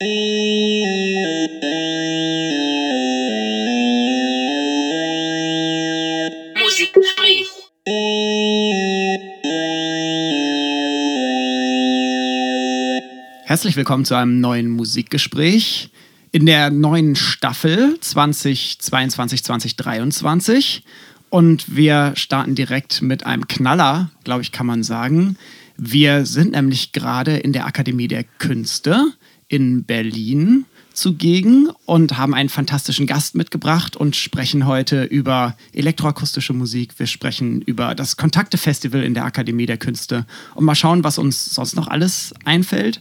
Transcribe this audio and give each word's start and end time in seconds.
Musikgespräch. 0.00 0.32
Herzlich 13.44 13.76
willkommen 13.76 14.06
zu 14.06 14.14
einem 14.14 14.40
neuen 14.40 14.70
Musikgespräch 14.70 15.90
in 16.32 16.46
der 16.46 16.70
neuen 16.70 17.14
Staffel 17.14 17.98
2022-2023. 18.00 20.80
Und 21.28 21.76
wir 21.76 22.14
starten 22.16 22.54
direkt 22.54 23.02
mit 23.02 23.26
einem 23.26 23.46
Knaller, 23.48 24.10
glaube 24.24 24.40
ich, 24.40 24.50
kann 24.50 24.64
man 24.64 24.82
sagen. 24.82 25.36
Wir 25.76 26.24
sind 26.24 26.52
nämlich 26.52 26.92
gerade 26.92 27.36
in 27.36 27.52
der 27.52 27.66
Akademie 27.66 28.08
der 28.08 28.24
Künste 28.24 29.12
in 29.50 29.84
Berlin 29.84 30.64
zugegen 30.92 31.68
und 31.86 32.16
haben 32.16 32.34
einen 32.34 32.48
fantastischen 32.48 33.06
Gast 33.06 33.34
mitgebracht 33.34 33.96
und 33.96 34.16
sprechen 34.16 34.66
heute 34.66 35.04
über 35.04 35.56
elektroakustische 35.72 36.52
Musik. 36.52 36.98
Wir 36.98 37.06
sprechen 37.06 37.60
über 37.62 37.94
das 37.94 38.16
Kontakte-Festival 38.16 39.02
in 39.02 39.14
der 39.14 39.24
Akademie 39.24 39.66
der 39.66 39.76
Künste 39.76 40.24
und 40.54 40.64
mal 40.64 40.74
schauen, 40.74 41.04
was 41.04 41.18
uns 41.18 41.54
sonst 41.54 41.74
noch 41.74 41.88
alles 41.88 42.32
einfällt. 42.44 43.00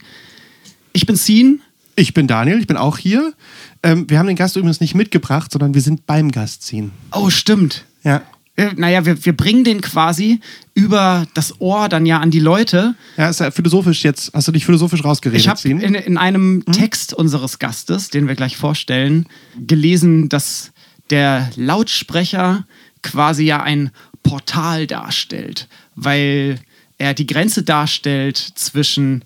Ich 0.91 1.05
bin 1.05 1.15
Sien. 1.15 1.61
Ich 1.95 2.13
bin 2.13 2.27
Daniel, 2.27 2.59
ich 2.59 2.67
bin 2.67 2.77
auch 2.77 2.97
hier. 2.97 3.33
Ähm, 3.83 4.09
wir 4.09 4.19
haben 4.19 4.27
den 4.27 4.37
Gast 4.37 4.55
übrigens 4.55 4.79
nicht 4.79 4.95
mitgebracht, 4.95 5.51
sondern 5.51 5.73
wir 5.73 5.81
sind 5.81 6.07
beim 6.07 6.31
Gast 6.31 6.63
ziehen. 6.63 6.91
Oh, 7.11 7.29
stimmt. 7.29 7.83
Ja. 8.03 8.21
Äh, 8.59 8.73
Naja, 8.75 9.05
wir, 9.05 9.23
wir 9.25 9.33
bringen 9.33 9.63
den 9.63 9.81
quasi 9.81 10.39
über 10.73 11.25
das 11.33 11.59
Ohr 11.61 11.89
dann 11.89 12.05
ja 12.05 12.19
an 12.19 12.31
die 12.31 12.39
Leute. 12.39 12.95
Ja, 13.17 13.29
ist 13.29 13.39
ja 13.39 13.51
philosophisch 13.51 14.03
jetzt. 14.03 14.31
Hast 14.33 14.47
du 14.47 14.51
dich 14.51 14.65
philosophisch 14.65 15.03
rausgeredet, 15.03 15.41
Ich 15.41 15.47
habe 15.47 15.67
in, 15.67 15.95
in 15.95 16.17
einem 16.17 16.63
Text 16.71 17.13
unseres 17.13 17.59
Gastes, 17.59 18.09
den 18.09 18.27
wir 18.27 18.35
gleich 18.35 18.57
vorstellen, 18.57 19.25
gelesen, 19.65 20.29
dass 20.29 20.71
der 21.09 21.49
Lautsprecher 21.55 22.65
quasi 23.01 23.43
ja 23.43 23.63
ein 23.63 23.91
Portal 24.23 24.87
darstellt, 24.87 25.67
weil 25.95 26.59
er 26.97 27.13
die 27.13 27.25
Grenze 27.25 27.63
darstellt 27.63 28.37
zwischen 28.55 29.23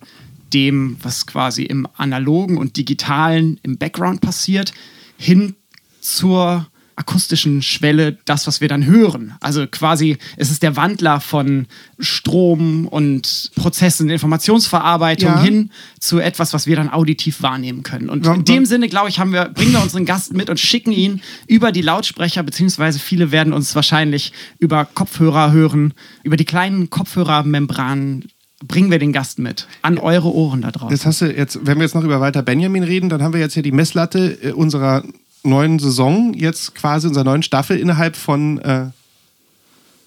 dem, 0.53 0.97
was 1.01 1.25
quasi 1.25 1.63
im 1.63 1.87
analogen 1.97 2.57
und 2.57 2.77
digitalen 2.77 3.59
im 3.63 3.77
Background 3.77 4.21
passiert, 4.21 4.71
hin 5.17 5.55
zur 5.99 6.67
akustischen 6.95 7.61
Schwelle, 7.61 8.17
das, 8.25 8.45
was 8.47 8.61
wir 8.61 8.67
dann 8.67 8.85
hören. 8.85 9.33
Also 9.39 9.65
quasi, 9.67 10.17
es 10.37 10.51
ist 10.51 10.63
der 10.63 10.75
Wandler 10.75 11.19
von 11.19 11.67
Strom 11.99 12.87
und 12.87 13.51
Prozessen, 13.55 14.09
Informationsverarbeitung 14.09 15.29
Ja. 15.29 15.41
hin 15.41 15.71
zu 15.99 16.19
etwas, 16.19 16.53
was 16.53 16.67
wir 16.67 16.75
dann 16.75 16.89
auditiv 16.89 17.41
wahrnehmen 17.41 17.83
können. 17.83 18.09
Und 18.09 18.25
Ja, 18.25 18.33
in 18.35 18.45
dem 18.45 18.65
Sinne, 18.65 18.89
glaube 18.89 19.09
ich, 19.09 19.19
haben 19.19 19.33
wir, 19.33 19.45
bringen 19.45 19.73
wir 19.73 19.81
unseren 19.81 20.05
Gast 20.05 20.33
mit 20.33 20.49
und 20.49 20.59
schicken 20.59 20.91
ihn 20.91 21.21
über 21.47 21.71
die 21.71 21.81
Lautsprecher, 21.81 22.43
beziehungsweise 22.43 22.99
viele 22.99 23.31
werden 23.31 23.53
uns 23.53 23.75
wahrscheinlich 23.75 24.33
über 24.59 24.85
Kopfhörer 24.85 25.51
hören, 25.51 25.93
über 26.23 26.37
die 26.37 26.45
kleinen 26.45 26.89
Kopfhörermembranen 26.89 28.25
bringen 28.65 28.91
wir 28.91 28.99
den 28.99 29.11
Gast 29.11 29.39
mit 29.39 29.67
an 29.81 29.97
eure 29.97 30.33
Ohren 30.33 30.61
da 30.61 30.71
draußen. 30.71 30.91
Jetzt 30.95 31.05
hast 31.05 31.21
du 31.21 31.25
jetzt, 31.25 31.59
wenn 31.63 31.77
wir 31.77 31.83
jetzt 31.83 31.95
noch 31.95 32.03
über 32.03 32.21
Walter 32.21 32.41
Benjamin 32.41 32.83
reden, 32.83 33.09
dann 33.09 33.21
haben 33.21 33.33
wir 33.33 33.41
jetzt 33.41 33.55
hier 33.55 33.63
die 33.63 33.71
Messlatte 33.73 34.37
äh, 34.41 34.51
unserer 34.53 35.03
neuen 35.43 35.79
Saison, 35.79 36.33
jetzt 36.33 36.75
quasi 36.75 37.07
unserer 37.07 37.23
neuen 37.25 37.43
Staffel 37.43 37.77
innerhalb 37.77 38.15
von 38.15 38.59
äh, 38.59 38.87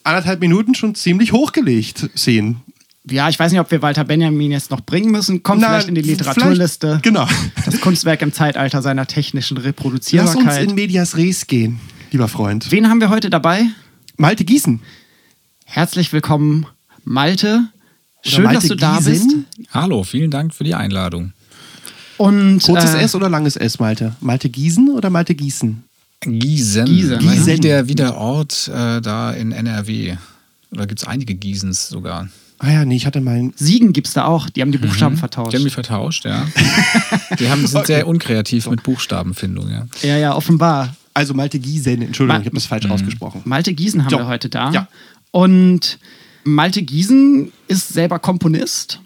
anderthalb 0.05 0.41
Minuten 0.41 0.75
schon 0.75 0.95
ziemlich 0.95 1.33
hochgelegt 1.33 2.11
sehen. 2.15 2.57
Ja, 3.09 3.29
ich 3.29 3.39
weiß 3.39 3.53
nicht, 3.53 3.61
ob 3.61 3.71
wir 3.71 3.83
Walter 3.83 4.03
Benjamin 4.05 4.51
jetzt 4.51 4.71
noch 4.73 4.81
bringen 4.81 5.13
müssen. 5.13 5.43
Kommt 5.45 5.61
Na, 5.61 5.69
vielleicht 5.69 5.89
in 5.89 5.95
die 5.95 6.01
Literaturliste. 6.03 6.99
Genau. 7.03 7.29
Das 7.65 7.81
Kunstwerk 7.81 8.21
im 8.23 8.33
Zeitalter 8.33 8.83
seiner 8.83 9.07
technischen 9.07 9.57
Lass 9.57 9.61
uns 9.65 9.67
Reproduzierbarkeit. 9.69 10.69
in 10.69 10.75
Medias 10.75 11.17
Res 11.17 11.47
gehen, 11.47 11.79
lieber 12.11 12.27
Freund. 12.27 12.71
Wen 12.73 12.89
haben 12.89 13.01
wir 13.01 13.11
heute 13.11 13.31
dabei? 13.31 13.67
Malte 14.17 14.45
Gießen. 14.45 14.81
Herzlich 15.65 16.13
willkommen, 16.13 16.67
Malte. 17.05 17.69
Schön, 18.23 18.45
Malte 18.45 18.61
dass 18.61 18.69
du 18.69 18.75
da 18.75 18.97
Giesen. 18.99 19.47
bist. 19.57 19.71
Hallo, 19.73 20.03
vielen 20.03 20.33
Dank 20.33 20.53
für 20.53 20.65
die 20.65 20.75
Einladung. 20.75 21.33
Und 22.19 22.63
Kurzes 22.63 22.95
äh, 22.95 23.01
S 23.03 23.15
oder 23.15 23.29
langes 23.29 23.57
S, 23.57 23.79
Malte? 23.79 24.15
Malte 24.21 24.49
Gießen 24.49 24.89
oder 24.91 25.11
Malte 25.11 25.35
Gießen? 25.35 25.83
Gießen. 26.21 26.85
Gießen, 26.87 27.19
Gießen. 27.19 27.47
ja. 27.49 27.55
Wie, 27.57 27.61
der, 27.61 27.89
wie 27.89 27.95
der 27.95 28.17
Ort 28.17 28.69
äh, 28.69 29.01
da 29.01 29.33
in 29.33 29.53
NRW. 29.53 30.17
Oder 30.73 30.87
gibt 30.87 31.01
es 31.03 31.07
einige 31.07 31.35
Giesens 31.35 31.89
sogar? 31.89 32.29
Ah 32.59 32.71
ja, 32.73 32.85
nee, 32.87 32.97
ich 32.97 33.05
hatte 33.07 33.21
mal. 33.21 33.51
Siegen 33.57 33.93
gibt 33.93 34.07
es 34.07 34.15
da 34.15 34.25
auch. 34.25 34.49
Die 34.49 34.63
haben 34.63 34.73
die 34.73 34.79
Buchstaben 34.79 35.19
vertauscht. 35.19 35.53
Die 35.53 35.57
haben 35.59 35.65
die 35.65 35.71
vertauscht, 35.71 36.25
ja. 36.25 36.47
die 37.39 37.51
haben, 37.51 37.67
sind 37.67 37.87
sehr 37.87 38.07
unkreativ 38.09 38.69
mit 38.71 38.83
Buchstabenfindung, 38.83 39.69
ja. 39.71 39.87
ja, 40.03 40.17
ja, 40.17 40.35
offenbar. 40.35 40.97
Also 41.13 41.35
Malte 41.35 41.59
Giesen, 41.59 42.01
Entschuldigung, 42.03 42.37
Ma- 42.39 42.41
ich 42.41 42.47
habe 42.47 42.57
das 42.57 42.65
falsch 42.67 42.87
ausgesprochen. 42.87 43.43
Malte 43.45 43.75
Giesen 43.75 44.03
haben 44.05 44.11
So. 44.11 44.19
wir 44.19 44.27
heute 44.27 44.49
da. 44.49 44.71
Ja. 44.71 44.89
Und 45.33 45.99
Malte 46.45 46.83
Giesen 46.83 47.53
ist 47.69 47.89
selber 47.91 48.19
Komponist 48.19 49.01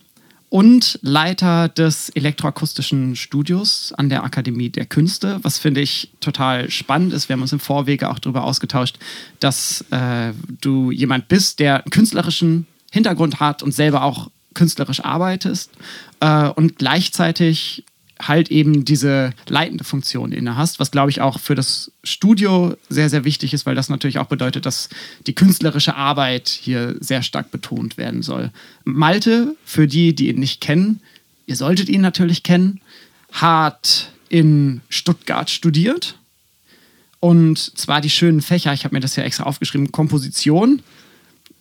und 0.50 0.98
Leiter 1.00 1.68
des 1.68 2.10
elektroakustischen 2.10 3.14
Studios 3.14 3.94
an 3.96 4.08
der 4.08 4.24
Akademie 4.24 4.68
der 4.68 4.84
Künste, 4.84 5.38
was 5.42 5.58
finde 5.58 5.80
ich 5.80 6.10
total 6.20 6.68
spannend 6.70 7.12
ist. 7.12 7.28
Wir 7.28 7.34
haben 7.34 7.42
uns 7.42 7.52
im 7.52 7.60
Vorwege 7.60 8.10
auch 8.10 8.18
darüber 8.18 8.42
ausgetauscht, 8.42 8.98
dass 9.38 9.84
äh, 9.92 10.32
du 10.60 10.90
jemand 10.90 11.28
bist, 11.28 11.60
der 11.60 11.84
einen 11.84 11.90
künstlerischen 11.90 12.66
Hintergrund 12.90 13.38
hat 13.38 13.62
und 13.62 13.72
selber 13.72 14.02
auch 14.02 14.28
künstlerisch 14.52 15.04
arbeitest 15.04 15.70
äh, 16.18 16.48
und 16.48 16.78
gleichzeitig 16.78 17.84
halt 18.20 18.50
eben 18.50 18.84
diese 18.84 19.32
leitende 19.48 19.84
Funktion 19.84 20.32
inne 20.32 20.56
hast, 20.56 20.78
was 20.78 20.90
glaube 20.90 21.10
ich 21.10 21.20
auch 21.20 21.40
für 21.40 21.54
das 21.54 21.92
Studio 22.04 22.76
sehr, 22.88 23.08
sehr 23.08 23.24
wichtig 23.24 23.54
ist, 23.54 23.66
weil 23.66 23.74
das 23.74 23.88
natürlich 23.88 24.18
auch 24.18 24.26
bedeutet, 24.26 24.66
dass 24.66 24.88
die 25.26 25.34
künstlerische 25.34 25.96
Arbeit 25.96 26.48
hier 26.48 26.96
sehr 27.00 27.22
stark 27.22 27.50
betont 27.50 27.96
werden 27.96 28.22
soll. 28.22 28.50
Malte, 28.84 29.56
für 29.64 29.86
die, 29.86 30.14
die 30.14 30.28
ihn 30.28 30.38
nicht 30.38 30.60
kennen, 30.60 31.00
ihr 31.46 31.56
solltet 31.56 31.88
ihn 31.88 32.00
natürlich 32.00 32.42
kennen, 32.42 32.80
hat 33.32 34.12
in 34.28 34.80
Stuttgart 34.88 35.50
studiert 35.50 36.16
und 37.20 37.58
zwar 37.78 38.00
die 38.00 38.10
schönen 38.10 38.40
Fächer, 38.40 38.72
ich 38.72 38.84
habe 38.84 38.94
mir 38.94 39.00
das 39.00 39.16
ja 39.16 39.22
extra 39.22 39.44
aufgeschrieben, 39.44 39.92
Komposition, 39.92 40.82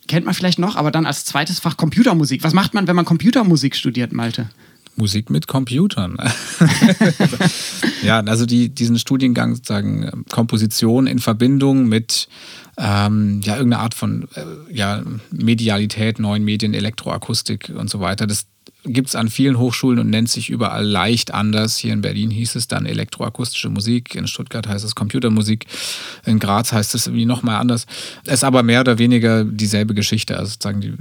kennt 0.08 0.24
man 0.24 0.34
vielleicht 0.34 0.58
noch, 0.58 0.76
aber 0.76 0.90
dann 0.90 1.06
als 1.06 1.24
zweites 1.24 1.60
Fach 1.60 1.76
Computermusik. 1.76 2.42
Was 2.42 2.54
macht 2.54 2.74
man, 2.74 2.88
wenn 2.88 2.96
man 2.96 3.04
Computermusik 3.04 3.76
studiert, 3.76 4.12
Malte? 4.12 4.48
Musik 5.00 5.30
mit 5.30 5.46
Computern. 5.46 6.16
ja, 8.02 8.20
also 8.20 8.46
die, 8.46 8.68
diesen 8.68 8.98
Studiengang 8.98 9.54
sozusagen 9.54 10.02
ähm, 10.04 10.24
Komposition 10.30 11.06
in 11.06 11.18
Verbindung 11.18 11.88
mit 11.88 12.28
ähm, 12.76 13.40
ja, 13.42 13.56
irgendeiner 13.56 13.82
Art 13.82 13.94
von 13.94 14.28
äh, 14.34 14.44
ja, 14.72 15.02
Medialität, 15.30 16.18
neuen 16.18 16.44
Medien, 16.44 16.74
Elektroakustik 16.74 17.72
und 17.74 17.90
so 17.90 18.00
weiter. 18.00 18.26
Das 18.26 18.46
gibt 18.84 19.08
es 19.08 19.16
an 19.16 19.28
vielen 19.28 19.58
Hochschulen 19.58 19.98
und 19.98 20.10
nennt 20.10 20.28
sich 20.28 20.50
überall 20.50 20.84
leicht 20.84 21.32
anders. 21.32 21.76
Hier 21.76 21.92
in 21.92 22.00
Berlin 22.00 22.30
hieß 22.30 22.54
es 22.56 22.68
dann 22.68 22.86
elektroakustische 22.86 23.68
Musik, 23.68 24.14
in 24.14 24.26
Stuttgart 24.26 24.66
heißt 24.66 24.84
es 24.84 24.94
Computermusik, 24.94 25.66
in 26.24 26.38
Graz 26.38 26.72
heißt 26.72 26.94
es 26.94 27.06
irgendwie 27.06 27.26
nochmal 27.26 27.60
anders. 27.60 27.86
Es 28.26 28.34
ist 28.34 28.44
aber 28.44 28.62
mehr 28.62 28.80
oder 28.80 28.98
weniger 28.98 29.44
dieselbe 29.44 29.94
Geschichte, 29.94 30.36
also 30.36 30.52
sozusagen 30.52 30.80
die 30.80 30.94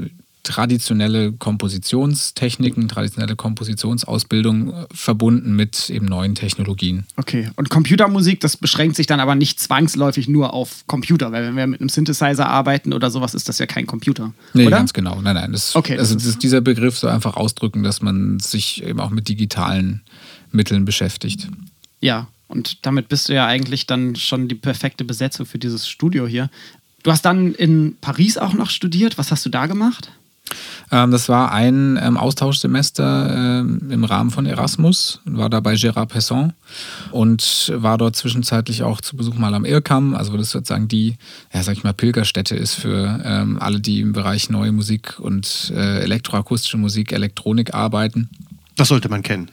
traditionelle 0.49 1.31
Kompositionstechniken, 1.33 2.87
traditionelle 2.87 3.35
Kompositionsausbildung 3.35 4.73
äh, 4.73 4.85
verbunden 4.91 5.55
mit 5.55 5.91
eben 5.91 6.07
neuen 6.07 6.33
Technologien. 6.33 7.05
Okay, 7.17 7.51
und 7.55 7.69
Computermusik, 7.69 8.39
das 8.39 8.57
beschränkt 8.57 8.95
sich 8.95 9.05
dann 9.05 9.19
aber 9.19 9.35
nicht 9.35 9.59
zwangsläufig 9.59 10.27
nur 10.27 10.53
auf 10.55 10.85
Computer, 10.87 11.31
weil 11.31 11.45
wenn 11.45 11.55
wir 11.55 11.67
mit 11.67 11.81
einem 11.81 11.89
Synthesizer 11.89 12.49
arbeiten 12.49 12.93
oder 12.93 13.11
sowas, 13.11 13.35
ist 13.35 13.47
das 13.47 13.59
ja 13.59 13.67
kein 13.67 13.85
Computer. 13.85 14.33
Nee, 14.55 14.65
oder? 14.65 14.77
ganz 14.77 14.91
genau. 14.93 15.21
Nein, 15.21 15.35
nein. 15.35 15.51
Das, 15.51 15.75
Okay, 15.75 15.99
also 15.99 16.15
das 16.15 16.23
das 16.23 16.39
dieser 16.39 16.61
Begriff 16.61 16.97
soll 16.97 17.11
einfach 17.11 17.37
ausdrücken, 17.37 17.83
dass 17.83 18.01
man 18.01 18.39
sich 18.39 18.83
eben 18.83 18.99
auch 18.99 19.11
mit 19.11 19.29
digitalen 19.29 20.01
Mitteln 20.51 20.83
beschäftigt. 20.83 21.47
Ja, 22.01 22.27
und 22.47 22.87
damit 22.87 23.07
bist 23.07 23.29
du 23.29 23.35
ja 23.35 23.45
eigentlich 23.45 23.85
dann 23.85 24.15
schon 24.15 24.47
die 24.47 24.55
perfekte 24.55 25.05
Besetzung 25.05 25.45
für 25.45 25.59
dieses 25.59 25.87
Studio 25.87 26.25
hier. 26.25 26.49
Du 27.03 27.11
hast 27.11 27.23
dann 27.23 27.53
in 27.53 27.97
Paris 28.01 28.39
auch 28.39 28.53
noch 28.53 28.71
studiert. 28.71 29.19
Was 29.19 29.31
hast 29.31 29.45
du 29.45 29.49
da 29.49 29.67
gemacht? 29.67 30.11
Ähm, 30.91 31.11
das 31.11 31.29
war 31.29 31.51
ein 31.51 31.99
ähm, 32.01 32.17
Austauschsemester 32.17 33.59
ähm, 33.59 33.91
im 33.91 34.03
Rahmen 34.03 34.31
von 34.31 34.45
Erasmus, 34.45 35.21
war 35.25 35.49
da 35.49 35.59
bei 35.59 35.73
Gérard 35.73 36.07
Pesson 36.07 36.53
und 37.11 37.71
war 37.75 37.97
dort 37.97 38.15
zwischenzeitlich 38.15 38.83
auch 38.83 39.01
zu 39.01 39.15
Besuch 39.15 39.35
mal 39.35 39.53
am 39.53 39.65
Irkam, 39.65 40.15
also 40.15 40.35
das 40.37 40.51
sozusagen 40.51 40.87
die, 40.87 41.15
ja 41.53 41.63
sag 41.63 41.73
ich 41.73 41.83
mal, 41.83 41.93
Pilgerstätte 41.93 42.55
ist 42.55 42.75
für 42.75 43.19
alle, 43.59 43.79
die 43.79 44.01
im 44.01 44.13
Bereich 44.13 44.49
neue 44.49 44.71
Musik 44.71 45.19
und 45.19 45.71
äh, 45.75 45.99
elektroakustische 45.99 46.77
Musik, 46.77 47.11
Elektronik 47.11 47.73
arbeiten. 47.73 48.29
Das 48.75 48.87
sollte 48.87 49.09
man 49.09 49.23
kennen, 49.23 49.49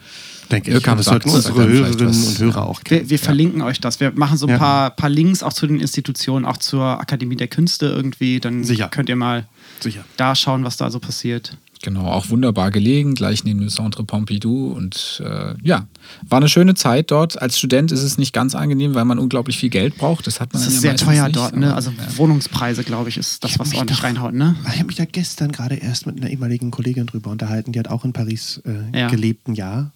denke 0.50 0.70
ich. 0.70 0.76
Und 0.76 0.86
das 0.98 1.06
sollten 1.06 1.30
unsere 1.30 1.66
Hörerinnen 1.66 2.06
und 2.26 2.38
Hörer 2.38 2.54
ja. 2.56 2.62
auch 2.62 2.82
kennen. 2.82 3.02
Wir, 3.02 3.10
wir 3.10 3.18
verlinken 3.18 3.62
euch 3.62 3.80
das. 3.80 4.00
Wir 4.00 4.12
machen 4.12 4.36
so 4.38 4.46
ein 4.46 4.50
Ja. 4.50 4.58
paar, 4.58 4.90
paar 4.90 5.10
Links 5.10 5.42
auch 5.42 5.52
zu 5.52 5.66
den 5.66 5.80
Institutionen, 5.80 6.44
auch 6.44 6.56
zur 6.58 6.82
Akademie 6.84 7.36
der 7.36 7.48
Künste 7.48 7.86
irgendwie. 7.86 8.40
Dann 8.40 8.64
Sicher. 8.64 8.88
könnt 8.88 9.08
ihr 9.08 9.16
mal 9.16 9.46
Sicher. 9.80 10.04
da 10.16 10.34
schauen, 10.34 10.64
was 10.64 10.76
da 10.76 10.90
so 10.90 10.98
passiert. 11.00 11.56
Genau, 11.82 12.06
auch 12.06 12.30
wunderbar 12.30 12.70
gelegen, 12.70 13.14
gleich 13.14 13.44
neben 13.44 13.60
dem 13.60 13.68
Centre 13.68 14.02
Pompidou. 14.02 14.72
Und 14.72 15.22
äh, 15.24 15.54
ja, 15.62 15.86
war 16.26 16.38
eine 16.38 16.48
schöne 16.48 16.74
Zeit 16.74 17.10
dort. 17.10 17.40
Als 17.40 17.58
Student 17.58 17.92
ist 17.92 18.02
es 18.02 18.16
nicht 18.16 18.32
ganz 18.32 18.54
angenehm, 18.54 18.94
weil 18.94 19.04
man 19.04 19.18
unglaublich 19.18 19.58
viel 19.58 19.68
Geld 19.68 19.96
braucht. 19.98 20.26
Das 20.26 20.40
hat 20.40 20.52
man 20.54 20.62
Das 20.62 20.68
ist 20.72 20.82
ja 20.82 20.96
sehr 20.96 20.96
teuer 20.96 21.24
nicht, 21.24 21.36
dort, 21.36 21.54
ne? 21.54 21.74
Also 21.74 21.90
ja. 21.90 22.16
Wohnungspreise, 22.16 22.82
glaube 22.82 23.10
ich, 23.10 23.18
ist 23.18 23.44
das, 23.44 23.52
Ich 23.52 23.58
was 23.58 23.74
ordentlich 23.74 23.98
doch- 23.98 24.04
reinhaut, 24.04 24.32
ne? 24.32 24.56
Ich 24.72 24.76
habe 24.78 24.86
mich 24.86 24.96
da 24.96 25.04
gestern 25.04 25.52
gerade 25.52 25.74
erst 25.76 26.06
mit 26.06 26.16
einer 26.16 26.30
ehemaligen 26.30 26.70
Kollegin 26.70 27.06
drüber 27.06 27.30
unterhalten, 27.30 27.72
die 27.72 27.78
hat 27.78 27.88
auch 27.88 28.04
in 28.06 28.14
Paris 28.14 28.60
äh, 28.64 28.98
Ja. 28.98 29.08
gelebt 29.08 29.46
ein 29.46 29.54
Jahr. 29.54 29.92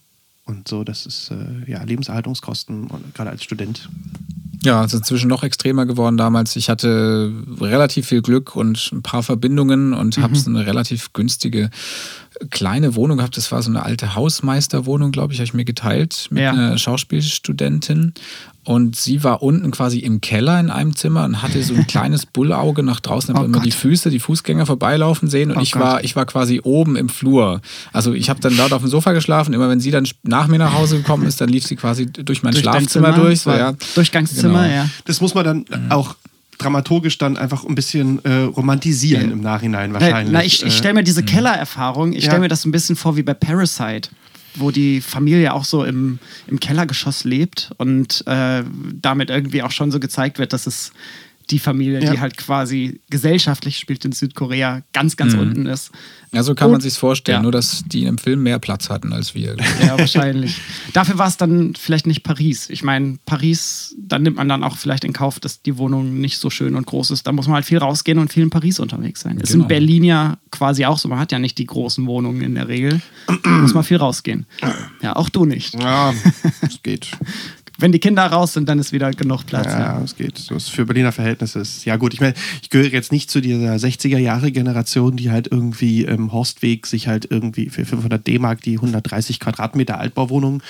Und 0.50 0.66
so, 0.68 0.82
das 0.84 1.06
ist 1.06 1.30
äh, 1.30 1.70
ja 1.70 1.82
Lebenserhaltungskosten, 1.84 2.88
gerade 3.14 3.30
als 3.30 3.44
Student. 3.44 3.88
Ja, 4.62 4.84
es 4.84 4.92
ist 4.92 4.98
inzwischen 5.00 5.28
noch 5.28 5.42
extremer 5.42 5.86
geworden 5.86 6.16
damals. 6.18 6.54
Ich 6.56 6.68
hatte 6.68 7.32
relativ 7.60 8.08
viel 8.08 8.20
Glück 8.20 8.56
und 8.56 8.90
ein 8.92 9.00
paar 9.00 9.22
Verbindungen 9.22 9.94
und 9.94 10.18
habe 10.18 10.36
so 10.36 10.50
eine 10.50 10.66
relativ 10.66 11.12
günstige 11.14 11.70
kleine 12.50 12.94
Wohnung 12.94 13.18
gehabt. 13.18 13.36
Das 13.38 13.50
war 13.52 13.62
so 13.62 13.70
eine 13.70 13.82
alte 13.84 14.14
Hausmeisterwohnung, 14.14 15.12
glaube 15.12 15.32
ich, 15.32 15.38
habe 15.38 15.46
ich 15.46 15.54
mir 15.54 15.64
geteilt 15.64 16.26
mit 16.30 16.42
Ja. 16.42 16.50
einer 16.52 16.76
Schauspielstudentin. 16.76 18.12
Und 18.64 18.94
sie 18.94 19.24
war 19.24 19.42
unten 19.42 19.70
quasi 19.70 20.00
im 20.00 20.20
Keller 20.20 20.60
in 20.60 20.70
einem 20.70 20.94
Zimmer 20.94 21.24
und 21.24 21.40
hatte 21.42 21.62
so 21.62 21.74
ein 21.74 21.86
kleines 21.88 22.26
Bullauge 22.26 22.82
nach 22.82 23.00
draußen, 23.00 23.34
Oh 23.34 23.38
aber 23.38 23.46
immer 23.46 23.60
die. 23.60 23.70
Füße, 23.70 24.10
die 24.10 24.18
Fußgänger 24.20 24.66
vorbeilaufen 24.66 25.28
sehen. 25.30 25.50
Und 25.50 25.56
Oh 25.58 25.60
ich 25.62 25.72
Gott. 25.72 25.82
war, 25.82 26.04
ich 26.04 26.14
war 26.14 26.26
quasi 26.26 26.60
oben 26.62 26.94
im 26.96 27.08
Flur. 27.08 27.62
Also 27.92 28.12
ich 28.12 28.28
habe 28.28 28.40
dann 28.40 28.56
dort 28.56 28.72
auf 28.74 28.82
dem 28.82 28.90
Sofa 28.90 29.12
geschlafen. 29.12 29.54
Immer 29.54 29.68
wenn 29.70 29.80
sie 29.80 29.90
dann 29.90 30.06
nach 30.22 30.46
mir 30.46 30.58
nach 30.58 30.74
Hause 30.74 30.98
gekommen 30.98 31.26
ist, 31.26 31.40
dann 31.40 31.48
lief 31.48 31.66
sie 31.66 31.76
quasi 31.76 32.06
durch 32.06 32.42
mein 32.42 32.52
Durch 32.52 32.62
Schlafzimmer 32.62 33.14
Zimmer, 33.14 33.24
durch. 33.24 33.40
So, 33.40 33.50
ja. 33.50 33.72
Durchgangszimmer, 33.94 34.62
Genau. 34.64 34.74
ja. 34.74 34.90
Das 35.06 35.20
muss 35.22 35.34
man 35.34 35.44
dann 35.44 35.64
auch 35.90 36.16
dramaturgisch 36.58 37.16
dann 37.16 37.38
einfach 37.38 37.64
ein 37.64 37.74
bisschen 37.74 38.22
äh, 38.26 38.42
romantisieren 38.42 39.28
Ja. 39.28 39.32
im 39.32 39.40
Nachhinein 39.40 39.92
Na, 39.92 40.00
wahrscheinlich. 40.00 40.32
na, 40.32 40.44
ich 40.44 40.62
ich 40.66 40.76
stelle 40.76 40.92
mir 40.94 41.02
diese 41.04 41.22
Kellererfahrung, 41.22 42.12
ich 42.12 42.24
Ja. 42.24 42.30
stelle 42.30 42.40
mir 42.40 42.48
das 42.48 42.66
ein 42.66 42.70
bisschen 42.72 42.96
vor 42.96 43.16
wie 43.16 43.22
bei 43.22 43.32
Parasite, 43.32 44.10
wo 44.54 44.70
die 44.70 45.00
Familie 45.00 45.52
auch 45.54 45.64
so 45.64 45.84
im, 45.84 46.18
im 46.46 46.60
Kellergeschoss 46.60 47.24
lebt 47.24 47.70
und 47.76 48.24
äh, 48.26 48.64
damit 48.94 49.30
irgendwie 49.30 49.62
auch 49.62 49.70
schon 49.70 49.90
so 49.90 50.00
gezeigt 50.00 50.38
wird, 50.38 50.52
dass 50.52 50.66
es 50.66 50.92
die 51.50 51.58
Familie, 51.58 52.00
Ja. 52.02 52.12
die 52.12 52.20
halt 52.20 52.36
quasi 52.36 53.00
gesellschaftlich 53.10 53.76
spielt 53.78 54.04
in 54.04 54.12
Südkorea, 54.12 54.82
ganz, 54.92 55.16
ganz 55.16 55.34
unten 55.34 55.66
ist. 55.66 55.90
Ja, 56.32 56.42
so 56.44 56.54
kann 56.54 56.68
man 56.70 56.76
Und- 56.76 56.80
sich's 56.82 56.96
vorstellen, 56.96 57.38
Ja. 57.38 57.42
nur 57.42 57.50
dass 57.52 57.82
die 57.86 58.04
im 58.04 58.16
Film 58.18 58.42
mehr 58.44 58.58
Platz 58.60 58.88
hatten 58.88 59.12
als 59.12 59.34
wir. 59.34 59.56
Ja, 59.84 59.98
wahrscheinlich. 59.98 60.56
Dafür 60.92 61.18
war 61.18 61.26
es 61.26 61.36
dann 61.36 61.74
vielleicht 61.74 62.06
nicht 62.06 62.22
Paris. 62.22 62.70
Ich 62.70 62.84
meine, 62.84 63.18
Paris, 63.26 63.96
dann 63.98 64.22
nimmt 64.22 64.36
man 64.36 64.48
dann 64.48 64.62
auch 64.62 64.76
vielleicht 64.76 65.04
in 65.04 65.12
Kauf, 65.12 65.40
dass 65.40 65.62
die 65.62 65.76
Wohnung 65.76 66.20
nicht 66.20 66.38
so 66.38 66.48
schön 66.50 66.76
und 66.76 66.86
groß 66.86 67.10
ist. 67.10 67.26
Da 67.26 67.32
muss 67.32 67.46
man 67.46 67.54
halt 67.56 67.64
viel 67.64 67.78
rausgehen 67.78 68.18
und 68.18 68.32
viel 68.32 68.44
in 68.44 68.50
Paris 68.50 68.78
unterwegs 68.78 69.20
sein. 69.22 69.38
Ist 69.38 69.50
in 69.50 69.58
Genau. 69.60 69.68
Berlin 69.68 70.04
ja 70.04 70.38
quasi 70.52 70.84
auch 70.84 70.98
so. 70.98 71.08
Man 71.08 71.18
hat 71.18 71.32
ja 71.32 71.38
nicht 71.40 71.58
die 71.58 71.66
großen 71.66 72.06
Wohnungen 72.06 72.42
in 72.42 72.54
der 72.54 72.68
Regel. 72.68 73.00
Da 73.26 73.50
muss 73.50 73.74
man 73.74 73.82
viel 73.82 73.96
rausgehen. 73.96 74.46
Ja, 75.02 75.16
auch 75.16 75.28
du 75.30 75.44
nicht. 75.44 75.74
ja, 75.74 76.12
es 76.62 76.80
geht. 76.82 77.08
Wenn 77.80 77.92
die 77.92 77.98
Kinder 77.98 78.26
raus 78.26 78.52
sind, 78.52 78.68
dann 78.68 78.78
ist 78.78 78.92
wieder 78.92 79.10
genug 79.12 79.46
Platz. 79.46 79.66
Ja, 79.66 79.78
Ja. 79.98 80.02
es 80.02 80.16
geht. 80.16 80.38
Das 80.38 80.50
ist 80.50 80.70
für 80.70 80.84
Berliner 80.86 81.12
Verhältnisse 81.12 81.60
ist. 81.60 81.84
Ja, 81.84 81.96
gut, 81.96 82.14
ich 82.14 82.20
meine, 82.20 82.34
ich 82.62 82.70
gehöre 82.70 82.88
jetzt 82.92 83.12
nicht 83.12 83.30
zu 83.30 83.40
dieser 83.40 83.74
60er-Jahre-Generation, 83.76 85.16
die 85.16 85.30
halt 85.30 85.48
irgendwie 85.50 86.04
im 86.04 86.32
Horstweg 86.32 86.86
sich 86.86 87.08
halt 87.08 87.26
irgendwie 87.30 87.68
für 87.70 87.84
500 87.84 88.26
D-Mark 88.26 88.62
die 88.62 88.76
130 88.76 89.40
Quadratmeter 89.40 89.98
Altbauwohnung 89.98 90.62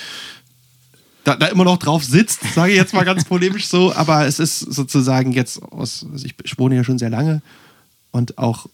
da, 1.25 1.37
da 1.37 1.47
immer 1.47 1.65
noch 1.65 1.77
drauf 1.77 2.03
sitzt, 2.05 2.41
sage 2.55 2.73
ich 2.73 2.79
jetzt 2.79 2.95
mal 2.95 3.05
ganz 3.05 3.25
polemisch 3.25 3.67
so, 3.67 3.95
aber 3.95 4.27
es 4.27 4.39
ist 4.39 4.61
sozusagen 4.61 5.33
jetzt 5.33 5.63
aus, 5.63 6.07
also 6.11 6.25
ich, 6.25 6.35
ich 6.43 6.59
wohne 6.59 6.77
ja 6.77 6.85
schon 6.85 6.99
sehr 6.99 7.11
lange 7.11 7.43
und 8.11 8.39
auch, 8.39 8.67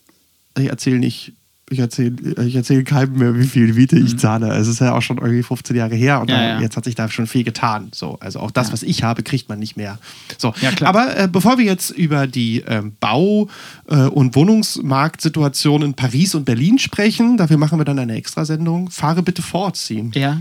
ich 0.56 0.67
erzähle 0.69 0.99
nicht, 0.99 1.33
ich 1.68 1.78
erzähle 1.80 2.14
ich 2.44 2.54
erzähl 2.54 2.84
keinem 2.84 3.18
mehr, 3.18 3.36
wie 3.36 3.46
viel 3.46 3.72
Miete 3.74 3.98
ich 3.98 4.16
zahle. 4.18 4.54
Es 4.54 4.68
ist 4.68 4.80
ja 4.80 4.94
auch 4.94 5.02
schon 5.02 5.18
irgendwie 5.18 5.42
15 5.42 5.74
Jahre 5.74 5.96
her 5.96 6.20
und 6.20 6.30
Ja, 6.30 6.36
dann, 6.36 6.44
ja. 6.48 6.60
jetzt 6.60 6.76
hat 6.76 6.84
sich 6.84 6.94
da 6.94 7.08
schon 7.08 7.26
viel 7.26 7.42
getan. 7.42 7.88
So, 7.92 8.18
also 8.20 8.38
auch 8.38 8.52
das, 8.52 8.68
Ja. 8.68 8.72
was 8.74 8.82
ich 8.84 9.02
habe, 9.02 9.22
kriegt 9.24 9.48
man 9.48 9.58
nicht 9.58 9.76
mehr. 9.76 9.98
So, 10.38 10.54
aber 10.82 11.16
äh, 11.18 11.28
bevor 11.28 11.58
wir 11.58 11.64
jetzt 11.64 11.90
über 11.90 12.28
die 12.28 12.62
ähm, 12.68 12.92
Bau- 13.00 13.48
äh, 13.88 13.96
und 14.06 14.36
Wohnungsmarktsituation 14.36 15.82
in 15.82 15.94
Paris 15.94 16.34
und 16.34 16.44
Berlin 16.44 16.78
sprechen, 16.78 17.36
dafür 17.36 17.56
machen 17.58 17.78
wir 17.80 17.84
dann 17.84 17.98
eine 17.98 18.14
Extrasendung. 18.14 18.90
Fahre 18.90 19.22
bitte 19.22 19.42
fort, 19.42 19.76
Sim. 19.76 20.12
ja. 20.14 20.40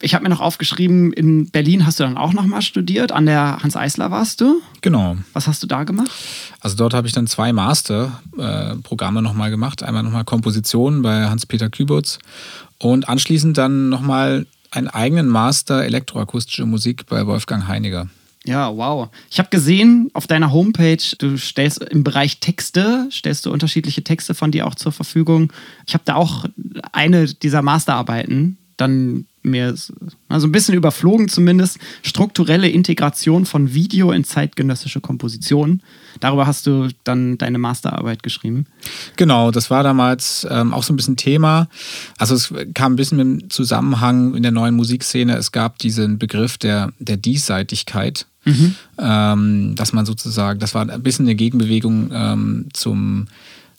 Ich 0.00 0.14
habe 0.14 0.24
mir 0.24 0.28
noch 0.28 0.40
aufgeschrieben, 0.40 1.12
in 1.12 1.50
Berlin 1.50 1.86
hast 1.86 1.98
du 1.98 2.04
dann 2.04 2.18
auch 2.18 2.32
noch 2.32 2.46
mal 2.46 2.62
studiert. 2.62 3.12
An 3.12 3.26
der 3.26 3.58
Hans 3.62 3.76
Eisler 3.76 4.10
warst 4.10 4.40
du. 4.40 4.60
Genau. 4.80 5.16
Was 5.32 5.46
hast 5.46 5.62
du 5.62 5.66
da 5.66 5.84
gemacht? 5.84 6.10
Also 6.60 6.76
dort 6.76 6.92
habe 6.94 7.06
ich 7.06 7.12
dann 7.12 7.26
zwei 7.26 7.52
Master-Programme 7.52 9.22
nochmal 9.22 9.50
gemacht. 9.50 9.82
Einmal 9.82 10.02
nochmal 10.02 10.24
Komposition 10.24 11.02
bei 11.02 11.28
Hans-Peter 11.28 11.70
Kübutz 11.70 12.18
und 12.78 13.08
anschließend 13.08 13.56
dann 13.56 13.88
nochmal 13.88 14.46
einen 14.70 14.88
eigenen 14.88 15.28
Master 15.28 15.84
Elektroakustische 15.84 16.66
Musik 16.66 17.06
bei 17.06 17.26
Wolfgang 17.26 17.68
Heiniger. 17.68 18.08
Ja, 18.44 18.76
wow. 18.76 19.08
Ich 19.30 19.38
habe 19.38 19.48
gesehen 19.48 20.10
auf 20.12 20.26
deiner 20.26 20.52
Homepage, 20.52 20.98
du 21.18 21.38
stellst 21.38 21.82
im 21.82 22.04
Bereich 22.04 22.40
Texte, 22.40 23.08
stellst 23.10 23.46
du 23.46 23.52
unterschiedliche 23.52 24.04
Texte 24.04 24.34
von 24.34 24.50
dir 24.50 24.66
auch 24.66 24.74
zur 24.74 24.92
Verfügung. 24.92 25.50
Ich 25.86 25.94
habe 25.94 26.04
da 26.04 26.16
auch 26.16 26.44
eine 26.92 27.24
dieser 27.26 27.62
Masterarbeiten 27.62 28.58
dann 28.76 29.26
mir 29.42 29.74
also 30.28 30.46
ein 30.46 30.52
bisschen 30.52 30.74
überflogen 30.74 31.28
zumindest, 31.28 31.78
strukturelle 32.02 32.68
Integration 32.68 33.44
von 33.44 33.74
Video 33.74 34.10
in 34.10 34.24
zeitgenössische 34.24 35.00
Komposition. 35.00 35.82
Darüber 36.20 36.46
hast 36.46 36.66
du 36.66 36.88
dann 37.04 37.36
deine 37.38 37.58
Masterarbeit 37.58 38.22
geschrieben. 38.22 38.66
Genau, 39.16 39.50
das 39.50 39.70
war 39.70 39.82
damals 39.82 40.46
ähm, 40.50 40.72
auch 40.72 40.82
so 40.82 40.92
ein 40.92 40.96
bisschen 40.96 41.16
Thema. 41.16 41.68
Also 42.18 42.34
es 42.34 42.52
kam 42.74 42.94
ein 42.94 42.96
bisschen 42.96 43.18
im 43.18 43.50
Zusammenhang 43.50 44.34
in 44.34 44.42
der 44.42 44.52
neuen 44.52 44.74
Musikszene. 44.74 45.36
Es 45.36 45.52
gab 45.52 45.78
diesen 45.78 46.18
Begriff 46.18 46.56
der, 46.56 46.92
der 46.98 47.18
Diesseitigkeit, 47.18 48.26
ähm, 48.98 49.74
dass 49.76 49.92
man 49.92 50.06
sozusagen, 50.06 50.58
das 50.58 50.74
war 50.74 50.88
ein 50.88 51.02
bisschen 51.02 51.26
eine 51.26 51.34
Gegenbewegung 51.34 52.10
ähm, 52.12 52.68
zum 52.72 53.26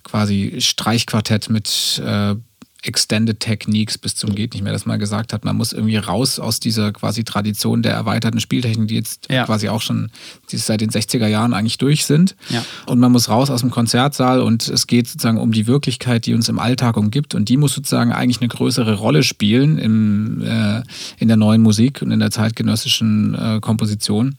quasi 0.03 0.57
Streichquartett 0.59 1.50
mit 1.50 2.01
äh, 2.06 2.36
Extended 2.85 3.39
Techniques 3.39 3.97
bis 3.97 4.15
zum 4.15 4.35
geht 4.35 4.53
nicht 4.53 4.63
mehr, 4.63 4.73
dass 4.73 4.85
man 4.85 4.99
gesagt 4.99 5.33
hat, 5.33 5.43
man 5.45 5.55
muss 5.55 5.73
irgendwie 5.73 5.97
raus 5.97 6.39
aus 6.39 6.59
dieser 6.59 6.91
quasi 6.91 7.23
Tradition 7.23 7.81
der 7.81 7.93
erweiterten 7.93 8.39
Spieltechnik, 8.39 8.87
die 8.87 8.95
jetzt 8.95 9.27
Ja. 9.29 9.45
quasi 9.45 9.69
auch 9.69 9.81
schon 9.81 10.09
die 10.51 10.57
seit 10.57 10.81
den 10.81 10.89
60er 10.91 11.27
Jahren 11.27 11.53
eigentlich 11.53 11.77
durch 11.77 12.05
sind. 12.05 12.35
Ja. 12.49 12.63
Und 12.85 12.99
man 12.99 13.11
muss 13.11 13.29
raus 13.29 13.49
aus 13.49 13.61
dem 13.61 13.71
Konzertsaal 13.71 14.41
und 14.41 14.67
es 14.67 14.87
geht 14.87 15.07
sozusagen 15.07 15.37
um 15.37 15.51
die 15.51 15.67
Wirklichkeit, 15.67 16.25
die 16.25 16.33
uns 16.33 16.49
im 16.49 16.59
Alltag 16.59 16.97
umgibt. 16.97 17.35
Und 17.35 17.49
die 17.49 17.57
muss 17.57 17.73
sozusagen 17.73 18.11
eigentlich 18.11 18.39
eine 18.41 18.47
größere 18.49 18.95
Rolle 18.95 19.23
spielen 19.23 19.77
im, 19.77 20.41
äh, 20.43 20.83
in 21.17 21.27
der 21.27 21.37
neuen 21.37 21.61
Musik 21.61 22.01
und 22.01 22.11
in 22.11 22.19
der 22.19 22.31
zeitgenössischen 22.31 23.35
äh, 23.35 23.59
Komposition. 23.59 24.35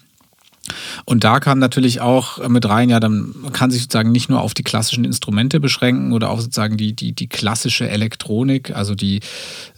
Und 1.05 1.25
da 1.25 1.41
kam 1.41 1.59
natürlich 1.59 2.01
auch 2.01 2.49
mit 2.49 2.69
rein, 2.69 2.89
ja, 2.91 3.01
dann 3.01 3.35
man 3.41 3.53
kann 3.53 3.71
sich 3.71 3.83
sozusagen 3.83 4.13
nicht 4.13 4.29
nur 4.29 4.41
auf 4.41 4.55
die 4.55 4.63
klassischen 4.63 5.05
Instrumente 5.05 5.61
beschränken 5.61 6.13
oder 6.13 6.31
auf 6.31 6.41
sozusagen 6.41 6.77
die, 6.77 6.95
die, 6.95 7.13
die 7.13 7.29
klassische 7.29 7.89
Elektronik, 7.89 8.75
also 8.75 8.95
die 8.95 9.21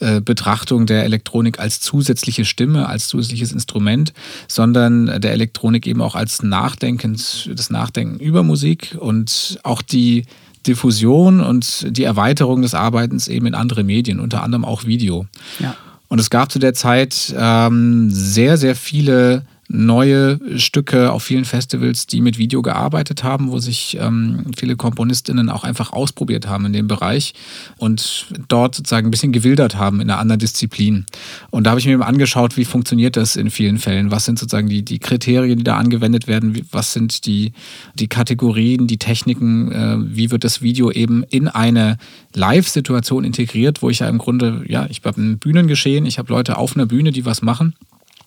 äh, 0.00 0.20
Betrachtung 0.20 0.86
der 0.86 1.04
Elektronik 1.04 1.58
als 1.58 1.80
zusätzliche 1.80 2.44
Stimme, 2.44 2.88
als 2.88 3.08
zusätzliches 3.08 3.52
Instrument, 3.52 4.12
sondern 4.46 5.20
der 5.20 5.32
Elektronik 5.32 5.86
eben 5.86 6.02
auch 6.02 6.14
als 6.14 6.42
Nachdenkens, 6.42 7.48
das 7.52 7.70
Nachdenken 7.70 8.18
über 8.18 8.42
Musik 8.42 8.96
und 8.98 9.58
auch 9.62 9.82
die 9.82 10.24
Diffusion 10.66 11.40
und 11.40 11.86
die 11.96 12.04
Erweiterung 12.04 12.62
des 12.62 12.74
Arbeitens 12.74 13.28
eben 13.28 13.46
in 13.46 13.54
andere 13.54 13.84
Medien, 13.84 14.20
unter 14.20 14.42
anderem 14.42 14.64
auch 14.64 14.84
Video. 14.84 15.26
Ja. 15.58 15.76
Und 16.08 16.18
es 16.18 16.30
gab 16.30 16.50
zu 16.50 16.58
der 16.58 16.74
Zeit 16.74 17.34
ähm, 17.36 18.10
sehr, 18.10 18.56
sehr 18.56 18.74
viele 18.74 19.44
neue 19.68 20.40
Stücke 20.58 21.12
auf 21.12 21.22
vielen 21.22 21.44
Festivals, 21.44 22.06
die 22.06 22.22
mit 22.22 22.38
Video 22.38 22.62
gearbeitet 22.62 23.22
haben, 23.22 23.50
wo 23.50 23.58
sich 23.58 23.98
ähm, 24.00 24.46
viele 24.56 24.76
Komponistinnen 24.76 25.50
auch 25.50 25.62
einfach 25.62 25.92
ausprobiert 25.92 26.48
haben 26.48 26.64
in 26.66 26.72
dem 26.72 26.88
Bereich 26.88 27.34
und 27.76 28.26
dort 28.48 28.74
sozusagen 28.74 29.08
ein 29.08 29.10
bisschen 29.10 29.32
gewildert 29.32 29.76
haben 29.76 30.00
in 30.00 30.10
einer 30.10 30.18
anderen 30.18 30.38
Disziplin. 30.38 31.04
Und 31.50 31.64
da 31.64 31.70
habe 31.70 31.80
ich 31.80 31.86
mir 31.86 31.92
eben 31.92 32.02
angeschaut, 32.02 32.56
wie 32.56 32.64
funktioniert 32.64 33.16
das 33.16 33.36
in 33.36 33.50
vielen 33.50 33.78
Fällen? 33.78 34.10
Was 34.10 34.24
sind 34.24 34.38
sozusagen 34.38 34.68
die, 34.68 34.82
die 34.82 34.98
Kriterien, 34.98 35.58
die 35.58 35.64
da 35.64 35.76
angewendet 35.76 36.26
werden? 36.26 36.58
Was 36.72 36.94
sind 36.94 37.26
die, 37.26 37.52
die 37.94 38.08
Kategorien, 38.08 38.86
die 38.86 38.98
Techniken? 38.98 39.70
Äh, 39.70 39.96
wie 40.16 40.30
wird 40.30 40.44
das 40.44 40.62
Video 40.62 40.90
eben 40.90 41.24
in 41.24 41.46
eine 41.46 41.98
Live-Situation 42.34 43.24
integriert, 43.24 43.82
wo 43.82 43.90
ich 43.90 43.98
ja 43.98 44.08
im 44.08 44.18
Grunde, 44.18 44.64
ja, 44.66 44.86
ich 44.88 45.02
habe 45.04 45.20
ein 45.20 45.38
Bühnengeschehen, 45.38 46.06
ich 46.06 46.18
habe 46.18 46.32
Leute 46.32 46.56
auf 46.56 46.74
einer 46.74 46.86
Bühne, 46.86 47.12
die 47.12 47.26
was 47.26 47.42
machen 47.42 47.74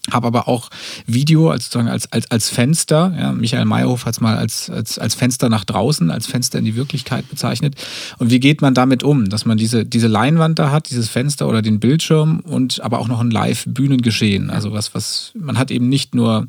habe 0.09 0.27
aber 0.27 0.47
auch 0.47 0.69
Video 1.05 1.51
als, 1.51 1.65
sozusagen 1.65 1.89
als, 1.89 2.11
als, 2.11 2.29
als 2.31 2.49
Fenster. 2.49 3.13
Ja, 3.17 3.31
Michael 3.33 3.65
Meyerhoff 3.65 4.05
hat 4.05 4.15
es 4.15 4.21
mal 4.21 4.37
als, 4.37 4.69
als, 4.69 4.97
als 4.97 5.13
Fenster 5.13 5.49
nach 5.49 5.63
draußen, 5.63 6.09
als 6.09 6.25
Fenster 6.25 6.57
in 6.59 6.65
die 6.65 6.75
Wirklichkeit 6.75 7.29
bezeichnet. 7.29 7.75
Und 8.17 8.31
wie 8.31 8.39
geht 8.39 8.61
man 8.61 8.73
damit 8.73 9.03
um, 9.03 9.29
dass 9.29 9.45
man 9.45 9.57
diese, 9.57 9.85
diese 9.85 10.07
Leinwand 10.07 10.57
da 10.57 10.71
hat, 10.71 10.89
dieses 10.89 11.09
Fenster 11.09 11.47
oder 11.47 11.61
den 11.61 11.79
Bildschirm 11.79 12.39
und 12.39 12.81
aber 12.81 12.99
auch 12.99 13.07
noch 13.07 13.19
ein 13.19 13.31
Live-Bühnengeschehen. 13.31 14.49
Also 14.49 14.73
was, 14.73 14.95
was, 14.95 15.31
man 15.35 15.57
hat 15.57 15.69
eben 15.69 15.87
nicht 15.87 16.15
nur 16.15 16.47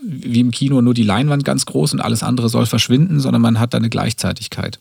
wie 0.00 0.40
im 0.40 0.52
Kino 0.52 0.80
nur 0.80 0.94
die 0.94 1.02
Leinwand 1.02 1.44
ganz 1.44 1.66
groß 1.66 1.92
und 1.92 2.00
alles 2.00 2.22
andere 2.22 2.48
soll 2.48 2.66
verschwinden, 2.66 3.20
sondern 3.20 3.42
man 3.42 3.58
hat 3.58 3.74
da 3.74 3.78
eine 3.78 3.90
Gleichzeitigkeit. 3.90 4.78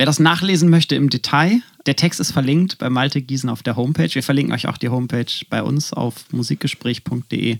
Wer 0.00 0.06
das 0.06 0.18
nachlesen 0.18 0.70
möchte 0.70 0.94
im 0.94 1.10
Detail, 1.10 1.60
der 1.84 1.94
Text 1.94 2.20
ist 2.20 2.32
verlinkt 2.32 2.78
bei 2.78 2.88
Malte 2.88 3.20
Giesen 3.20 3.50
auf 3.50 3.62
der 3.62 3.76
Homepage. 3.76 4.08
Wir 4.10 4.22
verlinken 4.22 4.54
euch 4.54 4.66
auch 4.66 4.78
die 4.78 4.88
Homepage 4.88 5.26
bei 5.50 5.62
uns 5.62 5.92
auf 5.92 6.24
musikgespräch.de. 6.32 7.58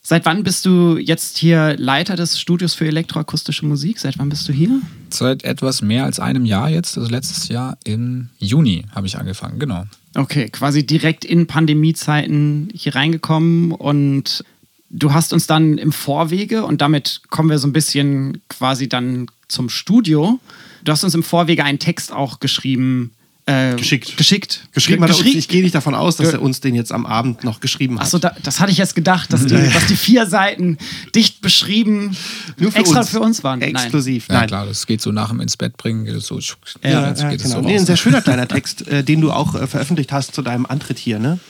Seit 0.00 0.26
wann 0.26 0.44
bist 0.44 0.64
du 0.64 0.96
jetzt 0.96 1.38
hier 1.38 1.74
Leiter 1.76 2.14
des 2.14 2.38
Studios 2.38 2.74
für 2.74 2.86
elektroakustische 2.86 3.66
Musik? 3.66 3.98
Seit 3.98 4.16
wann 4.20 4.28
bist 4.28 4.48
du 4.48 4.52
hier? 4.52 4.80
Seit 5.08 5.42
etwas 5.42 5.82
mehr 5.82 6.04
als 6.04 6.20
einem 6.20 6.44
Jahr 6.44 6.70
jetzt, 6.70 6.96
also 6.96 7.10
letztes 7.10 7.48
Jahr 7.48 7.76
im 7.82 8.28
Juni 8.38 8.84
habe 8.94 9.08
ich 9.08 9.18
angefangen, 9.18 9.58
genau. 9.58 9.86
Okay, 10.14 10.50
quasi 10.50 10.86
direkt 10.86 11.24
in 11.24 11.48
Pandemiezeiten 11.48 12.68
hier 12.72 12.94
reingekommen 12.94 13.72
und 13.72 14.44
du 14.90 15.14
hast 15.14 15.32
uns 15.32 15.46
dann 15.46 15.78
im 15.78 15.92
Vorwege 15.92 16.64
und 16.64 16.80
damit 16.80 17.22
kommen 17.30 17.48
wir 17.48 17.58
so 17.58 17.68
ein 17.68 17.72
bisschen 17.72 18.42
quasi 18.48 18.88
dann 18.88 19.26
zum 19.48 19.68
Studio. 19.68 20.38
Du 20.84 20.92
hast 20.92 21.04
uns 21.04 21.14
im 21.14 21.22
Vorwege 21.22 21.64
einen 21.64 21.78
Text 21.78 22.12
auch 22.12 22.40
geschrieben. 22.40 23.12
Äh, 23.50 23.74
Geschickt. 23.76 24.16
Geschickt. 24.16 24.68
Geschrieben 24.72 25.02
hat 25.02 25.10
er 25.10 25.14
uns, 25.14 25.18
Geschrieben. 25.18 25.38
ich 25.38 25.48
gehe 25.48 25.62
nicht 25.62 25.74
davon 25.74 25.94
aus, 25.94 26.16
dass 26.16 26.32
er 26.32 26.40
uns 26.40 26.60
den 26.60 26.74
jetzt 26.76 26.92
am 26.92 27.04
Abend 27.04 27.42
noch 27.42 27.60
geschrieben 27.60 27.96
hat. 27.98 28.06
Achso, 28.06 28.18
da, 28.18 28.34
das 28.42 28.60
hatte 28.60 28.70
ich 28.70 28.78
jetzt 28.78 28.94
gedacht, 28.94 29.32
dass 29.32 29.44
die, 29.44 29.54
dass 29.74 29.86
die 29.86 29.96
vier 29.96 30.26
Seiten 30.26 30.78
dicht 31.14 31.40
beschrieben 31.40 32.16
Nur 32.58 32.70
für 32.70 32.78
extra 32.78 33.00
uns. 33.00 33.08
für 33.08 33.20
uns 33.20 33.42
waren. 33.42 33.58
Nein. 33.58 33.70
Exklusiv. 33.70 34.28
Ja 34.28 34.36
Nein. 34.36 34.46
klar, 34.46 34.66
das 34.66 34.86
geht 34.86 35.00
so 35.00 35.10
nach 35.10 35.30
dem 35.30 35.40
ins 35.40 35.56
Bett 35.56 35.76
bringen, 35.76 36.20
so, 36.20 36.38
Ja, 36.82 36.90
ja, 36.90 37.10
geht 37.10 37.40
es 37.40 37.42
genau. 37.44 37.56
so 37.56 37.60
nee, 37.62 37.76
ein 37.76 37.86
sehr 37.86 37.96
schöner 37.96 38.22
kleiner 38.22 38.46
Text, 38.48 38.86
äh, 38.86 39.02
den 39.02 39.20
du 39.20 39.32
auch 39.32 39.54
äh, 39.54 39.66
veröffentlicht 39.66 40.12
hast 40.12 40.34
zu 40.34 40.42
deinem 40.42 40.66
Antritt 40.66 40.98
hier, 40.98 41.18
ne? 41.18 41.40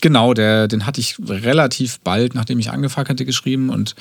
Genau, 0.00 0.34
der, 0.34 0.66
den 0.68 0.86
hatte 0.86 1.00
ich 1.00 1.16
relativ 1.26 2.00
bald, 2.00 2.34
nachdem 2.34 2.58
ich 2.58 2.70
angefangen 2.70 3.08
hatte, 3.08 3.24
geschrieben 3.24 3.70
und 3.70 3.94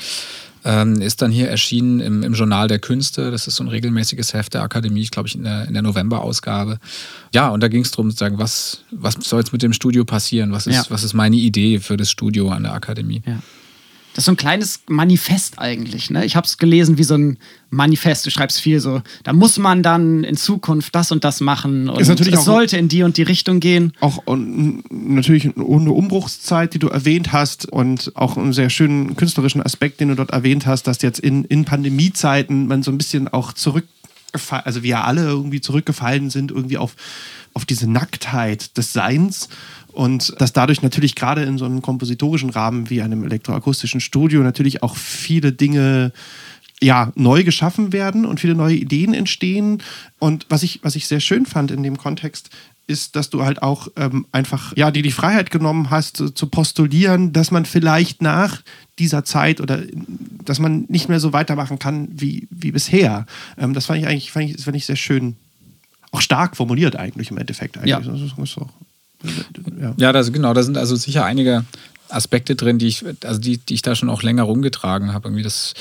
ähm, 0.66 1.02
ist 1.02 1.22
dann 1.22 1.32
hier 1.32 1.50
erschienen 1.50 2.00
im, 2.00 2.24
im 2.24 2.34
Journal 2.34 2.68
der 2.68 2.80
Künste. 2.80 3.32
Das 3.32 3.48
ist 3.48 3.56
so 3.58 3.64
ein 3.64 3.68
regelmäßiges 3.68 4.34
Heft 4.34 4.54
der 4.54 4.62
Akademie, 4.64 5.06
glaube 5.06 5.28
ich, 5.28 5.36
in 5.36 5.44
der, 5.44 5.68
in 5.68 5.74
der 5.74 5.82
November-Ausgabe. 5.82 6.80
Ja, 7.34 7.50
und 7.50 7.62
da 7.62 7.68
ging 7.68 7.82
es 7.82 7.92
darum, 7.92 8.12
zu 8.12 8.18
sagen, 8.18 8.38
was, 8.38 8.80
was 8.92 9.16
soll 9.22 9.40
jetzt 9.40 9.52
mit 9.54 9.62
dem 9.62 9.74
Studio 9.74 10.06
passieren? 10.06 10.52
Was 10.52 10.68
ist, 10.68 10.76
Ja. 10.76 10.86
was 10.90 11.04
ist 11.04 11.14
meine 11.14 11.36
Idee 11.36 11.80
für 11.80 11.98
das 11.98 12.10
Studio 12.10 12.50
an 12.50 12.64
der 12.64 12.74
Akademie? 12.74 13.22
Ja. 13.26 13.40
Das 14.14 14.22
ist 14.22 14.26
so 14.26 14.32
ein 14.32 14.38
kleines 14.38 14.82
Manifest 14.88 15.58
eigentlich. 15.58 16.12
Ne? 16.12 16.24
Ich 16.24 16.36
habe 16.36 16.46
es 16.46 16.60
gelesen 16.60 17.00
wie 17.00 17.04
so 17.04 17.16
ein 17.16 17.38
Manifest. 17.72 18.26
Du 18.26 18.30
schreibst 18.30 18.62
viel 18.62 18.80
so, 18.80 19.02
da 19.24 19.34
muss 19.34 19.58
man 19.58 19.82
dann 19.82 20.24
in 20.24 20.38
Zukunft 20.38 20.94
das 20.94 21.12
und 21.12 21.24
das 21.24 21.42
machen 21.42 21.90
und 21.90 22.00
Ist 22.00 22.10
natürlich 22.10 22.36
es 22.36 22.46
sollte 22.46 22.78
in 22.78 22.88
die 22.88 23.02
und 23.02 23.18
die 23.18 23.24
Richtung 23.24 23.60
gehen. 23.60 23.94
Auch 24.00 24.20
und, 24.26 24.84
natürlich 24.92 25.46
eine 25.56 25.66
Umbruchszeit, 25.66 26.76
die 26.76 26.80
du 26.80 26.90
erwähnt 26.90 27.34
hast 27.34 27.66
und 27.66 28.12
auch 28.16 28.38
einen 28.38 28.54
sehr 28.54 28.70
schönen 28.70 29.16
künstlerischen 29.16 29.64
Aspekt, 29.64 30.00
den 30.00 30.10
du 30.10 30.16
dort 30.16 30.30
erwähnt 30.30 30.68
hast, 30.68 30.84
dass 30.84 31.02
jetzt 31.02 31.20
in, 31.20 31.46
in 31.46 31.66
Pandemiezeiten 31.66 32.68
man 32.68 32.84
so 32.84 32.92
ein 32.92 33.00
bisschen 33.00 33.28
auch 33.28 33.54
zurückgefallen, 33.54 34.66
also 34.66 34.84
wir 34.84 35.04
alle 35.06 35.24
irgendwie 35.24 35.62
zurückgefallen 35.62 36.30
sind, 36.30 36.52
irgendwie 36.52 36.78
auf, 36.78 36.96
auf 37.54 37.66
diese 37.66 37.90
Nacktheit 37.90 38.78
des 38.78 38.94
Seins 38.94 39.50
und 39.94 40.34
dass 40.40 40.54
dadurch 40.54 40.82
natürlich 40.82 41.16
gerade 41.16 41.44
in 41.44 41.58
so 41.58 41.66
einem 41.66 41.82
kompositorischen 41.82 42.50
Rahmen 42.50 42.90
wie 42.90 43.02
einem 43.02 43.24
elektroakustischen 43.24 44.02
Studio 44.02 44.42
natürlich 44.42 44.84
auch 44.84 44.98
viele 44.98 45.54
Dinge 45.54 46.12
ja, 46.82 47.12
neu 47.16 47.44
geschaffen 47.44 47.94
werden 47.94 48.26
und 48.26 48.40
viele 48.40 48.56
neue 48.56 48.76
Ideen 48.76 49.14
entstehen. 49.14 49.82
Und 50.20 50.46
was 50.50 50.64
ich, 50.64 50.80
was 50.84 50.96
ich 50.96 51.08
sehr 51.08 51.22
schön 51.22 51.46
fand 51.46 51.72
in 51.72 51.84
dem 51.84 51.98
Kontext, 51.98 52.50
ist, 52.88 53.16
dass 53.16 53.30
du 53.30 53.44
halt 53.44 53.62
auch 53.62 53.88
ähm, 53.96 54.26
einfach 54.32 54.76
ja, 54.76 54.92
dir 54.92 55.04
die 55.04 55.12
Freiheit 55.12 55.52
genommen 55.52 55.90
hast, 55.90 56.18
zu, 56.18 56.30
zu 56.32 56.48
postulieren, 56.48 57.32
dass 57.32 57.52
man 57.52 57.66
vielleicht 57.66 58.22
nach 58.22 58.62
dieser 59.00 59.24
Zeit 59.24 59.62
oder 59.62 59.82
dass 60.44 60.60
man 60.60 60.86
nicht 60.90 61.08
mehr 61.08 61.22
so 61.22 61.32
weitermachen 61.32 61.80
kann 61.80 62.10
wie, 62.12 62.48
wie 62.50 62.72
bisher. 62.72 63.26
Ähm, 63.58 63.74
das 63.74 63.86
fand 63.86 64.00
ich 64.00 64.08
eigentlich 64.08 64.32
fand 64.32 64.50
ich, 64.50 64.56
das 64.56 64.66
fand 64.66 64.76
ich 64.76 64.86
sehr 64.86 64.98
schön, 64.98 65.38
auch 66.12 66.22
stark 66.22 66.58
formuliert 66.58 66.98
eigentlich 66.98 67.32
im 67.32 67.38
Endeffekt. 67.38 67.78
Eigentlich. 67.78 67.90
Ja. 67.90 68.00
Das 68.02 68.20
ist, 68.20 68.34
das 68.38 68.50
ist 68.50 68.58
auch, 68.58 68.70
ja. 69.80 69.94
Ja, 69.98 70.12
das, 70.12 70.32
genau, 70.32 70.54
da 70.54 70.64
sind 70.64 70.78
also 70.78 70.96
sicher 70.96 71.26
einige 71.26 71.66
Aspekte 72.10 72.56
drin, 72.56 72.80
die 72.80 72.88
ich, 72.88 73.04
also 73.24 73.40
die, 73.40 73.58
die 73.58 73.74
ich 73.74 73.82
da 73.82 73.96
schon 73.96 74.10
auch 74.10 74.24
länger 74.24 74.44
rumgetragen 74.44 75.14
habe. 75.14 75.30
Irgendwie 75.30 75.44
das, 75.44 75.74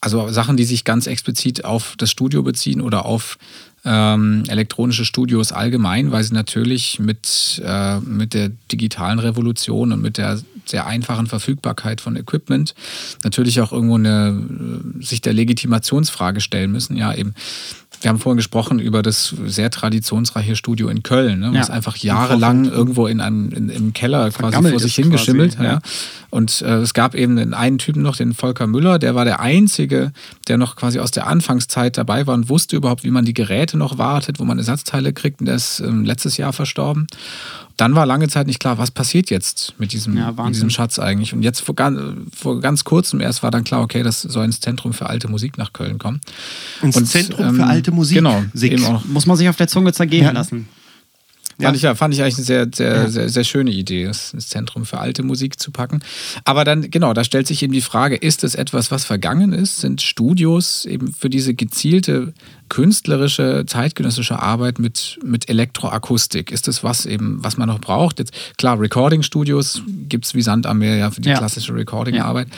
also 0.00 0.30
Sachen, 0.30 0.56
die 0.56 0.64
sich 0.64 0.84
ganz 0.84 1.06
explizit 1.06 1.64
auf 1.64 1.94
das 1.98 2.10
Studio 2.10 2.42
beziehen 2.42 2.80
oder 2.80 3.06
auf 3.06 3.38
ähm, 3.84 4.42
elektronische 4.48 5.04
Studios 5.04 5.52
allgemein, 5.52 6.10
weil 6.10 6.24
sie 6.24 6.34
natürlich 6.34 6.98
mit, 6.98 7.62
äh, 7.64 8.00
mit 8.00 8.34
der 8.34 8.50
digitalen 8.72 9.20
Revolution 9.20 9.92
und 9.92 10.02
mit 10.02 10.18
der 10.18 10.40
sehr 10.64 10.86
einfachen 10.86 11.28
Verfügbarkeit 11.28 12.00
von 12.00 12.16
Equipment 12.16 12.74
natürlich 13.22 13.60
auch 13.60 13.72
irgendwo 13.72 13.94
eine, 13.94 14.42
äh, 15.00 15.04
sich 15.04 15.20
der 15.20 15.34
Legitimationsfrage 15.34 16.40
stellen 16.40 16.72
müssen. 16.72 16.96
Ja, 16.96 17.14
eben. 17.14 17.34
Wir 18.02 18.10
haben 18.10 18.18
vorhin 18.18 18.36
gesprochen 18.36 18.78
über 18.78 19.02
das 19.02 19.34
sehr 19.46 19.70
traditionsreiche 19.70 20.54
Studio 20.56 20.88
in 20.88 21.02
Köln, 21.02 21.40
ne, 21.40 21.50
was 21.54 21.68
Ja. 21.68 21.74
einfach 21.74 21.96
jahrelang 21.96 22.66
irgendwo 22.66 23.06
in 23.06 23.20
einem, 23.20 23.50
in, 23.50 23.68
im 23.68 23.92
Keller 23.92 24.30
quasi 24.30 24.68
vor 24.70 24.80
sich 24.80 24.94
hingeschimmelt. 24.94 25.56
quasi, 25.56 25.64
ja. 25.66 25.72
ja. 25.74 25.80
Und 26.30 26.60
äh, 26.62 26.76
es 26.78 26.92
gab 26.92 27.14
eben 27.14 27.36
den 27.36 27.54
einen 27.54 27.78
Typen 27.78 28.02
noch, 28.02 28.16
den 28.16 28.34
Volker 28.34 28.66
Müller, 28.66 28.98
der 28.98 29.14
war 29.14 29.24
der 29.24 29.40
Einzige, 29.40 30.12
der 30.48 30.58
noch 30.58 30.76
quasi 30.76 30.98
aus 30.98 31.10
der 31.10 31.26
Anfangszeit 31.26 31.96
dabei 31.96 32.26
war 32.26 32.34
und 32.34 32.48
wusste 32.48 32.76
überhaupt, 32.76 33.04
wie 33.04 33.10
man 33.10 33.24
die 33.24 33.34
Geräte 33.34 33.76
noch 33.78 33.96
wartet, 33.98 34.38
wo 34.38 34.44
man 34.44 34.58
Ersatzteile 34.58 35.12
kriegt. 35.12 35.40
Und 35.40 35.46
der 35.46 35.54
ist 35.56 35.80
ähm, 35.80 36.04
letztes 36.04 36.36
Jahr 36.36 36.52
verstorben. 36.52 37.06
Dann 37.78 37.94
war 37.94 38.06
lange 38.06 38.26
Zeit 38.28 38.46
nicht 38.46 38.58
klar, 38.58 38.78
was 38.78 38.90
passiert 38.90 39.28
jetzt 39.28 39.74
mit 39.78 39.92
diesem, 39.92 40.16
Ja, 40.16 40.32
mit 40.32 40.54
diesem 40.54 40.70
Schatz 40.70 40.98
eigentlich. 40.98 41.34
Und 41.34 41.42
jetzt 41.42 41.60
vor, 41.60 41.74
vor 42.34 42.60
ganz 42.60 42.84
kurzem 42.84 43.20
erst 43.20 43.42
war 43.42 43.50
dann 43.50 43.64
klar, 43.64 43.82
okay, 43.82 44.02
das 44.02 44.22
soll 44.22 44.46
ins 44.46 44.60
Zentrum 44.60 44.94
für 44.94 45.06
alte 45.10 45.28
Musik 45.28 45.58
nach 45.58 45.74
Köln 45.74 45.98
kommen. 45.98 46.20
Ins 46.82 46.96
Und, 46.96 47.06
Zentrum 47.06 47.46
ähm, 47.48 47.56
für 47.56 47.64
alte 47.66 47.85
Musik. 47.90 48.16
Genau, 48.18 48.42
Sick. 48.54 48.72
eben 48.72 48.84
auch 48.86 49.04
Muss 49.04 49.26
man 49.26 49.36
sich 49.36 49.48
auf 49.48 49.56
der 49.56 49.68
Zunge 49.68 49.92
zergehen 49.92 50.24
Ja. 50.24 50.30
lassen. 50.32 50.68
Ja. 51.58 51.68
Fand, 51.68 51.76
ich, 51.78 51.82
ja, 51.84 51.94
fand 51.94 52.12
ich 52.12 52.20
eigentlich 52.22 52.36
eine 52.36 52.44
sehr, 52.44 52.68
sehr, 52.70 53.08
sehr, 53.10 53.28
sehr 53.30 53.44
schöne 53.44 53.70
Idee, 53.70 54.04
das 54.04 54.34
ins 54.34 54.48
Zentrum 54.48 54.84
für 54.84 54.98
alte 54.98 55.22
Musik 55.22 55.58
zu 55.58 55.70
packen. 55.70 56.00
Aber 56.44 56.64
dann, 56.66 56.90
genau, 56.90 57.14
da 57.14 57.24
stellt 57.24 57.46
sich 57.46 57.62
eben 57.62 57.72
die 57.72 57.80
Frage, 57.80 58.14
ist 58.16 58.44
es 58.44 58.54
etwas, 58.54 58.90
was 58.90 59.06
vergangen 59.06 59.54
ist? 59.54 59.78
Sind 59.78 60.02
Studios 60.02 60.84
eben 60.84 61.14
für 61.14 61.30
diese 61.30 61.54
gezielte 61.54 62.34
künstlerische, 62.68 63.64
zeitgenössische 63.66 64.38
Arbeit 64.38 64.78
mit, 64.78 65.18
mit 65.24 65.48
Elektroakustik? 65.48 66.50
Ist 66.52 66.68
das 66.68 66.84
was 66.84 67.06
eben, 67.06 67.42
was 67.42 67.56
man 67.56 67.68
noch 67.68 67.80
braucht? 67.80 68.18
Jetzt, 68.18 68.32
klar, 68.58 68.78
Recording-Studios 68.78 69.80
gibt 70.10 70.26
es 70.26 70.34
wie 70.34 70.42
Sand 70.42 70.66
am 70.66 70.78
Meer 70.80 70.96
ja 70.96 71.10
für 71.10 71.22
die 71.22 71.30
Ja. 71.30 71.38
klassische 71.38 71.74
Recording-Arbeit. 71.74 72.48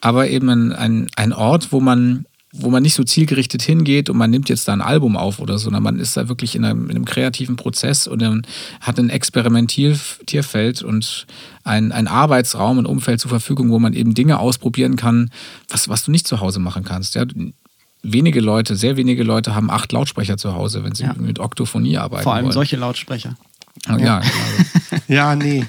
Aber 0.00 0.28
eben 0.28 0.48
ein, 0.48 0.72
ein, 0.72 1.06
ein 1.14 1.32
Ort, 1.32 1.70
wo 1.70 1.78
man 1.78 2.24
wo 2.52 2.70
man 2.70 2.82
nicht 2.82 2.94
so 2.94 3.04
zielgerichtet 3.04 3.60
hingeht 3.62 4.08
und 4.08 4.16
man 4.16 4.30
nimmt 4.30 4.48
jetzt 4.48 4.66
da 4.68 4.72
ein 4.72 4.80
Album 4.80 5.16
auf 5.18 5.38
oder 5.38 5.58
so, 5.58 5.64
sondern 5.64 5.82
man 5.82 5.98
ist 5.98 6.16
da 6.16 6.28
wirklich 6.30 6.54
in 6.56 6.64
einem, 6.64 6.84
in 6.88 6.96
einem 6.96 7.04
kreativen 7.04 7.56
Prozess 7.56 8.06
und 8.06 8.22
dann 8.22 8.42
hat 8.80 8.98
ein 8.98 9.10
Experimentierfeld 9.10 10.82
und 10.82 11.26
ein, 11.64 11.92
ein 11.92 12.08
Arbeitsraum, 12.08 12.78
ein 12.78 12.86
Umfeld 12.86 13.20
zur 13.20 13.28
Verfügung, 13.28 13.70
wo 13.70 13.78
man 13.78 13.92
eben 13.92 14.14
Dinge 14.14 14.38
ausprobieren 14.38 14.96
kann, 14.96 15.30
was, 15.68 15.88
was 15.88 16.04
du 16.04 16.10
nicht 16.10 16.26
zu 16.26 16.40
Hause 16.40 16.58
machen 16.58 16.84
kannst. 16.84 17.14
Ja? 17.14 17.24
Wenige 18.02 18.40
Leute, 18.40 18.76
sehr 18.76 18.96
wenige 18.96 19.24
Leute 19.24 19.54
haben 19.54 19.70
acht 19.70 19.92
Lautsprecher 19.92 20.36
zu 20.38 20.54
Hause, 20.54 20.84
wenn 20.84 20.94
sie 20.94 21.04
Ja. 21.04 21.14
mit 21.18 21.38
Oktophonie 21.40 21.98
arbeiten 21.98 22.22
Vor 22.22 22.34
allem 22.34 22.44
wollen. 22.46 22.52
solche 22.54 22.76
Lautsprecher. 22.76 23.36
Ja, 23.88 23.98
ja. 23.98 24.16
Also, 24.18 25.02
Ja, 25.08 25.34
nee. 25.34 25.66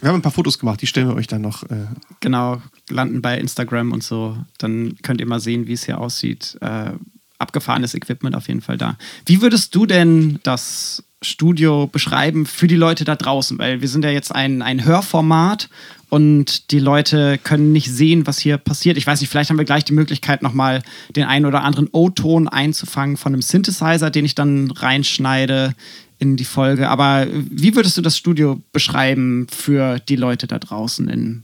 Wir 0.00 0.08
haben 0.08 0.16
ein 0.16 0.22
paar 0.22 0.32
Fotos 0.32 0.58
gemacht, 0.58 0.80
die 0.80 0.86
stellen 0.86 1.08
wir 1.08 1.14
euch 1.14 1.26
dann 1.26 1.42
noch. 1.42 1.62
Äh, 1.64 1.86
Genau, 2.20 2.60
landen 2.88 3.22
bei 3.22 3.38
Instagram 3.38 3.92
und 3.92 4.02
so. 4.02 4.36
Dann 4.58 4.96
könnt 5.02 5.20
ihr 5.20 5.26
mal 5.26 5.40
sehen, 5.40 5.66
wie 5.66 5.72
es 5.72 5.84
hier 5.84 5.98
aussieht. 5.98 6.58
Äh, 6.60 6.90
abgefahrenes 7.38 7.94
Equipment 7.94 8.36
auf 8.36 8.48
jeden 8.48 8.60
Fall 8.60 8.76
da. 8.76 8.96
Wie 9.24 9.40
würdest 9.40 9.74
du 9.74 9.86
denn 9.86 10.38
das 10.42 11.02
Studio 11.22 11.86
beschreiben 11.86 12.44
für 12.44 12.66
die 12.66 12.76
Leute 12.76 13.04
da 13.04 13.16
draußen? 13.16 13.58
Weil 13.58 13.80
wir 13.80 13.88
sind 13.88 14.04
ja 14.04 14.10
jetzt 14.10 14.34
ein, 14.34 14.60
ein 14.60 14.84
Hörformat 14.84 15.70
und 16.10 16.70
die 16.72 16.78
Leute 16.78 17.38
können 17.38 17.72
nicht 17.72 17.90
sehen, 17.90 18.26
was 18.26 18.38
hier 18.38 18.58
passiert. 18.58 18.98
Ich 18.98 19.06
weiß 19.06 19.20
nicht, 19.20 19.30
vielleicht 19.30 19.48
haben 19.48 19.58
wir 19.58 19.64
gleich 19.64 19.84
die 19.84 19.94
Möglichkeit, 19.94 20.42
nochmal 20.42 20.82
den 21.16 21.24
einen 21.24 21.46
oder 21.46 21.62
anderen 21.62 21.88
O-Ton 21.92 22.48
einzufangen 22.48 23.16
von 23.16 23.32
einem 23.32 23.42
Synthesizer, 23.42 24.10
den 24.10 24.24
ich 24.24 24.34
dann 24.34 24.70
reinschneide 24.70 25.74
in 26.20 26.36
die 26.36 26.44
Folge. 26.44 26.88
Aber 26.88 27.26
wie 27.32 27.74
würdest 27.74 27.96
du 27.96 28.02
das 28.02 28.16
Studio 28.16 28.62
beschreiben 28.72 29.46
für 29.50 29.98
die 29.98 30.16
Leute 30.16 30.46
da 30.46 30.58
draußen 30.58 31.08
in 31.08 31.42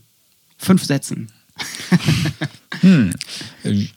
fünf 0.57 0.85
Sätzen? 0.85 1.29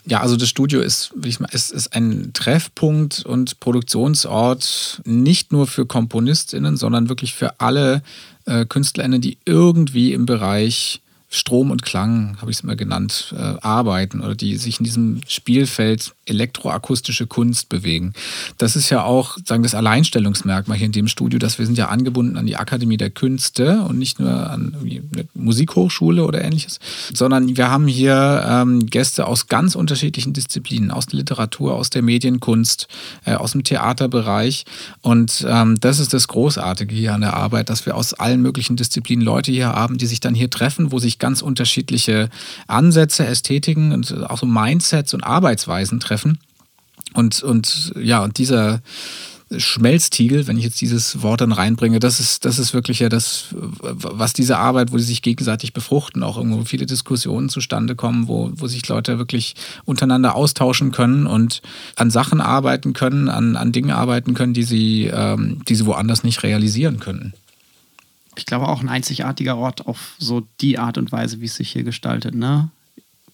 Ja, 0.06 0.20
also 0.20 0.37
das 0.37 0.49
Studio 0.49 0.80
ist, 0.80 1.12
will 1.14 1.28
ich 1.28 1.38
mal, 1.38 1.49
ist, 1.52 1.70
ist 1.70 1.94
ein 1.94 2.32
Treffpunkt 2.32 3.25
und 3.26 3.60
Produktionsort 3.60 5.02
nicht 5.04 5.52
nur 5.52 5.66
für 5.66 5.84
KomponistInnen, 5.84 6.76
sondern 6.76 7.08
wirklich 7.08 7.34
für 7.34 7.60
alle 7.60 8.02
äh, 8.46 8.64
KünstlerInnen, 8.64 9.20
die 9.20 9.37
irgendwie 9.44 10.14
im 10.14 10.25
Bereich 10.25 11.02
Strom 11.32 11.70
und 11.70 11.84
Klang, 11.84 12.37
habe 12.40 12.50
ich 12.50 12.56
es 12.56 12.64
immer 12.64 12.75
genannt, 12.75 13.32
äh, 13.38 13.54
arbeiten 13.60 14.20
oder 14.20 14.34
die 14.34 14.56
sich 14.56 14.80
in 14.80 14.84
diesem 14.84 15.20
Spielfeld 15.28 16.12
elektroakustische 16.26 17.28
Kunst 17.28 17.68
bewegen. 17.68 18.14
Das 18.58 18.75
ist 18.75 18.90
ja 18.90 19.04
auch 19.04 19.38
sagen 19.44 19.62
das 19.62 19.76
Alleinstellungsmerkmal 19.76 20.76
hier 20.76 20.87
in 20.87 20.92
dem 20.92 21.06
Studio, 21.06 21.38
dass 21.38 21.60
wir 21.60 21.66
sind 21.66 21.78
ja 21.78 21.88
angebunden 21.88 22.37
an 22.37 22.46
die 22.46 22.56
Akademie 22.56 22.96
der 22.96 23.10
Künste 23.10 23.82
und 23.82 23.96
nicht 23.96 24.18
nur 24.18 24.50
an 24.50 24.75
eine 24.82 25.28
Musikhochschule 25.34 26.25
oder 26.25 26.42
ähnliches, 26.42 26.80
sondern 27.14 27.56
wir 27.56 27.70
haben 27.70 27.87
hier 27.87 28.44
ähm, 28.49 28.87
Gäste 28.87 29.28
aus 29.28 29.46
ganz 29.46 29.76
unterschiedlichen 29.76 30.32
Disziplinen, 30.32 30.90
aus 30.90 31.06
der 31.06 31.18
Literatur, 31.18 31.76
aus 31.76 31.90
der 31.90 32.02
Medienkunst, 32.02 32.88
äh, 33.25 33.34
aus 33.34 33.52
dem 33.52 33.62
Theaterbereich 33.62 34.64
und 35.00 35.46
ähm, 35.49 35.78
das 35.80 36.00
ist 36.00 36.12
das 36.12 36.26
Großartige 36.26 36.92
hier 36.92 37.14
an 37.14 37.20
der 37.20 37.34
Arbeit, 37.34 37.70
dass 37.70 37.87
wir 37.87 37.96
aus 37.96 38.14
allen 38.14 38.42
möglichen 38.42 38.75
Disziplinen 38.75 39.25
Leute 39.25 39.52
hier 39.52 39.68
haben, 39.68 39.96
die 39.96 40.06
sich 40.06 40.18
dann 40.18 40.34
hier 40.34 40.50
treffen, 40.50 40.90
wo 40.90 40.99
sich 40.99 41.19
ganz 41.20 41.42
unterschiedliche 41.42 42.28
Ansätze, 42.66 43.26
Ästhetiken 43.26 43.92
und 43.92 44.24
auch 44.24 44.38
so 44.38 44.46
Mindsets 44.46 45.14
und 45.14 45.22
Arbeitsweisen 45.22 46.00
treffen. 46.00 46.38
Und, 47.14 47.42
und 47.42 47.92
ja, 47.96 48.22
und 48.22 48.38
dieser 48.38 48.82
Schmelztiegel, 49.56 50.46
wenn 50.46 50.56
ich 50.56 50.64
jetzt 50.64 50.80
dieses 50.80 51.22
Wort 51.22 51.40
dann 51.40 51.50
reinbringe, 51.50 51.98
das 51.98 52.20
ist, 52.20 52.44
das 52.44 52.60
ist 52.60 52.72
wirklich 52.72 53.00
ja 53.00 53.08
das, 53.08 53.46
was 53.52 54.32
diese 54.32 54.58
Arbeit, 54.58 54.92
wo 54.92 54.98
sie 54.98 55.04
sich 55.04 55.22
gegenseitig 55.22 55.72
befruchten, 55.72 56.22
auch 56.22 56.36
irgendwo 56.36 56.64
viele 56.64 56.86
Diskussionen 56.86 57.48
zustande 57.48 57.96
kommen, 57.96 58.28
wo, 58.28 58.52
wo 58.54 58.68
sich 58.68 58.86
Leute 58.86 59.18
wirklich 59.18 59.56
untereinander 59.84 60.36
austauschen 60.36 60.92
können 60.92 61.26
und 61.26 61.62
an 61.96 62.10
Sachen 62.10 62.40
arbeiten 62.40 62.92
können, 62.92 63.28
an, 63.28 63.56
an 63.56 63.72
Dingen 63.72 63.90
arbeiten 63.90 64.34
können, 64.34 64.54
die 64.54 64.62
sie, 64.62 65.10
ähm, 65.12 65.62
die 65.68 65.74
sie 65.74 65.86
woanders 65.86 66.22
nicht 66.22 66.44
realisieren 66.44 67.00
können 67.00 67.34
ich 68.37 68.46
glaube, 68.46 68.68
auch 68.68 68.80
ein 68.80 68.88
einzigartiger 68.88 69.56
Ort 69.56 69.87
auf 69.87 70.14
so 70.18 70.46
die 70.60 70.78
Art 70.78 70.99
und 70.99 71.12
Weise, 71.12 71.40
wie 71.40 71.46
es 71.46 71.56
sich 71.56 71.70
hier 71.70 71.82
gestaltet. 71.82 72.34
Ne? 72.34 72.70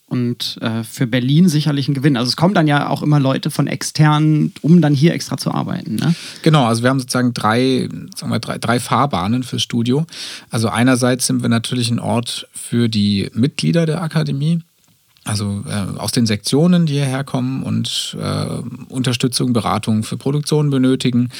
Und 0.08 0.58
äh, 0.60 0.84
für 0.84 1.06
Berlin 1.06 1.48
sicherlich 1.48 1.88
ein 1.88 1.94
Gewinn. 1.94 2.16
Also 2.16 2.28
es 2.28 2.36
kommen 2.36 2.54
dann 2.54 2.68
ja 2.68 2.88
auch 2.88 3.02
immer 3.02 3.18
Leute 3.18 3.50
von 3.50 3.66
extern, 3.66 4.52
um 4.62 4.80
dann 4.80 4.94
hier 4.94 5.12
extra 5.12 5.36
zu 5.36 5.52
arbeiten. 5.52 5.96
Ne? 5.96 6.14
Genau, 6.42 6.64
also 6.64 6.82
wir 6.82 6.90
haben 6.90 7.00
sozusagen 7.00 7.34
drei, 7.34 7.88
sagen 8.14 8.32
wir, 8.32 8.38
drei, 8.38 8.58
drei 8.58 8.78
Fahrbahnen 8.78 9.42
fürs 9.42 9.62
Studio. 9.62 10.06
Also 10.48 10.68
einerseits 10.68 11.26
sind 11.26 11.42
wir 11.42 11.48
natürlich 11.48 11.90
ein 11.90 11.98
Ort 11.98 12.48
für 12.52 12.88
die 12.88 13.30
Mitglieder 13.34 13.84
der 13.84 14.00
Akademie 14.00 14.62
also 15.26 15.64
äh, 15.68 15.99
aus 15.99 16.12
den 16.12 16.25
Sektionen, 16.25 16.87
die 16.87 16.95
hierher 16.95 17.25
kommen 17.25 17.62
und 17.62 18.16
äh, 18.21 18.47
Unterstützung, 18.88 19.52
Beratung 19.52 20.04
für 20.04 20.16
Produktionen 20.16 20.71
benötigen. 20.71 21.30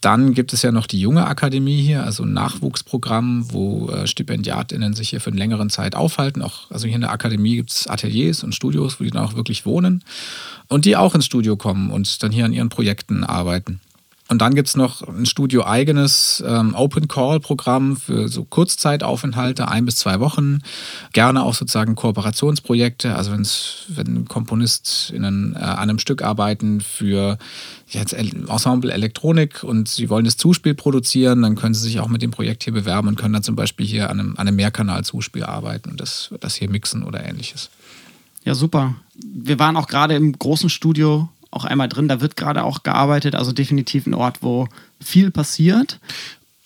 Dann 0.00 0.32
gibt 0.32 0.52
es 0.52 0.62
ja 0.62 0.70
noch 0.70 0.86
die 0.86 1.00
junge 1.00 1.26
Akademie 1.26 1.82
hier, 1.82 2.04
also 2.04 2.22
ein 2.22 2.32
Nachwuchsprogramm, 2.32 3.52
wo 3.52 3.90
äh, 3.90 4.06
StipendiatInnen 4.06 4.94
sich 4.94 5.10
hier 5.10 5.20
für 5.20 5.30
eine 5.30 5.38
längere 5.38 5.66
Zeit 5.68 5.96
aufhalten. 5.96 6.40
Auch, 6.40 6.70
also 6.70 6.86
hier 6.86 6.94
in 6.94 7.00
der 7.02 7.10
Akademie 7.10 7.56
gibt 7.56 7.70
es 7.70 7.86
Ateliers 7.88 8.44
und 8.44 8.54
Studios, 8.54 9.00
wo 9.00 9.04
die 9.04 9.10
dann 9.10 9.24
auch 9.24 9.34
wirklich 9.34 9.66
wohnen 9.66 10.04
und 10.68 10.84
die 10.84 10.96
auch 10.96 11.14
ins 11.14 11.26
Studio 11.26 11.56
kommen 11.56 11.90
und 11.90 12.22
dann 12.22 12.30
hier 12.30 12.44
an 12.44 12.52
ihren 12.52 12.68
Projekten 12.68 13.24
arbeiten. 13.24 13.80
Und 14.32 14.38
dann 14.38 14.54
gibt 14.54 14.66
es 14.66 14.76
noch 14.76 15.06
ein 15.06 15.26
studioeigenes 15.26 16.42
ähm, 16.46 16.74
Open 16.74 17.06
Call-Programm 17.06 17.98
für 17.98 18.28
so 18.28 18.44
Kurzzeitaufenthalte, 18.44 19.68
ein 19.68 19.84
bis 19.84 19.96
zwei 19.96 20.20
Wochen. 20.20 20.60
Gerne 21.12 21.42
auch 21.42 21.52
sozusagen 21.52 21.96
Kooperationsprojekte. 21.96 23.14
Also 23.14 23.30
wenn's, 23.32 23.84
wenn 23.88 24.24
KomponistInnen 24.24 25.54
äh, 25.54 25.58
an 25.58 25.90
einem 25.90 25.98
Stück 25.98 26.22
arbeiten 26.22 26.80
für 26.80 27.36
jetzt 27.88 28.14
Ensemble 28.14 28.90
Elektronik 28.90 29.64
und 29.64 29.88
sie 29.88 30.08
wollen 30.08 30.24
das 30.24 30.38
Zuspiel 30.38 30.72
produzieren, 30.72 31.42
dann 31.42 31.54
können 31.54 31.74
sie 31.74 31.82
sich 31.82 32.00
auch 32.00 32.08
mit 32.08 32.22
dem 32.22 32.30
Projekt 32.30 32.64
hier 32.64 32.72
bewerben 32.72 33.08
und 33.08 33.16
können 33.16 33.34
dann 33.34 33.42
zum 33.42 33.54
Beispiel 33.54 33.84
hier 33.84 34.08
an 34.08 34.18
einem, 34.18 34.32
an 34.38 34.48
einem 34.48 34.56
Mehrkanal-Zuspiel 34.56 35.44
arbeiten 35.44 35.90
und 35.90 36.00
das, 36.00 36.30
das 36.40 36.54
hier 36.54 36.70
mixen 36.70 37.02
oder 37.02 37.22
ähnliches. 37.22 37.68
Ja, 38.44 38.54
super. 38.54 38.94
Wir 39.14 39.58
waren 39.58 39.76
auch 39.76 39.88
gerade 39.88 40.16
im 40.16 40.32
großen 40.32 40.70
Studio 40.70 41.28
auch 41.52 41.64
einmal 41.64 41.88
drin. 41.88 42.08
Da 42.08 42.20
wird 42.20 42.36
gerade 42.36 42.64
auch 42.64 42.82
gearbeitet, 42.82 43.34
also 43.34 43.52
definitiv 43.52 44.06
ein 44.06 44.14
Ort, 44.14 44.38
wo 44.42 44.68
viel 45.00 45.30
passiert. 45.30 46.00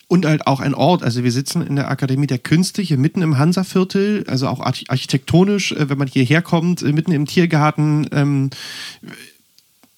Und 0.08 0.24
halt 0.24 0.46
auch 0.46 0.60
ein 0.60 0.72
Ort, 0.72 1.02
also 1.02 1.24
wir 1.24 1.32
sitzen 1.32 1.66
in 1.66 1.74
der 1.74 1.90
Akademie 1.90 2.28
der 2.28 2.38
Künste 2.38 2.80
hier 2.80 2.96
mitten 2.96 3.22
im 3.22 3.38
Hansaviertel, 3.38 4.24
also 4.28 4.46
auch 4.46 4.60
architektonisch, 4.60 5.72
äh, 5.72 5.88
wenn 5.88 5.98
man 5.98 6.06
hierher 6.06 6.42
kommt, 6.42 6.80
äh, 6.82 6.92
mitten 6.92 7.10
im 7.10 7.26
Tiergarten. 7.26 8.06
Ähm, 8.12 8.50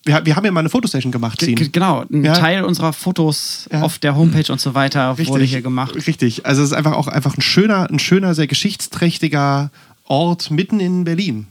wir, 0.04 0.24
wir, 0.24 0.34
haben 0.34 0.46
ja 0.46 0.50
mal 0.50 0.60
eine 0.60 0.70
Fotosession 0.70 1.12
gemacht. 1.12 1.40
G 1.40 1.54
genau, 1.54 2.06
ein 2.10 2.24
ja. 2.24 2.32
Teil 2.32 2.64
unserer 2.64 2.94
Fotos 2.94 3.68
ja. 3.70 3.82
auf 3.82 3.98
der 3.98 4.16
Homepage 4.16 4.50
und 4.50 4.62
so 4.62 4.74
weiter 4.74 5.10
richtig, 5.18 5.28
wurde 5.28 5.44
hier 5.44 5.60
gemacht. 5.60 5.94
Richtig, 6.06 6.46
also 6.46 6.62
es 6.62 6.70
ist 6.70 6.76
einfach 6.76 6.94
auch 6.94 7.08
einfach 7.08 7.36
ein 7.36 7.42
schöner, 7.42 7.90
ein 7.90 7.98
schöner, 7.98 8.34
sehr 8.34 8.46
geschichtsträchtiger 8.46 9.70
Ort 10.04 10.50
mitten 10.50 10.80
in 10.80 11.04
Berlin. 11.04 11.48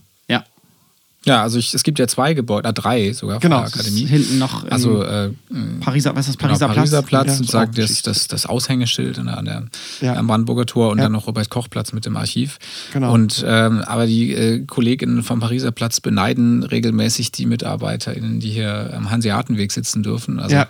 Ja, 1.28 1.42
also 1.42 1.60
ich, 1.60 1.74
es 1.74 1.84
gibt 1.84 2.00
ja 2.00 2.08
zwei 2.08 2.34
Gebäude, 2.34 2.70
äh, 2.70 2.74
drei 2.74 3.14
sogar 3.14 3.40
genau, 3.40 3.64
von 3.64 3.72
der 3.72 3.74
Akademie. 3.74 4.06
Hinten 4.06 4.38
noch 4.38 4.70
also 4.70 5.04
äh, 5.04 5.32
Pariser, 5.80 6.16
was 6.16 6.28
ist 6.28 6.36
das 6.36 6.38
Pariser 6.38 6.68
genau, 6.68 6.74
Platz? 6.74 6.76
Pariser 6.76 7.02
Platz, 7.02 7.28
ja, 7.28 7.34
sozusagen 7.34 7.72
das, 7.74 8.02
das, 8.02 8.28
das 8.28 8.46
Aushängeschild 8.46 9.20
an 9.20 9.46
der, 9.46 9.64
ja. 10.02 10.16
am 10.16 10.28
Brandenburger 10.28 10.66
Tor 10.66 10.90
und 10.92 10.98
ja. 10.98 11.06
dann 11.06 11.12
noch 11.12 11.28
Robert 11.28 11.50
Koch 11.50 11.70
Platz 11.70 11.94
mit 11.94 12.06
dem 12.06 12.16
Archiv. 12.18 12.58
Genau. 12.94 13.14
Und 13.14 13.44
ähm, 13.48 13.82
aber 13.82 14.08
die 14.08 14.34
äh, 14.34 14.66
Kolleginnen 14.66 15.24
vom 15.24 15.40
Pariser 15.40 15.72
Platz 15.72 16.00
beneiden 16.00 16.64
regelmäßig 16.64 17.32
die 17.32 17.46
MitarbeiterInnen, 17.46 18.40
die 18.40 18.50
hier 18.50 18.94
am 18.96 19.12
Hanseatenweg 19.12 19.72
sitzen 19.72 20.04
dürfen. 20.04 20.40
Also 20.40 20.56
ja. 20.56 20.68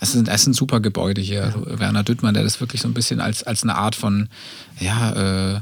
Es 0.00 0.12
sind, 0.12 0.28
es 0.28 0.44
sind 0.44 0.54
super 0.54 0.80
Gebäude 0.80 1.20
hier. 1.20 1.44
Also 1.44 1.66
Werner 1.66 2.04
Düttmann, 2.04 2.34
der 2.34 2.44
das 2.44 2.60
wirklich 2.60 2.80
so 2.80 2.88
ein 2.88 2.94
bisschen 2.94 3.20
als, 3.20 3.42
als 3.42 3.62
eine 3.62 3.74
Art 3.74 3.94
von, 3.96 4.28
ja, 4.78 5.56
äh, 5.56 5.60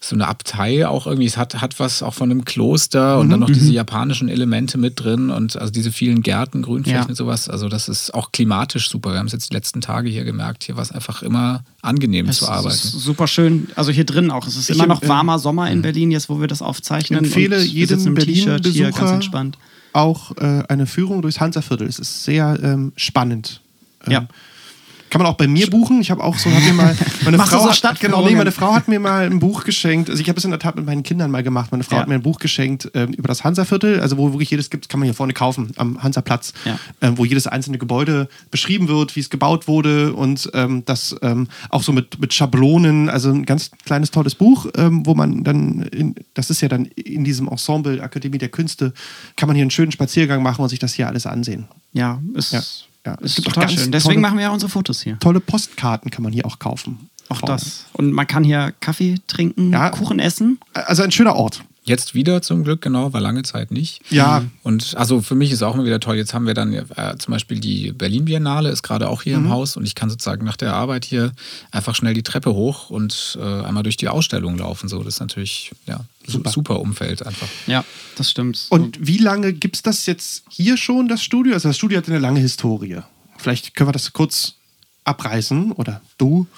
so 0.00 0.14
eine 0.14 0.28
Abtei 0.28 0.86
auch 0.86 1.06
irgendwie. 1.06 1.26
Es 1.26 1.36
hat, 1.36 1.60
hat 1.60 1.78
was 1.80 2.02
auch 2.02 2.14
von 2.14 2.30
einem 2.30 2.44
Kloster 2.44 3.18
und 3.18 3.26
mhm. 3.26 3.30
dann 3.30 3.40
noch 3.40 3.50
diese 3.50 3.66
mhm. 3.66 3.72
japanischen 3.72 4.28
Elemente 4.28 4.78
mit 4.78 5.00
drin 5.00 5.30
und 5.30 5.56
also 5.56 5.72
diese 5.72 5.92
vielen 5.92 6.22
Gärten, 6.22 6.62
Grünflächen 6.62 7.02
ja. 7.02 7.08
und 7.08 7.16
sowas. 7.16 7.48
Also 7.48 7.68
das 7.68 7.88
ist 7.88 8.14
auch 8.14 8.32
klimatisch 8.32 8.88
super. 8.88 9.12
Wir 9.12 9.18
haben 9.18 9.26
es 9.26 9.32
jetzt 9.32 9.50
die 9.50 9.54
letzten 9.54 9.80
Tage 9.80 10.08
hier 10.08 10.24
gemerkt. 10.24 10.64
Hier 10.64 10.76
war 10.76 10.82
es 10.82 10.92
einfach 10.92 11.22
immer 11.22 11.62
angenehm 11.82 12.28
es 12.28 12.38
zu 12.38 12.48
arbeiten. 12.48 12.74
Ist 12.74 12.92
super 12.92 13.26
schön. 13.26 13.68
Also 13.74 13.92
hier 13.92 14.04
drin 14.04 14.30
auch. 14.30 14.46
Es 14.46 14.56
ist 14.56 14.70
ich 14.70 14.76
immer 14.76 14.86
noch 14.86 15.06
warmer 15.06 15.38
Sommer 15.38 15.70
in. 15.70 15.82
Berlin, 15.82 16.10
jetzt 16.10 16.28
wo 16.28 16.40
wir 16.40 16.48
das 16.48 16.62
aufzeichnen. 16.62 17.24
Ich 17.24 17.26
empfehle 17.26 17.62
jedem 17.62 18.14
Berlin-Besucher 18.14 19.52
auch 19.96 20.36
äh, 20.36 20.62
eine 20.68 20.86
Führung 20.86 21.22
durchs 21.22 21.40
Hansaviertel. 21.40 21.88
Es 21.88 21.98
ist 21.98 22.24
sehr 22.24 22.58
ähm, 22.62 22.92
spannend. 22.96 23.62
Ja. 24.06 24.28
Kann 25.16 25.22
man 25.22 25.32
auch 25.32 25.38
bei 25.38 25.46
mir 25.46 25.70
buchen. 25.70 26.02
Ich 26.02 26.10
habe 26.10 26.22
auch 26.22 26.36
so, 26.36 26.50
hat 26.50 26.62
mir 26.62 26.74
mal, 26.74 26.94
meine 27.24 27.38
Frau, 27.38 27.72
so 27.72 27.88
hat, 27.88 28.00
genau, 28.00 28.22
nee, 28.22 28.34
meine 28.34 28.52
Frau 28.52 28.74
hat 28.74 28.86
mir 28.86 29.00
mal 29.00 29.24
ein 29.24 29.38
Buch 29.38 29.64
geschenkt. 29.64 30.10
Also 30.10 30.20
ich 30.20 30.28
habe 30.28 30.38
es 30.38 30.44
in 30.44 30.50
der 30.50 30.60
Tat 30.60 30.76
mit 30.76 30.84
meinen 30.84 31.02
Kindern 31.02 31.30
mal 31.30 31.42
gemacht. 31.42 31.72
Meine 31.72 31.84
Frau 31.84 31.96
ja. 31.96 32.02
hat 32.02 32.08
mir 32.08 32.16
ein 32.16 32.22
Buch 32.22 32.38
geschenkt 32.38 32.90
ähm, 32.92 33.14
über 33.14 33.26
das 33.26 33.42
Hansaviertel, 33.42 34.00
also 34.00 34.18
wo 34.18 34.34
wirklich 34.34 34.50
jedes 34.50 34.68
gibt, 34.68 34.90
kann 34.90 35.00
man 35.00 35.06
hier 35.06 35.14
vorne 35.14 35.32
kaufen, 35.32 35.72
am 35.76 36.02
Hansaplatz, 36.02 36.52
ja. 36.66 36.78
ähm, 37.00 37.16
wo 37.16 37.24
jedes 37.24 37.46
einzelne 37.46 37.78
Gebäude 37.78 38.28
beschrieben 38.50 38.88
wird, 38.88 39.16
wie 39.16 39.20
es 39.20 39.30
gebaut 39.30 39.68
wurde 39.68 40.12
und 40.12 40.50
ähm, 40.52 40.82
das 40.84 41.16
ähm, 41.22 41.48
auch 41.70 41.82
so 41.82 41.92
mit, 41.92 42.20
mit 42.20 42.34
Schablonen, 42.34 43.08
also 43.08 43.30
ein 43.30 43.46
ganz 43.46 43.70
kleines, 43.86 44.10
tolles 44.10 44.34
Buch, 44.34 44.66
ähm, 44.76 45.06
wo 45.06 45.14
man 45.14 45.44
dann, 45.44 45.80
in, 45.80 46.14
das 46.34 46.50
ist 46.50 46.60
ja 46.60 46.68
dann 46.68 46.84
in 46.84 47.24
diesem 47.24 47.48
Ensemble 47.48 48.02
Akademie 48.02 48.36
der 48.36 48.50
Künste, 48.50 48.92
kann 49.34 49.46
man 49.46 49.56
hier 49.56 49.62
einen 49.62 49.70
schönen 49.70 49.92
Spaziergang 49.92 50.42
machen 50.42 50.60
und 50.60 50.68
sich 50.68 50.78
das 50.78 50.92
hier 50.92 51.08
alles 51.08 51.24
ansehen. 51.24 51.68
Ja, 51.94 52.20
ist 52.34 52.52
ja. 52.52 52.60
Ja, 53.06 53.16
es 53.22 53.36
gibt 53.36 53.46
total 53.48 53.68
schön. 53.70 53.92
Deswegen 53.92 54.20
machen 54.20 54.36
wir 54.36 54.44
ja 54.44 54.50
unsere 54.50 54.68
Fotos 54.68 55.00
hier. 55.00 55.18
Tolle 55.20 55.40
Postkarten 55.40 56.10
kann 56.10 56.24
man 56.24 56.32
hier 56.32 56.44
auch 56.44 56.58
kaufen. 56.58 57.08
Auch 57.28 57.40
das. 57.40 57.86
Und 57.92 58.12
man 58.12 58.26
kann 58.26 58.44
hier 58.44 58.72
Kaffee 58.80 59.16
trinken, 59.26 59.72
ja, 59.72 59.90
Kuchen 59.90 60.18
essen. 60.18 60.58
Also 60.74 61.02
ein 61.02 61.12
schöner 61.12 61.36
Ort. 61.36 61.64
Jetzt 61.86 62.14
wieder 62.14 62.42
zum 62.42 62.64
Glück, 62.64 62.82
genau, 62.82 63.12
war 63.12 63.20
lange 63.20 63.44
Zeit 63.44 63.70
nicht. 63.70 64.00
Ja. 64.10 64.44
Und 64.64 64.96
also 64.96 65.22
für 65.22 65.36
mich 65.36 65.52
ist 65.52 65.62
auch 65.62 65.74
immer 65.74 65.84
wieder 65.84 66.00
toll. 66.00 66.16
Jetzt 66.16 66.34
haben 66.34 66.44
wir 66.44 66.54
dann 66.54 66.72
äh, 66.72 66.84
zum 67.18 67.30
Beispiel 67.30 67.60
die 67.60 67.92
Berlin 67.92 68.24
Biennale, 68.24 68.70
ist 68.70 68.82
gerade 68.82 69.08
auch 69.08 69.22
hier 69.22 69.38
mhm. 69.38 69.46
im 69.46 69.50
Haus 69.52 69.76
und 69.76 69.86
ich 69.86 69.94
kann 69.94 70.10
sozusagen 70.10 70.44
nach 70.44 70.56
der 70.56 70.74
Arbeit 70.74 71.04
hier 71.04 71.32
einfach 71.70 71.94
schnell 71.94 72.12
die 72.12 72.24
Treppe 72.24 72.54
hoch 72.54 72.90
und 72.90 73.38
äh, 73.40 73.62
einmal 73.62 73.84
durch 73.84 73.96
die 73.96 74.08
Ausstellung 74.08 74.58
laufen. 74.58 74.88
So, 74.88 74.98
das 75.04 75.14
ist 75.14 75.20
natürlich 75.20 75.70
ja, 75.86 76.00
super. 76.26 76.50
super 76.50 76.80
Umfeld 76.80 77.24
einfach. 77.24 77.48
Ja, 77.68 77.84
das 78.16 78.32
stimmt. 78.32 78.66
Und 78.70 78.98
wie 79.06 79.18
lange 79.18 79.52
gibt 79.52 79.76
es 79.76 79.82
das 79.82 80.06
jetzt 80.06 80.42
hier 80.48 80.76
schon, 80.76 81.06
das 81.06 81.22
Studio? 81.22 81.54
Also 81.54 81.68
das 81.68 81.76
Studio 81.76 81.98
hat 81.98 82.08
eine 82.08 82.18
lange 82.18 82.40
Historie. 82.40 82.98
Vielleicht 83.38 83.76
können 83.76 83.88
wir 83.88 83.92
das 83.92 84.12
kurz 84.12 84.54
abreißen 85.04 85.70
oder 85.70 86.00
du. 86.18 86.48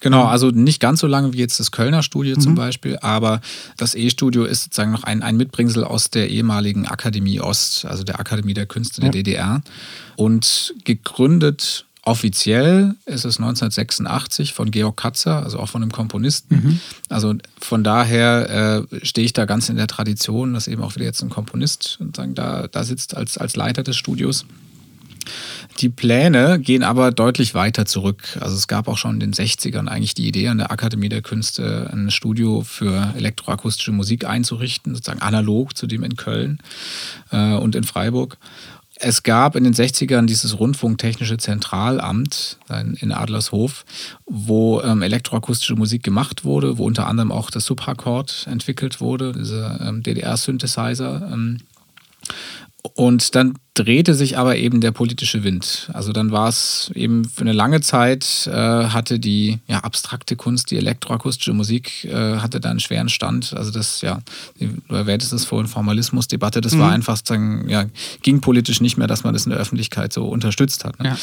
Genau, 0.00 0.24
also 0.24 0.50
nicht 0.50 0.80
ganz 0.80 1.00
so 1.00 1.06
lange 1.06 1.32
wie 1.32 1.38
jetzt 1.38 1.58
das 1.58 1.72
Kölner 1.72 2.02
Studio 2.02 2.36
mhm. 2.36 2.40
zum 2.40 2.54
Beispiel, 2.54 2.98
aber 3.00 3.40
das 3.76 3.94
E-Studio 3.94 4.44
ist 4.44 4.64
sozusagen 4.64 4.92
noch 4.92 5.04
ein, 5.04 5.22
ein 5.22 5.36
Mitbringsel 5.36 5.84
aus 5.84 6.10
der 6.10 6.30
ehemaligen 6.30 6.86
Akademie 6.86 7.40
Ost, 7.40 7.84
also 7.84 8.04
der 8.04 8.20
Akademie 8.20 8.54
der 8.54 8.66
Künste 8.66 9.00
der 9.00 9.08
ja. 9.08 9.12
DDR. 9.12 9.62
Und 10.16 10.74
gegründet 10.84 11.84
offiziell 12.08 12.94
ist 13.04 13.24
es 13.24 13.38
1986 13.38 14.54
von 14.54 14.70
Georg 14.70 14.96
Katzer, 14.96 15.42
also 15.42 15.58
auch 15.58 15.68
von 15.68 15.82
einem 15.82 15.92
Komponisten. 15.92 16.54
Mhm. 16.54 16.80
Also 17.08 17.34
von 17.60 17.84
daher 17.84 18.86
äh, 18.90 19.04
stehe 19.04 19.26
ich 19.26 19.34
da 19.34 19.44
ganz 19.44 19.68
in 19.68 19.76
der 19.76 19.88
Tradition, 19.88 20.54
dass 20.54 20.68
eben 20.68 20.82
auch 20.82 20.94
wieder 20.94 21.04
jetzt 21.04 21.22
ein 21.22 21.28
Komponist 21.28 21.98
sagen, 22.16 22.34
da, 22.34 22.66
da 22.66 22.84
sitzt 22.84 23.16
als, 23.16 23.36
als 23.36 23.56
Leiter 23.56 23.82
des 23.82 23.96
Studios. 23.96 24.46
Die 25.78 25.88
Pläne 25.88 26.58
gehen 26.58 26.82
aber 26.82 27.10
deutlich 27.10 27.54
weiter 27.54 27.86
zurück. 27.86 28.36
Also 28.40 28.56
es 28.56 28.68
gab 28.68 28.88
auch 28.88 28.98
schon 28.98 29.14
in 29.14 29.20
den 29.20 29.32
60ern 29.32 29.88
eigentlich 29.88 30.14
die 30.14 30.26
Idee 30.26 30.48
an 30.48 30.58
der 30.58 30.70
Akademie 30.70 31.08
der 31.08 31.22
Künste, 31.22 31.90
ein 31.92 32.10
Studio 32.10 32.62
für 32.62 33.14
elektroakustische 33.16 33.92
Musik 33.92 34.24
einzurichten, 34.24 34.94
sozusagen 34.94 35.22
analog 35.22 35.76
zu 35.76 35.86
dem 35.86 36.02
in 36.02 36.16
Köln 36.16 36.58
äh, 37.30 37.54
und 37.54 37.76
in 37.76 37.84
Freiburg. 37.84 38.38
Es 39.00 39.22
gab 39.22 39.54
in 39.54 39.62
den 39.62 39.74
60ern 39.74 40.26
dieses 40.26 40.58
Rundfunktechnische 40.58 41.36
Zentralamt 41.36 42.58
in 43.00 43.12
Adlershof, 43.12 43.84
wo 44.26 44.80
ähm, 44.80 45.02
elektroakustische 45.02 45.76
Musik 45.76 46.02
gemacht 46.02 46.44
wurde, 46.44 46.78
wo 46.78 46.84
unter 46.84 47.06
anderem 47.06 47.30
auch 47.30 47.50
das 47.50 47.64
Subhakord 47.64 48.48
entwickelt 48.50 49.00
wurde, 49.00 49.32
dieser 49.32 49.80
ähm, 49.80 50.02
DDR-Synthesizer. 50.02 51.30
Ähm, 51.32 51.58
und 52.94 53.36
dann 53.36 53.54
drehte 53.78 54.14
sich 54.14 54.36
aber 54.36 54.56
eben 54.56 54.80
der 54.80 54.90
politische 54.90 55.44
Wind. 55.44 55.88
Also 55.92 56.12
dann 56.12 56.32
war 56.32 56.48
es 56.48 56.90
eben 56.94 57.24
für 57.24 57.42
eine 57.42 57.52
lange 57.52 57.80
Zeit, 57.80 58.48
äh, 58.50 58.52
hatte 58.52 59.20
die 59.20 59.60
ja, 59.68 59.80
abstrakte 59.80 60.34
Kunst, 60.34 60.70
die 60.70 60.76
elektroakustische 60.76 61.52
Musik, 61.52 62.04
äh, 62.04 62.38
hatte 62.38 62.60
da 62.60 62.70
einen 62.70 62.80
schweren 62.80 63.08
Stand. 63.08 63.54
Also 63.54 63.70
das, 63.70 64.00
ja, 64.00 64.18
du 64.58 64.94
erwähntest 64.94 65.32
es 65.32 65.44
vorhin, 65.44 65.68
Formalismusdebatte, 65.68 66.60
das 66.60 66.74
mhm. 66.74 66.80
war 66.80 66.92
einfach, 66.92 67.18
sagen, 67.22 67.68
ja, 67.68 67.84
ging 68.22 68.40
politisch 68.40 68.80
nicht 68.80 68.96
mehr, 68.96 69.06
dass 69.06 69.22
man 69.22 69.32
das 69.32 69.46
in 69.46 69.50
der 69.50 69.60
Öffentlichkeit 69.60 70.12
so 70.12 70.26
unterstützt 70.26 70.84
hat. 70.84 70.98
Ne? 70.98 71.10
Ja. 71.10 71.18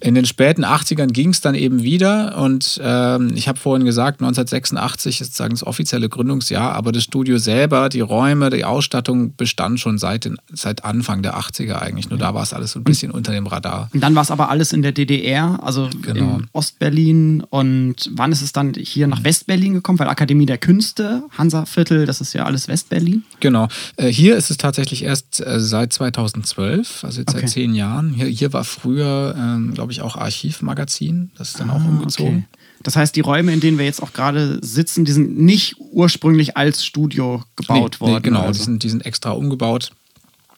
In 0.00 0.14
den 0.14 0.26
späten 0.26 0.64
80ern 0.64 1.08
ging 1.08 1.30
es 1.30 1.40
dann 1.40 1.54
eben 1.54 1.82
wieder 1.82 2.36
und 2.36 2.80
ähm, 2.82 3.32
ich 3.34 3.48
habe 3.48 3.58
vorhin 3.58 3.84
gesagt, 3.86 4.20
1986 4.20 5.20
ist 5.20 5.28
sozusagen 5.28 5.54
das 5.54 5.66
offizielle 5.66 6.08
Gründungsjahr, 6.08 6.72
aber 6.72 6.92
das 6.92 7.04
Studio 7.04 7.38
selber, 7.38 7.88
die 7.88 8.00
Räume, 8.00 8.50
die 8.50 8.64
Ausstattung 8.64 9.34
bestand 9.36 9.80
schon 9.80 9.98
seit, 9.98 10.26
den, 10.26 10.36
seit 10.52 10.84
Anfang 10.84 11.22
der 11.22 11.38
80er 11.38 11.76
eigentlich 11.76 11.93
eigentlich. 11.94 12.10
Nur 12.10 12.18
da 12.18 12.34
war 12.34 12.42
es 12.42 12.52
alles 12.52 12.72
so 12.72 12.80
ein 12.80 12.84
bisschen 12.84 13.10
unter 13.10 13.32
dem 13.32 13.46
Radar. 13.46 13.88
Und 13.92 14.00
dann 14.00 14.14
war 14.14 14.22
es 14.22 14.30
aber 14.30 14.50
alles 14.50 14.72
in 14.72 14.82
der 14.82 14.92
DDR, 14.92 15.60
also 15.62 15.88
genau. 16.02 16.36
in 16.38 16.46
Ostberlin. 16.52 17.42
Und 17.42 18.10
wann 18.12 18.32
ist 18.32 18.42
es 18.42 18.52
dann 18.52 18.74
hier 18.74 19.06
nach 19.06 19.24
Westberlin 19.24 19.74
gekommen? 19.74 19.98
Weil 19.98 20.08
Akademie 20.08 20.46
der 20.46 20.58
Künste, 20.58 21.22
Hansa-Viertel, 21.36 22.06
das 22.06 22.20
ist 22.20 22.32
ja 22.32 22.44
alles 22.44 22.68
Westberlin. 22.68 23.24
Genau. 23.40 23.68
Äh, 23.96 24.08
hier 24.08 24.36
ist 24.36 24.50
es 24.50 24.56
tatsächlich 24.56 25.04
erst 25.04 25.40
äh, 25.40 25.60
seit 25.60 25.92
2012, 25.92 27.04
also 27.04 27.20
jetzt 27.20 27.30
okay. 27.30 27.40
seit 27.40 27.50
zehn 27.50 27.74
Jahren. 27.74 28.14
Hier, 28.14 28.26
hier 28.26 28.52
war 28.52 28.64
früher, 28.64 29.34
ähm, 29.38 29.72
glaube 29.74 29.92
ich, 29.92 30.02
auch 30.02 30.16
Archivmagazin. 30.16 31.30
Das 31.36 31.50
ist 31.50 31.60
dann 31.60 31.70
ah, 31.70 31.76
auch 31.76 31.84
umgezogen. 31.84 32.46
Okay. 32.48 32.58
Das 32.82 32.96
heißt, 32.96 33.16
die 33.16 33.20
Räume, 33.20 33.52
in 33.52 33.60
denen 33.60 33.78
wir 33.78 33.86
jetzt 33.86 34.02
auch 34.02 34.12
gerade 34.12 34.58
sitzen, 34.60 35.06
die 35.06 35.12
sind 35.12 35.38
nicht 35.38 35.76
ursprünglich 35.78 36.56
als 36.56 36.84
Studio 36.84 37.42
gebaut 37.56 37.96
nee, 37.98 38.00
worden. 38.00 38.14
Nee, 38.14 38.20
genau, 38.20 38.42
also. 38.42 38.58
die, 38.58 38.64
sind, 38.64 38.82
die 38.82 38.90
sind 38.90 39.06
extra 39.06 39.30
umgebaut. 39.30 39.92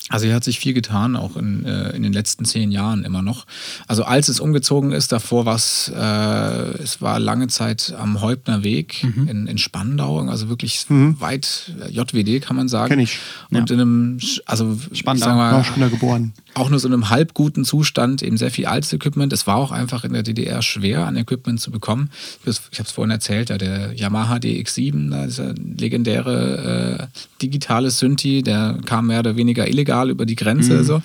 Also 0.08 0.26
hier 0.26 0.36
hat 0.36 0.44
sich 0.44 0.60
viel 0.60 0.72
getan, 0.72 1.16
auch 1.16 1.36
in, 1.36 1.64
äh, 1.64 1.90
in 1.90 2.04
den 2.04 2.12
letzten 2.12 2.44
zehn 2.44 2.70
Jahren 2.70 3.04
immer 3.04 3.22
noch. 3.22 3.44
Also 3.88 4.04
als 4.04 4.28
es 4.28 4.38
umgezogen 4.38 4.92
ist, 4.92 5.10
davor 5.10 5.46
war 5.46 5.56
es, 5.56 5.90
äh, 5.94 6.82
es 6.82 7.02
war 7.02 7.18
lange 7.18 7.48
Zeit 7.48 7.92
am 7.98 8.20
Häuptner 8.20 8.62
Weg 8.62 9.02
mhm. 9.02 9.28
in, 9.28 9.46
in 9.48 9.58
Spandau, 9.58 10.20
also 10.20 10.48
wirklich 10.48 10.88
mhm. 10.88 11.20
weit 11.20 11.72
äh, 11.80 11.90
JWD 11.90 12.40
kann 12.40 12.54
man 12.54 12.68
sagen. 12.68 12.90
Kenn 12.90 13.00
ich. 13.00 13.18
Und 13.50 13.68
ja. 13.68 13.74
in 13.74 13.80
einem, 13.80 14.18
also 14.46 14.78
Spandau, 14.92 15.26
ich 15.26 15.34
mal, 15.34 15.60
ich 15.62 15.70
bin 15.70 15.82
da 15.82 15.88
geboren 15.88 16.32
auch 16.56 16.70
nur 16.70 16.78
so 16.78 16.88
in 16.88 16.94
einem 16.94 17.10
halb 17.10 17.34
guten 17.34 17.64
Zustand, 17.64 18.22
eben 18.22 18.38
sehr 18.38 18.50
viel 18.50 18.66
altes 18.66 18.92
Equipment. 18.92 19.32
Es 19.32 19.46
war 19.46 19.56
auch 19.56 19.72
einfach 19.72 20.04
in 20.04 20.12
der 20.14 20.22
DDR 20.22 20.62
schwer, 20.62 21.06
an 21.06 21.16
Equipment 21.16 21.60
zu 21.60 21.70
bekommen. 21.70 22.10
Ich 22.44 22.78
habe 22.78 22.86
es 22.86 22.92
vorhin 22.92 23.10
erzählt, 23.10 23.50
ja, 23.50 23.58
der 23.58 23.92
Yamaha 23.92 24.36
DX7, 24.36 25.26
dieser 25.26 25.54
legendäre 25.54 27.08
äh, 27.10 27.18
digitale 27.42 27.90
Synthi, 27.90 28.42
der 28.42 28.78
kam 28.86 29.08
mehr 29.08 29.20
oder 29.20 29.36
weniger 29.36 29.68
illegal 29.68 30.08
über 30.08 30.24
die 30.24 30.36
Grenze. 30.36 30.78
Mhm. 30.78 30.84
So. 30.84 31.02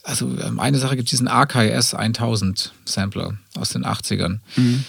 also 0.03 0.29
ähm, 0.45 0.60
eine 0.60 0.77
Sache 0.77 0.95
gibt 0.95 1.12
diesen 1.12 1.27
AKS 1.27 1.95
1000 1.95 2.73
Sampler 2.86 3.34
aus 3.56 3.69
den 3.69 3.86
80ern. 3.86 4.39
Mhm 4.56 4.84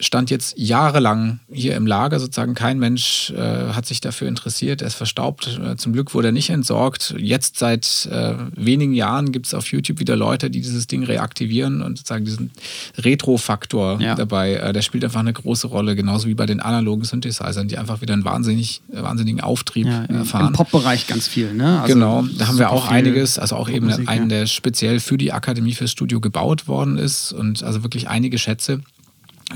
stand 0.00 0.30
jetzt 0.30 0.58
jahrelang 0.58 1.38
hier 1.50 1.76
im 1.76 1.86
Lager 1.86 2.18
sozusagen. 2.18 2.54
Kein 2.54 2.78
Mensch 2.80 3.30
äh, 3.30 3.72
hat 3.72 3.86
sich 3.86 4.00
dafür 4.00 4.26
interessiert. 4.26 4.82
Er 4.82 4.88
ist 4.88 4.94
verstaubt. 4.94 5.60
Äh, 5.64 5.76
zum 5.76 5.92
Glück 5.92 6.14
wurde 6.14 6.28
er 6.28 6.32
nicht 6.32 6.50
entsorgt. 6.50 7.14
Jetzt 7.16 7.58
seit 7.58 8.08
äh, 8.10 8.34
wenigen 8.56 8.92
Jahren 8.92 9.30
gibt 9.30 9.46
es 9.46 9.54
auf 9.54 9.68
YouTube 9.68 10.00
wieder 10.00 10.16
Leute, 10.16 10.50
die 10.50 10.60
dieses 10.60 10.88
Ding 10.88 11.04
reaktivieren 11.04 11.80
und 11.80 11.98
sozusagen 11.98 12.24
diesen 12.24 12.50
Retro-Faktor 12.98 14.00
ja. 14.00 14.16
dabei. 14.16 14.54
Äh, 14.54 14.72
der 14.72 14.82
spielt 14.82 15.04
einfach 15.04 15.20
eine 15.20 15.32
große 15.32 15.68
Rolle, 15.68 15.94
genauso 15.94 16.26
wie 16.26 16.34
bei 16.34 16.46
den 16.46 16.58
analogen 16.58 17.04
Synthesizern, 17.04 17.68
die 17.68 17.78
einfach 17.78 18.00
wieder 18.00 18.14
einen 18.14 18.24
wahnsinnig, 18.24 18.82
wahnsinnigen 18.88 19.42
Auftrieb 19.42 19.86
ja, 19.86 20.04
erfahren. 20.06 20.48
Im 20.48 20.52
Pop-Bereich 20.54 21.06
ganz 21.06 21.28
viel, 21.28 21.54
ne? 21.54 21.80
Also 21.82 21.94
genau, 21.94 22.24
da 22.36 22.48
haben 22.48 22.58
wir 22.58 22.70
auch 22.70 22.88
einiges, 22.88 23.38
also 23.38 23.54
auch 23.54 23.68
eben 23.68 23.90
einen, 24.08 24.28
der 24.28 24.46
speziell 24.46 24.98
für 24.98 25.18
die 25.18 25.32
Akademie 25.32 25.74
fürs 25.74 25.92
Studio 25.92 26.20
gebaut 26.20 26.66
worden 26.66 26.98
ist 26.98 27.32
und 27.32 27.62
also 27.62 27.84
wirklich 27.84 28.08
einige 28.08 28.38
Schätze 28.38 28.80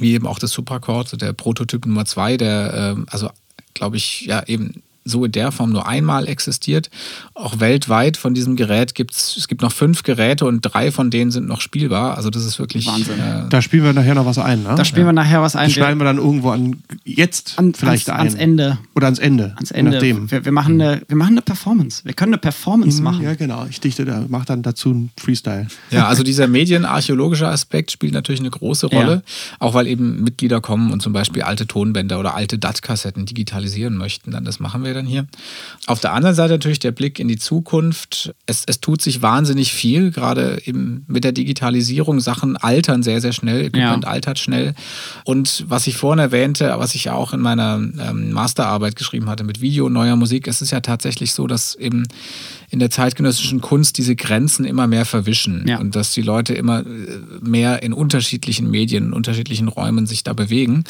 wie 0.01 0.15
eben 0.15 0.27
auch 0.27 0.39
das 0.39 0.53
Supercord, 0.53 1.21
der 1.21 1.33
Prototyp 1.33 1.87
Nummer 1.87 2.05
zwei, 2.05 2.37
der 2.37 2.75
ähm, 2.75 3.07
also 3.11 3.31
glaube 3.75 3.97
ich 3.97 4.23
ja 4.23 4.43
eben 4.47 4.83
so 5.09 5.25
in 5.25 5.33
der 5.33 5.53
Form 5.53 5.71
nur 5.71 5.87
einmal 5.87 6.29
existiert. 6.29 6.91
Auch 7.35 7.61
weltweit 7.61 8.17
von 8.17 8.35
diesem 8.35 8.57
Gerät 8.57 8.95
gibt 8.95 9.13
es, 9.13 9.37
es 9.37 9.49
gibt 9.49 9.63
noch 9.63 9.73
fünf 9.73 10.03
Geräte 10.03 10.47
und 10.47 10.61
drei 10.63 10.91
von 10.91 11.11
denen 11.11 11.31
sind 11.31 11.47
noch 11.47 11.61
spielbar. 11.61 12.17
Also 12.17 12.31
das 12.31 12.45
ist 12.45 12.59
wirklich 12.59 12.87
Wahnsinn. 12.87 13.19
Äh, 13.19 13.49
da 13.49 13.63
spielen 13.63 13.85
wir 13.85 13.93
nachher 13.93 14.15
noch 14.15 14.27
was 14.27 14.39
ein, 14.39 14.63
ne? 14.63 14.75
Da 14.77 14.85
spielen 14.85 15.07
ja. 15.07 15.09
wir 15.09 15.15
nachher 15.15 15.43
was 15.43 15.57
ein. 15.57 15.67
Das 15.67 15.75
schneiden 15.75 15.99
wir 15.99 16.05
dann 16.05 16.19
irgendwo 16.19 16.51
an 16.51 16.77
jetzt 17.05 17.59
an, 17.59 17.75
vielleicht 17.75 18.11
ans, 18.11 18.21
ein. 18.21 18.29
Ans 18.29 18.35
Ende. 18.35 18.79
Oder 18.95 19.07
ans 19.07 19.19
Ende. 19.19 19.55
Ans 19.57 19.71
Ende. 19.71 20.01
Wir, 20.01 20.45
wir, 20.45 20.53
machen 20.53 20.81
eine, 20.81 21.03
wir 21.09 21.17
machen 21.17 21.33
eine 21.33 21.43
Performance. 21.43 22.05
Wir 22.05 22.13
können 22.13 22.35
eine 22.35 22.39
Performance 22.39 22.99
mhm, 22.99 23.05
machen. 23.05 23.23
Ja, 23.23 23.35
genau. 23.35 23.67
Ich 23.69 23.81
dichte 23.81 24.05
da, 24.05 24.25
mache 24.29 24.47
dann 24.47 24.63
dazu 24.63 24.91
einen 24.91 25.11
Freestyle. 25.19 25.69
Ja, 25.91 26.07
also 26.07 26.23
dieser 26.23 26.47
medienarchäologische 26.47 27.49
Aspekt 27.49 27.91
spielt 27.91 28.13
natürlich 28.13 28.41
eine 28.41 28.51
große 28.51 28.87
Rolle. 28.87 29.23
Ja. 29.25 29.57
Auch 29.59 29.75
weil 29.75 29.87
eben 29.87 30.23
Mitglieder 30.23 30.61
kommen 30.61 30.93
und 30.93 31.01
zum 31.01 31.13
Beispiel 31.13 31.43
alte 31.43 31.67
Tonbänder 31.67 32.19
oder 32.19 32.35
alte 32.35 32.59
DAT-Kassetten 32.59 33.27
digitalisieren 33.27 33.97
möchten. 33.97 34.31
Dann 34.31 34.45
das 34.45 34.61
machen 34.61 34.85
wir 34.85 34.95
dann 34.99 35.07
hier. 35.07 35.27
Auf 35.87 36.01
der 36.01 36.13
anderen 36.13 36.35
Seite 36.35 36.55
natürlich 36.55 36.79
der 36.79 36.93
Blick 36.93 37.19
in 37.19 37.29
die 37.29 37.39
Zukunft. 37.39 38.35
Es, 38.47 38.65
es 38.67 38.81
tut 38.81 39.01
sich 39.01 39.23
wahnsinnig 39.23 39.73
viel, 39.73 40.11
gerade 40.11 40.61
eben 40.65 41.05
mit 41.09 41.25
der 41.25 41.33
Digitalisierung. 41.33 42.21
Sachen 42.21 42.57
altern 42.57 43.03
sehr, 43.03 43.21
sehr 43.21 43.33
schnell, 43.33 43.61
Equipment 43.61 44.05
ja. 44.05 44.11
altert 44.11 44.39
schnell. 44.39 44.75
Und 45.25 45.65
was 45.69 45.87
ich 45.87 45.97
vorhin 45.97 46.19
erwähnte, 46.19 46.75
was 46.77 46.95
ich 46.95 47.05
ja 47.05 47.15
auch 47.15 47.33
in 47.33 47.41
meiner 47.41 47.77
ähm, 47.77 48.33
Masterarbeit 48.33 48.97
geschrieben 48.97 49.29
hatte 49.29 49.45
mit 49.45 49.61
Video, 49.61 49.89
neuer 49.89 50.17
Musik, 50.17 50.47
es 50.49 50.61
ist 50.63 50.71
ja 50.71 50.81
tatsächlich 50.81 51.33
so, 51.33 51.47
dass 51.47 51.75
eben 51.75 52.07
in 52.71 52.79
der 52.79 52.91
zeitgenössischen 52.91 53.61
Kunst 53.61 53.99
diese 53.99 54.15
Grenzen 54.15 54.65
immer 54.65 54.87
mehr 54.87 55.05
verwischen 55.05 55.65
Ja. 55.67 55.79
und 55.79 55.97
dass 55.97 56.13
die 56.13 56.23
Leute 56.23 56.55
immer 56.55 56.81
äh, 56.81 56.85
mehr 57.41 57.83
in 57.83 57.93
unterschiedlichen 57.93 58.71
Medien, 58.71 59.07
in 59.07 59.13
unterschiedlichen 59.13 59.69
Räumen 59.69 60.07
sich 60.07 60.23
da 60.25 60.33
bewegen. 60.33 60.85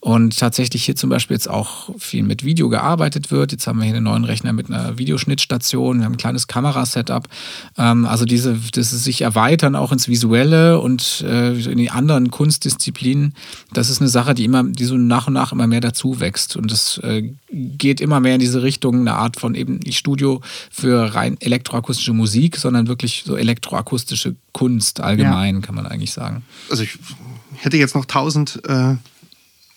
Und 0.00 0.38
tatsächlich 0.38 0.84
hier 0.84 0.96
zum 0.96 1.10
Beispiel 1.10 1.34
jetzt 1.34 1.50
auch 1.50 1.90
viel 1.98 2.22
mit 2.22 2.44
Video 2.44 2.68
gearbeitet 2.68 3.30
wird. 3.30 3.52
Jetzt 3.52 3.66
haben 3.66 3.78
wir 3.78 3.84
hier 3.86 3.94
einen 3.96 4.04
neuen 4.04 4.24
Rechner 4.24 4.52
mit 4.52 4.68
einer 4.70 4.98
Videoschnittstation, 4.98 5.98
wir 5.98 6.04
haben 6.04 6.12
ein 6.14 6.18
kleines 6.18 6.46
Kamerasetup. 6.46 7.28
Ähm, 7.76 8.04
also 8.06 8.24
diese, 8.24 8.58
das 8.72 8.90
sich 8.90 9.22
erweitern 9.22 9.74
auch 9.74 9.92
ins 9.92 10.08
Visuelle 10.08 10.78
und 10.80 11.24
äh, 11.26 11.52
in 11.54 11.78
die 11.78 11.90
anderen 11.90 12.30
Kunstdisziplinen. 12.30 13.34
Das 13.72 13.90
ist 13.90 14.00
eine 14.00 14.08
Sache, 14.08 14.34
die 14.34 14.44
immer, 14.44 14.62
die 14.62 14.84
so 14.84 14.96
nach 14.96 15.26
und 15.26 15.32
nach 15.32 15.52
immer 15.52 15.66
mehr 15.66 15.80
dazu 15.80 16.20
wächst. 16.20 16.56
Und 16.56 16.70
das 16.70 16.98
äh, 16.98 17.30
geht 17.50 18.00
immer 18.00 18.20
mehr 18.20 18.34
in 18.34 18.40
diese 18.40 18.62
Richtung, 18.62 19.00
eine 19.00 19.14
Art 19.14 19.38
von 19.38 19.54
eben 19.54 19.80
Studio 19.90 20.40
für 20.70 21.14
rein 21.24 21.36
elektroakustische 21.40 22.12
Musik, 22.12 22.56
sondern 22.56 22.86
wirklich 22.86 23.22
so 23.24 23.36
elektroakustische 23.36 24.36
Kunst 24.52 25.00
allgemein, 25.00 25.62
kann 25.62 25.74
man 25.74 25.86
eigentlich 25.86 26.12
sagen. 26.12 26.44
also 26.70 26.82
ich 26.82 26.98
hätte 27.56 27.76
jetzt 27.76 27.94
noch 27.94 28.04
tausend, 28.04 28.60
äh, 28.68 28.94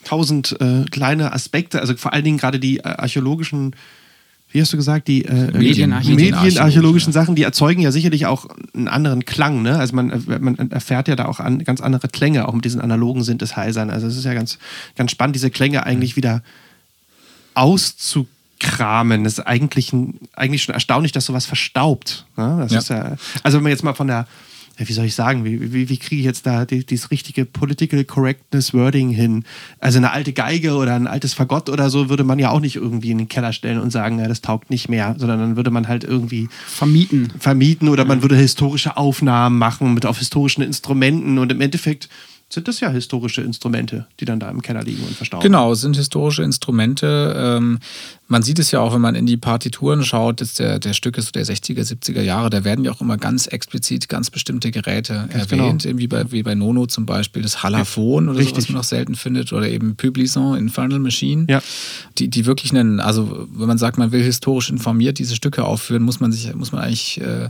tausend 0.03 0.55
äh, 0.59 0.85
kleine 0.91 1.33
Aspekte, 1.33 1.79
also 1.79 1.95
vor 1.95 2.13
allen 2.13 2.23
Dingen 2.23 2.37
gerade 2.37 2.59
die 2.59 2.77
äh, 2.77 2.83
archäologischen, 2.83 3.75
wie 4.49 4.61
hast 4.61 4.71
du 4.71 4.77
gesagt, 4.77 5.07
die 5.07 5.25
äh, 5.25 5.51
Medienarchäologischen, 5.51 6.41
medienarchäologischen 6.41 7.13
Sachen, 7.13 7.35
die 7.35 7.43
erzeugen 7.43 7.81
ja 7.81 7.91
sicherlich 7.91 8.25
auch 8.25 8.47
einen 8.73 8.87
anderen 8.87 9.25
Klang. 9.25 9.61
Ne? 9.61 9.77
Also 9.77 9.95
man, 9.95 10.09
äh, 10.09 10.39
man 10.39 10.57
erfährt 10.71 11.07
ja 11.07 11.15
da 11.15 11.25
auch 11.25 11.39
an, 11.39 11.63
ganz 11.63 11.81
andere 11.81 12.07
Klänge, 12.07 12.47
auch 12.47 12.53
mit 12.53 12.65
diesen 12.65 12.81
analogen 12.81 13.23
Synthesizern. 13.23 13.89
Also 13.89 14.07
es 14.07 14.17
ist 14.17 14.25
ja 14.25 14.33
ganz, 14.33 14.57
ganz 14.95 15.11
spannend, 15.11 15.35
diese 15.35 15.51
Klänge 15.51 15.85
eigentlich 15.85 16.15
wieder 16.15 16.43
auszukramen. 18.57 19.23
Das 19.23 19.33
ist 19.33 19.39
eigentlich, 19.47 19.93
ein, 19.93 20.19
eigentlich 20.33 20.63
schon 20.63 20.73
erstaunlich, 20.73 21.11
dass 21.11 21.25
sowas 21.25 21.45
verstaubt. 21.45 22.25
Ne? 22.35 22.67
Ja. 22.69 22.79
ja, 22.81 23.15
also 23.43 23.57
wenn 23.57 23.63
man 23.63 23.71
jetzt 23.71 23.83
mal 23.83 23.93
von 23.93 24.07
der, 24.07 24.27
ja, 24.77 24.87
wie 24.87 24.93
soll 24.93 25.05
ich 25.05 25.15
sagen, 25.15 25.43
wie, 25.43 25.73
wie, 25.73 25.89
wie 25.89 25.97
kriege 25.97 26.19
ich 26.19 26.25
jetzt 26.25 26.45
da 26.45 26.65
die, 26.65 26.85
dieses 26.85 27.09
richtige 27.09 27.45
Political 27.45 28.03
Correctness 28.03 28.73
Wording 28.73 29.09
hin? 29.09 29.43
Also 29.79 29.97
eine 29.97 30.11
alte 30.11 30.33
Geige 30.33 30.75
oder 30.75 30.95
ein 30.95 31.07
altes 31.07 31.33
Fagott 31.33 31.69
oder 31.69 31.89
so 31.89 32.09
würde 32.09 32.23
man 32.23 32.37
ja 32.37 32.51
auch 32.51 32.59
nicht 32.59 32.75
irgendwie 32.75 33.11
in 33.11 33.17
den 33.17 33.27
Keller 33.27 33.53
stellen 33.53 33.79
und 33.79 33.91
sagen, 33.91 34.19
ja, 34.19 34.27
das 34.27 34.41
taugt 34.41 34.69
nicht 34.69 34.87
mehr, 34.87 35.15
sondern 35.17 35.39
dann 35.39 35.55
würde 35.55 35.71
man 35.71 35.87
halt 35.87 36.03
irgendwie 36.03 36.49
Vermieten. 36.67 37.33
vermieten 37.39 37.89
oder 37.89 38.05
man 38.05 38.21
würde 38.21 38.35
historische 38.35 38.97
Aufnahmen 38.97 39.57
machen 39.57 39.93
mit 39.93 40.05
auf 40.05 40.19
historischen 40.19 40.61
Instrumenten 40.61 41.39
und 41.39 41.51
im 41.51 41.61
Endeffekt 41.61 42.07
sind 42.49 42.67
das 42.69 42.79
ja 42.79 42.89
historische 42.89 43.41
Instrumente, 43.41 44.07
die 44.21 44.25
dann 44.25 44.39
da 44.39 44.49
im 44.49 44.61
Keller 44.61 44.81
liegen 44.81 45.03
und 45.03 45.13
verstauben. 45.15 45.43
Genau, 45.43 45.73
sind 45.73 45.97
historische 45.97 46.43
Instrumente. 46.43 47.35
Ähm, 47.37 47.79
man 48.29 48.41
sieht 48.41 48.57
es 48.59 48.71
ja 48.71 48.79
auch, 48.79 48.93
wenn 48.93 49.01
man 49.01 49.15
in 49.15 49.25
die 49.25 49.35
Partituren 49.35 50.03
schaut, 50.05 50.39
dass 50.39 50.53
der, 50.53 50.79
der 50.79 50.93
Stücke 50.93 51.21
so 51.21 51.31
der 51.31 51.45
60er, 51.45 51.81
70er 51.81 52.21
Jahre, 52.21 52.49
da 52.49 52.63
werden 52.63 52.85
ja 52.85 52.91
auch 52.91 53.01
immer 53.01 53.17
ganz 53.17 53.47
explizit 53.47 54.07
ganz 54.07 54.29
bestimmte 54.29 54.71
Geräte 54.71 55.27
Ganz 55.29 55.51
erwähnt, 55.51 55.83
genau. 55.83 55.97
wie, 55.99 56.07
bei, 56.07 56.31
wie 56.31 56.43
bei 56.43 56.55
Nono 56.55 56.85
zum 56.87 57.05
Beispiel, 57.05 57.41
das 57.41 57.63
Halaphon 57.63 58.29
oder 58.29 58.41
so, 58.41 58.55
was 58.55 58.69
man 58.69 58.77
noch 58.77 58.83
selten 58.85 59.15
findet, 59.15 59.51
oder 59.51 59.67
eben 59.67 59.97
Publison, 59.97 60.57
Infernal 60.57 60.99
Machine, 60.99 61.47
Ja. 61.49 61.61
die, 62.17 62.29
die 62.29 62.45
wirklich 62.45 62.71
einen, 62.71 63.01
also 63.01 63.47
wenn 63.51 63.67
man 63.67 63.77
sagt, 63.77 63.97
man 63.97 64.13
will 64.13 64.23
historisch 64.23 64.69
informiert 64.69 65.19
diese 65.19 65.35
Stücke 65.35 65.65
aufführen, 65.65 66.03
muss 66.03 66.21
man 66.21 66.31
sich, 66.31 66.53
muss 66.55 66.71
man 66.71 66.81
eigentlich 66.81 67.19
äh, 67.19 67.49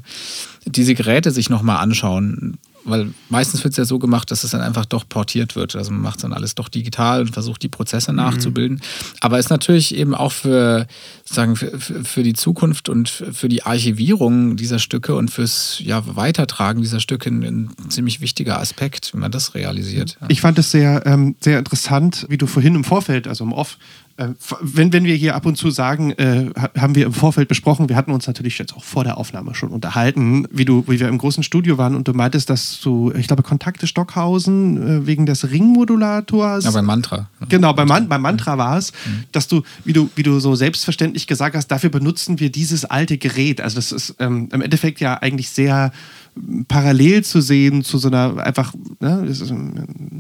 diese 0.66 0.96
Geräte 0.96 1.30
sich 1.32 1.50
nochmal 1.52 1.78
anschauen. 1.78 2.58
Weil 2.84 3.14
meistens 3.30 3.64
wird 3.64 3.74
es 3.74 3.78
ja 3.78 3.86
so 3.86 4.00
gemacht, 4.00 4.32
dass 4.32 4.44
es 4.44 4.52
dann 4.52 4.62
einfach 4.62 4.86
doch 4.86 5.08
portiert 5.08 5.56
wird. 5.56 5.76
Also 5.76 5.92
man 5.92 6.02
macht 6.02 6.24
dann 6.24 6.32
alles 6.32 6.56
doch 6.56 6.70
digital 6.70 7.22
und 7.22 7.34
versucht 7.34 7.62
die 7.64 7.70
Prozesse 7.70 8.14
nachzubilden. 8.14 8.82
Aber 9.20 9.40
ist 9.40 9.50
natürlich 9.50 9.94
eben 9.96 10.16
auch 10.16 10.32
für, 10.32 10.88
sagen, 11.26 11.56
für, 11.56 11.80
für 11.80 12.24
die 12.24 12.34
Zukunft 12.34 12.88
und 12.88 13.10
für 13.10 13.50
die 13.50 13.64
Archivierung 13.64 14.56
dieser 14.56 14.80
Stücke 14.80 15.16
und 15.16 15.32
fürs 15.32 15.80
ja, 15.84 16.04
Weitertragen 16.16 16.82
dieser 16.82 17.00
Stücke 17.00 17.30
ein, 17.30 17.44
ein 17.44 17.90
ziemlich 17.90 18.22
wichtiger 18.22 18.60
Aspekt, 18.60 19.14
wenn 19.14 19.22
man 19.22 19.32
das 19.32 19.54
realisiert. 19.54 20.18
Ja. 20.22 20.28
Ich 20.30 20.42
fand 20.42 20.58
es 20.58 20.72
sehr, 20.72 21.06
ähm, 21.06 21.36
sehr 21.40 21.60
interessant, 21.60 22.26
wie 22.30 22.38
du 22.38 22.48
vorhin 22.48 22.76
im 22.76 22.84
Vorfeld, 22.84 23.28
also 23.28 23.44
im 23.44 23.54
Off, 23.54 23.78
wenn, 24.62 24.92
wenn 24.94 25.04
wir 25.06 25.16
hier 25.16 25.36
ab 25.36 25.46
und 25.46 25.58
zu 25.58 25.70
sagen, 25.70 26.12
äh, 26.14 26.50
ha- 26.60 26.72
haben 26.78 26.96
wir 26.96 27.06
im 27.06 27.14
Vorfeld 27.14 27.48
besprochen, 27.48 27.88
wir 27.90 27.96
hatten 27.96 28.12
uns 28.12 28.26
natürlich 28.26 28.58
jetzt 28.58 28.76
auch 28.76 28.84
vor 28.84 29.04
der 29.04 29.18
Aufnahme 29.18 29.54
schon 29.54 29.70
unterhalten, 29.70 30.48
wie 30.52 30.66
du, 30.66 30.84
wie 30.88 31.00
wir 31.00 31.08
im 31.08 31.18
großen 31.20 31.44
Studio 31.44 31.78
waren 31.78 31.96
und 31.96 32.08
du 32.08 32.14
meintest, 32.14 32.50
dass 32.50 32.82
du, 32.82 33.12
ich 33.16 33.28
glaube, 33.28 33.44
Kontakte 33.44 33.86
Stockhausen 33.86 35.04
äh, 35.04 35.06
wegen 35.08 35.26
des 35.28 35.52
Ringmodulators. 35.52 36.66
Ja, 36.66 36.72
beim 36.72 36.86
Mantra. 36.86 37.30
Genau, 37.50 37.74
beim, 37.74 37.88
Man 37.88 38.08
beim 38.10 38.22
Mantra 38.22 38.58
war 38.58 38.78
es, 38.78 38.92
dass 39.32 39.48
du, 39.48 39.62
wie 39.86 39.94
du, 39.94 40.10
wie 40.16 40.24
du 40.24 40.40
so 40.40 40.56
selbstverständlich 40.56 41.28
gesagt 41.28 41.56
hast, 41.56 41.68
dafür 41.68 41.90
benutzen 41.92 42.40
wir 42.40 42.52
dieses 42.52 42.86
alte 42.86 43.18
Gerät. 43.18 43.62
Also 43.62 43.76
das 43.76 43.92
ist 43.92 44.16
ähm, 44.20 44.50
im 44.52 44.62
Endeffekt 44.62 45.00
ja 45.00 45.14
eigentlich 45.22 45.50
sehr 45.50 45.92
ähm, 46.36 46.66
parallel 46.68 47.24
zu 47.24 47.42
sehen 47.42 47.84
zu 47.84 47.98
so 48.00 48.08
einer 48.08 48.38
einfach 48.38 48.74
ne, 49.00 49.26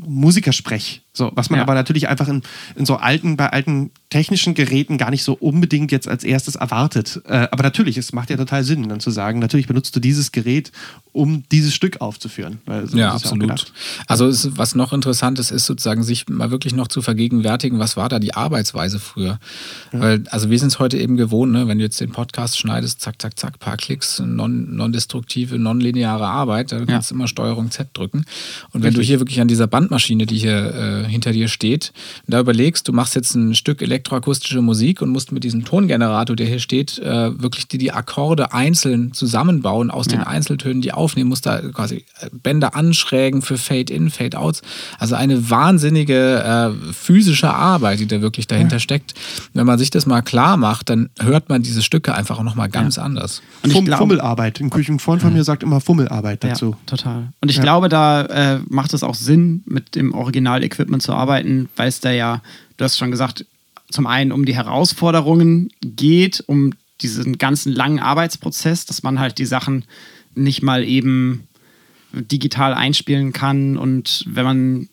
Musikersprech. 0.05 1.01
So, 1.17 1.31
was 1.35 1.49
man 1.49 1.57
Ja. 1.57 1.63
aber 1.63 1.73
natürlich 1.73 2.07
einfach 2.07 2.27
in, 2.27 2.43
in 2.75 2.85
so 2.85 2.95
alten, 2.97 3.35
bei 3.37 3.49
alten 3.51 3.91
technischen 4.09 4.53
Geräten 4.53 4.97
gar 4.97 5.09
nicht 5.09 5.23
so 5.23 5.33
unbedingt 5.33 5.91
jetzt 5.91 6.07
als 6.07 6.23
erstes 6.23 6.55
erwartet. 6.55 7.21
Äh, 7.27 7.47
aber 7.51 7.63
natürlich, 7.63 7.97
es 7.97 8.13
macht 8.13 8.29
ja 8.29 8.37
total 8.37 8.63
Sinn, 8.63 8.87
dann 8.87 8.99
zu 9.01 9.11
sagen, 9.11 9.39
natürlich 9.39 9.67
benutzt 9.67 9.95
du 9.95 9.99
dieses 9.99 10.31
Gerät, 10.31 10.71
um 11.11 11.43
dieses 11.51 11.73
Stück 11.75 11.99
aufzuführen. 11.99 12.59
So 12.85 12.97
Ja, 12.97 13.13
absolut. 13.13 13.73
Also 14.07 14.27
es, 14.27 14.55
was 14.57 14.75
noch 14.75 14.93
interessant 14.93 15.39
ist, 15.39 15.51
ist 15.51 15.65
sozusagen 15.65 16.03
sich 16.03 16.29
mal 16.29 16.51
wirklich 16.51 16.73
noch 16.73 16.87
zu 16.87 17.01
vergegenwärtigen, 17.01 17.79
was 17.79 17.97
war 17.97 18.07
da 18.07 18.19
die 18.19 18.33
Arbeitsweise 18.35 18.99
früher. 18.99 19.39
Weil, 19.91 20.23
also 20.29 20.49
wir 20.49 20.59
sind 20.59 20.69
es 20.69 20.79
heute 20.79 20.97
eben 20.97 21.17
gewohnt, 21.17 21.51
ne? 21.51 21.67
wenn 21.67 21.79
du 21.79 21.83
jetzt 21.83 21.99
den 21.99 22.11
Podcast 22.11 22.57
schneidest, 22.59 23.01
zack, 23.01 23.21
zack, 23.21 23.37
zack, 23.39 23.59
paar 23.59 23.75
Klicks, 23.77 24.19
non- 24.19 24.75
non-destruktive, 24.75 25.57
non-lineare 25.57 26.25
Arbeit, 26.27 26.71
da 26.71 26.85
kannst 26.85 27.11
du 27.11 27.15
immer 27.15 27.27
Steuerung 27.27 27.71
Z 27.71 27.89
drücken. 27.93 28.25
Und 28.71 28.83
wenn 28.83 28.93
du 28.93 29.01
hier 29.01 29.19
wirklich 29.19 29.41
an 29.41 29.47
dieser 29.47 29.67
Bandmaschine, 29.67 30.25
die 30.27 30.37
hier 30.37 30.73
äh, 31.05 31.06
hinter 31.07 31.31
dir 31.31 31.47
steht, 31.47 31.93
da 32.27 32.39
überlegst, 32.39 32.87
du 32.87 32.93
machst 32.93 33.15
jetzt 33.15 33.35
ein 33.35 33.55
Stück 33.55 33.81
elektroakustische 33.81 34.61
Musik 34.61 35.01
und 35.01 35.09
musst 35.09 35.31
mit 35.31 35.43
diesem 35.43 35.65
Tongenerator, 35.65 36.35
der 36.35 36.45
hier 36.47 36.59
steht, 36.59 36.99
äh, 36.99 37.41
wirklich 37.41 37.67
die, 37.67 37.77
die 37.77 37.91
Akkorde 37.91 38.53
einzeln 38.53 39.13
zusammenbauen 39.13 39.89
aus 39.91 40.07
den 40.07 40.19
Ja. 40.19 40.27
Einzeltönen, 40.27 40.81
die 40.81 40.91
aufnehmen, 40.91 41.29
musst 41.29 41.45
da 41.45 41.59
quasi 41.61 42.05
äh, 42.19 42.29
Bänder 42.31 42.75
anschrägen 42.75 43.41
für 43.41 43.57
Fade-In, 43.57 44.09
Fade-Outs. 44.09 44.61
Also 44.99 45.15
eine 45.15 45.49
wahnsinnige 45.49 46.43
äh, 46.43 46.93
physische 46.93 47.53
Arbeit, 47.53 47.99
die 47.99 48.07
da 48.07 48.21
wirklich 48.21 48.47
dahinter 48.47 48.79
steckt. 48.79 49.13
Wenn 49.53 49.65
man 49.65 49.77
sich 49.79 49.89
das 49.89 50.05
mal 50.05 50.21
klar 50.21 50.57
macht, 50.57 50.89
dann 50.89 51.09
hört 51.19 51.49
man 51.49 51.61
diese 51.63 51.81
Stücke 51.81 52.13
einfach 52.15 52.39
auch 52.39 52.43
nochmal 52.43 52.69
ganz 52.69 52.97
anders. 52.97 53.41
Und 53.63 53.69
ich 53.69 53.75
Fum 53.75 53.85
glaube- 53.85 53.99
Fummelarbeit. 54.03 54.59
Ein 54.61 54.69
Küchen- 54.69 54.95
ein 54.95 54.99
Freund 54.99 55.21
von 55.21 55.33
mir 55.33 55.43
sagt 55.43 55.63
immer 55.63 55.81
Fummelarbeit 55.81 56.43
dazu. 56.43 56.71
Ja, 56.71 56.77
total. 56.85 57.33
Und 57.41 57.49
ich 57.49 57.57
Ja. 57.57 57.63
glaube, 57.63 57.89
da 57.89 58.21
äh, 58.23 58.59
macht 58.69 58.93
es 58.93 59.03
auch 59.03 59.15
Sinn, 59.15 59.63
mit 59.65 59.95
dem 59.95 60.13
Original-Equipment 60.13 60.86
zu 60.99 61.13
arbeiten, 61.13 61.69
weil 61.75 61.87
es 61.87 61.99
da 61.99 62.11
ja, 62.11 62.41
du 62.77 62.83
hast 62.83 62.97
schon 62.97 63.11
gesagt, 63.11 63.45
zum 63.89 64.07
einen 64.07 64.31
um 64.31 64.45
die 64.45 64.55
Herausforderungen 64.55 65.69
geht, 65.81 66.43
um 66.47 66.73
diesen 67.01 67.37
ganzen 67.37 67.71
langen 67.71 67.99
Arbeitsprozess, 67.99 68.85
dass 68.85 69.03
man 69.03 69.19
halt 69.19 69.37
die 69.37 69.45
Sachen 69.45 69.85
nicht 70.35 70.63
mal 70.63 70.83
eben 70.83 71.47
digital 72.11 72.73
einspielen 72.73 73.33
kann 73.33 73.77
und 73.77 74.23
wenn 74.27 74.45
man 74.45 74.89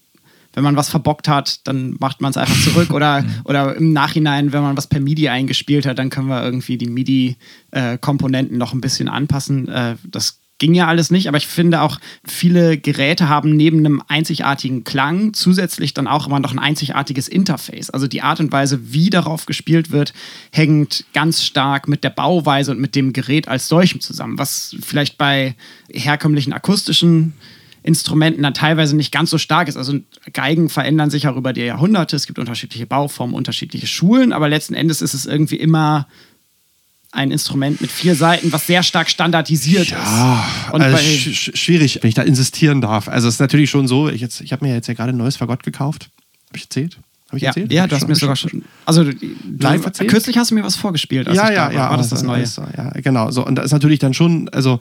wenn 0.55 0.63
man 0.63 0.77
was 0.77 0.89
verbockt 0.89 1.27
hat, 1.29 1.67
dann 1.67 1.97
macht 1.99 2.21
man 2.21 2.31
es 2.31 2.37
einfach 2.37 2.61
zurück 2.63 2.93
oder, 2.93 3.25
oder 3.45 3.75
im 3.75 3.93
Nachhinein, 3.93 4.53
wenn 4.53 4.63
man 4.63 4.77
was 4.77 4.87
per 4.87 5.01
MIDI 5.01 5.29
eingespielt 5.29 5.85
hat, 5.85 5.99
dann 5.99 6.11
können 6.11 6.29
wir 6.29 6.45
irgendwie 6.45 6.79
die 6.79 6.87
MIDI-Komponenten 6.87 8.57
noch 8.57 8.73
ein 8.73 8.81
bisschen 8.81 9.09
anpassen. 9.09 9.69
Äh, 9.69 9.97
das 10.05 10.39
ging 10.59 10.75
ja 10.75 10.87
alles 10.87 11.11
nicht, 11.11 11.27
aber 11.29 11.37
ich 11.37 11.47
finde 11.47 11.83
auch, 11.83 11.99
viele 12.25 12.79
Geräte 12.79 13.29
haben 13.29 13.57
neben 13.57 13.79
einem 13.79 14.03
einzigartigen 14.07 14.85
Klang 14.85 15.35
zusätzlich 15.35 15.95
dann 15.95 16.07
auch 16.07 16.27
immer 16.27 16.39
noch 16.39 16.53
ein 16.53 16.59
einzigartiges 16.59 17.29
Interface. 17.29 17.91
Also 17.91 18.07
die 18.07 18.23
Art 18.23 18.41
und 18.41 18.53
Weise, 18.53 18.93
wie 18.93 19.11
darauf 19.11 19.47
gespielt 19.47 19.91
wird, 19.91 20.15
hängt 20.53 21.05
ganz 21.13 21.43
stark 21.43 21.89
mit 21.89 22.05
der 22.05 22.11
Bauweise 22.11 22.71
und 22.71 22.81
mit 22.81 22.95
dem 22.95 23.13
Gerät 23.13 23.49
als 23.49 23.69
solchem 23.69 24.01
zusammen, 24.01 24.39
was 24.39 24.77
vielleicht 24.81 25.19
bei 25.19 25.57
herkömmlichen 25.93 26.53
akustischen 26.53 27.35
Instrumenten 27.83 28.43
dann 28.43 28.55
teilweise 28.55 28.97
nicht 28.97 29.13
ganz 29.13 29.31
so 29.31 29.39
stark 29.39 29.69
ist. 29.69 29.77
Also 29.77 29.99
Geigen 30.33 30.71
verändern 30.71 31.11
sich 31.11 31.29
auch 31.29 31.37
über 31.37 31.53
die 31.53 31.61
Jahrhunderte. 31.63 32.17
Es 32.17 32.27
gibt 32.27 32.39
unterschiedliche 32.39 32.87
Bauformen, 32.87 33.35
unterschiedliche 33.35 33.87
Schulen, 33.87 34.33
aber 34.33 34.49
letzten 34.49 34.75
Endes 34.75 35.03
ist 35.03 35.13
es 35.15 35.27
irgendwie 35.27 35.57
immer 35.57 36.07
ein 37.15 37.31
Instrument 37.31 37.81
mit 37.81 37.91
vier 37.91 38.15
Seiten, 38.15 38.53
was 38.53 38.67
sehr 38.67 38.83
stark 38.83 39.09
standardisiert 39.09 39.89
Ja, 39.91 40.45
ist. 40.67 40.73
Und 40.75 40.83
also 40.83 40.97
sch 40.99 41.29
sch- 41.29 41.57
schwierig, 41.57 41.99
wenn 42.03 42.09
ich 42.09 42.15
da 42.15 42.23
insistieren 42.23 42.81
darf. 42.81 43.09
Also 43.09 43.29
es 43.29 43.35
ist 43.35 43.41
natürlich 43.41 43.71
schon 43.71 43.87
so, 43.89 44.09
ich, 44.09 44.21
jetzt- 44.21 44.41
ich 44.41 44.53
habe 44.53 44.65
mir 44.67 44.75
jetzt 44.75 44.89
ja 44.89 44.95
gerade 44.95 45.11
ein 45.13 45.17
neues 45.17 45.37
Fagott 45.37 45.63
gekauft. 45.63 46.11
Habe 46.49 46.57
ich 46.59 46.65
erzählt? 46.65 46.99
Habe 47.29 47.37
ich 47.39 47.43
ja, 47.43 47.49
erzählt? 47.51 47.73
ja, 47.73 47.83
Hab 47.85 47.91
du 47.91 47.97
hast 47.97 48.09
mir 48.09 48.15
sogar 48.17 48.37
schon. 48.37 48.63
Also, 48.85 49.05
du, 49.05 49.15
Live 49.61 49.85
erzählt? 49.85 50.11
kürzlich 50.11 50.37
hast 50.39 50.51
du 50.51 50.55
mir 50.57 50.65
was 50.65 50.77
vorgespielt. 50.77 51.27
ja, 51.29 51.51
ja, 51.51 51.71
ja. 51.71 51.91
War 51.91 51.97
das 51.97 52.11
das 52.11 52.23
Neue? 52.23 52.43
ist 52.43 52.55
so, 52.55 52.63
ja, 52.77 52.91
genau. 53.01 53.31
So, 53.31 53.45
und 53.47 53.55
da 53.57 53.63
ist 53.63 53.73
natürlich 53.73 53.99
dann 53.99 54.15
schon, 54.15 54.49
also 54.51 54.81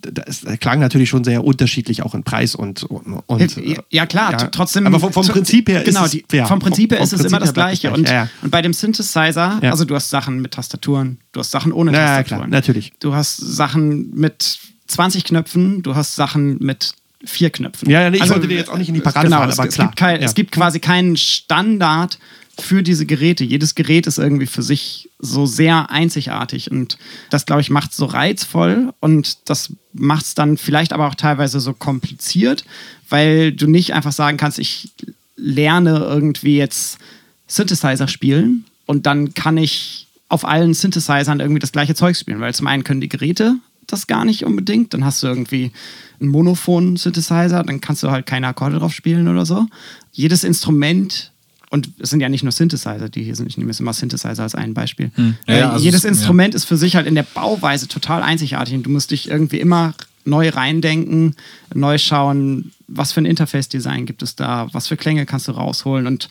das 0.00 0.44
klang 0.60 0.80
natürlich 0.80 1.08
schon 1.08 1.24
sehr 1.24 1.44
unterschiedlich 1.44 2.02
auch 2.02 2.14
in 2.14 2.22
Preis 2.22 2.54
und. 2.54 2.84
und 2.84 3.56
ja, 3.56 3.82
ja, 3.90 4.06
klar, 4.06 4.32
ja. 4.32 4.48
trotzdem. 4.48 4.86
Aber 4.86 5.00
vom, 5.00 5.12
vom 5.12 5.26
Prinzip 5.26 5.68
her 5.68 5.82
genau, 5.82 6.04
ist 6.04 6.14
die, 6.14 6.24
es. 6.26 6.34
Ja, 6.36 6.46
vom 6.46 6.58
Prinzip 6.58 6.92
her 6.92 7.00
ist 7.00 7.12
es 7.12 7.20
Prinzip 7.20 7.28
immer 7.28 7.40
das 7.40 7.54
Gleiche. 7.54 7.88
gleich. 7.88 7.98
Und, 7.98 8.08
ja, 8.08 8.28
und 8.42 8.50
bei 8.50 8.62
dem 8.62 8.72
Synthesizer, 8.72 9.58
also 9.62 9.84
du 9.84 9.94
hast 9.94 10.10
Sachen 10.10 10.40
mit 10.40 10.52
Tastaturen, 10.52 11.18
du 11.32 11.40
hast 11.40 11.50
Sachen 11.50 11.72
ohne 11.72 11.92
Ja, 11.92 11.98
ja, 11.98 12.06
Tastaturen. 12.06 12.38
klar, 12.40 12.48
natürlich. 12.48 12.92
Du 13.00 13.14
hast 13.14 13.36
Sachen 13.36 14.14
mit 14.14 14.58
20 14.86 15.24
Knöpfen, 15.24 15.82
du 15.82 15.94
hast 15.94 16.16
Sachen 16.16 16.58
mit 16.60 16.94
vier 17.24 17.50
Knöpfen. 17.50 17.90
Ja, 17.90 18.02
ja, 18.02 18.10
nee, 18.10 18.18
ich 18.18 18.30
wollte 18.30 18.48
dir 18.48 18.56
jetzt 18.56 18.70
auch 18.70 18.78
nicht 18.78 18.88
in 18.88 18.94
die 18.94 19.00
Parade 19.00 19.26
genau, 19.26 19.38
fahren, 19.38 19.50
es, 19.50 19.58
aber 19.58 19.68
es, 19.68 19.74
klar, 19.74 19.88
Gibt 19.88 19.98
kein, 19.98 20.22
es 20.22 20.34
gibt 20.34 20.52
quasi 20.52 20.80
keinen 20.80 21.16
Standard 21.16 22.18
für 22.62 22.82
diese 22.82 23.06
Geräte. 23.06 23.44
Jedes 23.44 23.74
Gerät 23.74 24.06
ist 24.06 24.18
irgendwie 24.18 24.46
für 24.46 24.62
sich 24.62 25.10
so 25.18 25.46
sehr 25.46 25.90
einzigartig 25.90 26.70
und 26.70 26.98
das, 27.30 27.46
glaube 27.46 27.60
ich, 27.60 27.70
macht 27.70 27.90
es 27.90 27.96
so 27.96 28.06
reizvoll 28.06 28.92
und 29.00 29.48
das 29.48 29.72
macht 29.92 30.24
es 30.24 30.34
dann 30.34 30.56
vielleicht 30.56 30.92
aber 30.92 31.08
auch 31.08 31.14
teilweise 31.14 31.60
so 31.60 31.72
kompliziert, 31.72 32.64
weil 33.08 33.52
du 33.52 33.66
nicht 33.66 33.94
einfach 33.94 34.12
sagen 34.12 34.36
kannst, 34.36 34.58
ich 34.58 34.90
lerne 35.36 35.98
irgendwie 35.98 36.56
jetzt 36.56 36.98
Synthesizer 37.46 38.08
spielen 38.08 38.64
und 38.86 39.06
dann 39.06 39.34
kann 39.34 39.56
ich 39.56 40.06
auf 40.28 40.44
allen 40.44 40.74
Synthesizern 40.74 41.40
irgendwie 41.40 41.60
das 41.60 41.72
gleiche 41.72 41.94
Zeug 41.94 42.16
spielen, 42.16 42.40
weil 42.40 42.54
zum 42.54 42.66
einen 42.66 42.84
können 42.84 43.00
die 43.00 43.08
Geräte 43.08 43.56
das 43.92 44.06
gar 44.06 44.24
nicht 44.24 44.44
unbedingt, 44.44 44.94
dann 44.94 45.04
hast 45.04 45.22
du 45.22 45.26
irgendwie 45.26 45.72
einen 46.20 46.30
Monophon-Synthesizer, 46.30 47.62
dann 47.62 47.80
kannst 47.80 48.02
du 48.02 48.10
halt 48.10 48.26
keine 48.26 48.48
Akkorde 48.48 48.78
drauf 48.78 48.92
spielen 48.92 49.28
oder 49.28 49.46
so. 49.46 49.66
Jedes 50.12 50.44
Instrument 50.44 51.32
und 51.70 51.88
es 51.98 52.10
sind 52.10 52.20
ja 52.20 52.28
nicht 52.28 52.42
nur 52.42 52.52
Synthesizer, 52.52 53.08
die 53.08 53.22
hier 53.24 53.34
sind. 53.36 53.46
Ich 53.48 53.56
nehme 53.56 53.70
jetzt 53.70 53.80
immer 53.80 53.92
Synthesizer 53.94 54.42
als 54.42 54.54
ein 54.54 54.74
Beispiel. 54.74 55.10
Ja, 55.16 55.24
Äh, 55.54 55.58
ja, 55.60 55.70
also 55.70 55.84
jedes 55.84 56.00
es- 56.04 56.10
Instrument 56.10 56.54
ist 56.54 56.64
für 56.66 56.76
sich 56.76 56.96
halt 56.96 57.06
in 57.06 57.14
der 57.14 57.22
Bauweise 57.22 57.88
total 57.88 58.22
einzigartig 58.22 58.74
und 58.74 58.82
du 58.82 58.90
musst 58.90 59.10
dich 59.12 59.28
irgendwie 59.30 59.58
immer 59.60 59.94
neu 60.26 60.50
reindenken, 60.50 61.34
neu 61.72 61.96
schauen, 61.96 62.72
was 62.88 63.12
für 63.12 63.22
ein 63.22 63.24
Interface-Design 63.26 64.04
gibt 64.04 64.22
es 64.22 64.36
da, 64.36 64.68
was 64.72 64.88
für 64.88 64.96
Klänge 64.98 65.24
kannst 65.24 65.48
du 65.48 65.52
rausholen 65.52 66.06
und 66.06 66.28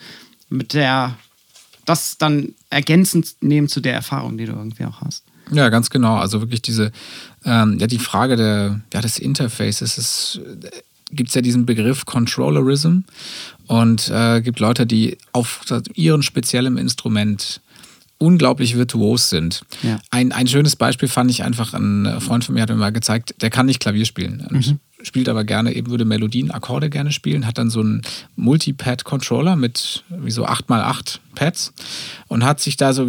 mit 0.49 0.73
der 0.75 1.17
das 1.86 2.17
dann 2.19 2.49
ergänzend 2.69 3.36
nehmen 3.41 3.67
zu 3.67 3.80
der 3.82 3.93
Erfahrung, 3.93 4.38
die 4.38 4.45
du 4.45 4.52
irgendwie 4.52 4.86
auch 4.86 5.02
hast. 5.02 5.23
Ja, 5.52 5.69
ganz 5.69 5.89
genau. 5.89 6.17
Also 6.17 6.41
wirklich 6.41 6.62
diese, 6.62 6.91
ähm, 7.45 7.80
ja, 7.80 7.88
die 7.88 7.97
Frage 7.97 8.36
der, 8.36 8.82
ja, 8.93 9.02
des 9.02 9.17
Interfaces. 9.17 9.97
Es 9.97 10.39
gibt 11.12 11.34
ja 11.34 11.41
diesen 11.41 11.65
Begriff 11.65 12.06
Controllerism 12.06 13.00
und 13.67 14.10
äh, 14.10 14.41
gibt 14.41 14.60
Leute, 14.60 14.86
die 14.86 15.17
auf 15.32 15.62
ihrem 15.93 16.22
speziellen 16.22 16.78
Instrument 16.78 17.62
unglaublich 18.17 18.76
virtuos 18.76 19.30
sind. 19.30 19.62
Ja. 19.82 20.00
Ein, 20.12 20.32
ein 20.32 20.48
schönes 20.48 20.76
Beispiel 20.76 21.08
fand 21.08 21.32
ich 21.32 21.43
einfach, 21.43 21.74
ein 21.74 22.19
Freund 22.19 22.43
von 22.43 22.56
mir 22.56 22.62
hat 22.62 22.69
mir 22.69 22.76
mal 22.76 22.91
gezeigt, 22.91 23.36
der 23.41 23.50
kann 23.50 23.65
nicht 23.65 23.80
Klavier 23.80 24.06
spielen. 24.06 24.45
Und 24.50 24.80
Spielt 25.02 25.30
aber 25.30 25.46
gerne, 25.46 25.74
eben 25.74 25.92
würde 25.92 26.04
Melodien, 26.04 26.52
Akkorde 26.52 26.90
gerne 26.90 27.12
spielen, 27.12 27.48
hat 27.48 27.58
dann 27.58 27.70
so 27.70 27.80
einen 27.80 28.02
Multipad-Controller 28.36 29.56
mit 29.56 30.04
wie 30.10 30.32
so 30.32 30.46
8x8 30.46 31.20
Pads 31.36 31.74
und 32.28 32.44
hat 32.44 32.60
sich 32.60 32.76
da 32.76 32.92
so 32.92 33.08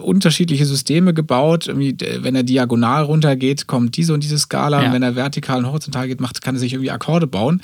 unterschiedliche 0.00 0.66
Systeme 0.66 1.12
gebaut. 1.12 1.66
Irgendwie, 1.66 1.96
äh, 2.04 2.22
wenn 2.22 2.36
er 2.36 2.44
diagonal 2.44 3.02
runtergeht, 3.02 3.66
kommt 3.66 3.96
diese 3.96 4.14
und 4.14 4.22
diese 4.22 4.38
Skala. 4.38 4.80
Ja. 4.80 4.86
Und 4.86 4.94
wenn 4.94 5.02
er 5.02 5.16
vertikal 5.16 5.58
und 5.58 5.66
horizontal 5.66 6.06
geht, 6.06 6.20
macht, 6.20 6.42
kann 6.42 6.54
er 6.54 6.60
sich 6.60 6.72
irgendwie 6.72 6.92
Akkorde 6.92 7.26
bauen. 7.26 7.60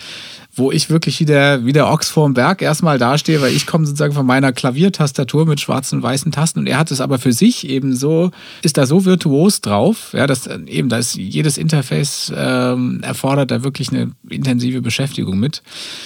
Wo 0.56 0.72
ich 0.72 0.88
wirklich 0.88 1.20
wie 1.20 1.26
der, 1.26 1.64
wie 1.66 1.72
der 1.72 1.86
Ochs 1.86 2.08
vorm 2.08 2.34
Berg 2.34 2.62
erstmal 2.62 2.98
dastehe, 2.98 3.42
weil 3.42 3.52
ich 3.52 3.66
komme 3.66 3.86
sozusagen 3.86 4.14
von 4.14 4.24
meiner 4.24 4.52
Klaviertastatur 4.52 5.46
mit 5.46 5.60
schwarzen 5.60 5.96
und 5.96 6.02
weißen 6.02 6.32
Tasten 6.32 6.60
und 6.60 6.66
er 6.66 6.78
hat 6.78 6.90
es 6.90 7.00
aber 7.00 7.18
für 7.18 7.32
sich 7.32 7.68
eben 7.68 7.94
so, 7.94 8.30
ist 8.62 8.78
da 8.78 8.86
so 8.86 9.04
virtuos 9.04 9.60
drauf, 9.60 10.14
ja, 10.14 10.26
dass 10.26 10.46
äh, 10.46 10.58
eben, 10.66 10.88
da 10.88 10.96
ist 10.96 11.14
jedes 11.14 11.58
Interface 11.58 12.32
ähm, 12.34 13.00
erfordert 13.02 13.50
da 13.50 13.62
wirklich 13.62 13.90
eine 13.90 14.12
intensive 14.28 14.80
Beschäftigung 14.80 15.38
mit. 15.38 15.62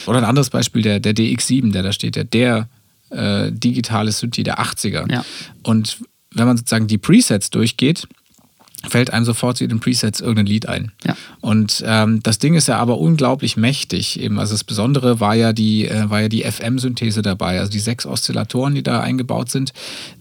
Oder 0.06 0.18
ein 0.18 0.24
anderes 0.24 0.50
Beispiel, 0.50 0.82
der, 0.82 1.00
der 1.00 1.14
DX7, 1.14 1.72
der 1.72 1.82
da 1.82 1.92
steht, 1.92 2.16
der, 2.16 2.24
der 2.24 2.68
äh, 3.10 3.52
digitale 3.52 4.12
Synthi 4.12 4.42
der 4.42 4.60
80er. 4.60 5.10
Ja. 5.12 5.24
Und 5.62 5.98
wenn 6.32 6.46
man 6.46 6.56
sozusagen 6.56 6.86
die 6.86 6.98
Presets 6.98 7.50
durchgeht, 7.50 8.06
fällt 8.88 9.12
einem 9.12 9.24
sofort 9.24 9.58
zu 9.58 9.66
den 9.66 9.80
Presets 9.80 10.20
irgendein 10.20 10.46
Lied 10.46 10.68
ein. 10.68 10.92
Ja. 11.04 11.16
Und 11.40 11.82
ähm, 11.86 12.22
das 12.22 12.38
Ding 12.38 12.54
ist 12.54 12.68
ja 12.68 12.78
aber 12.78 12.98
unglaublich 12.98 13.56
mächtig. 13.56 14.18
Eben, 14.18 14.38
also 14.38 14.54
das 14.54 14.64
Besondere 14.64 15.20
war 15.20 15.34
ja 15.34 15.52
die, 15.52 15.86
äh, 15.86 16.08
war 16.08 16.22
ja 16.22 16.28
die 16.28 16.42
FM-Synthese 16.42 17.22
dabei, 17.22 17.60
also 17.60 17.70
die 17.70 17.78
sechs 17.78 18.06
Oszillatoren, 18.06 18.74
die 18.74 18.82
da 18.82 19.00
eingebaut 19.00 19.50
sind, 19.50 19.72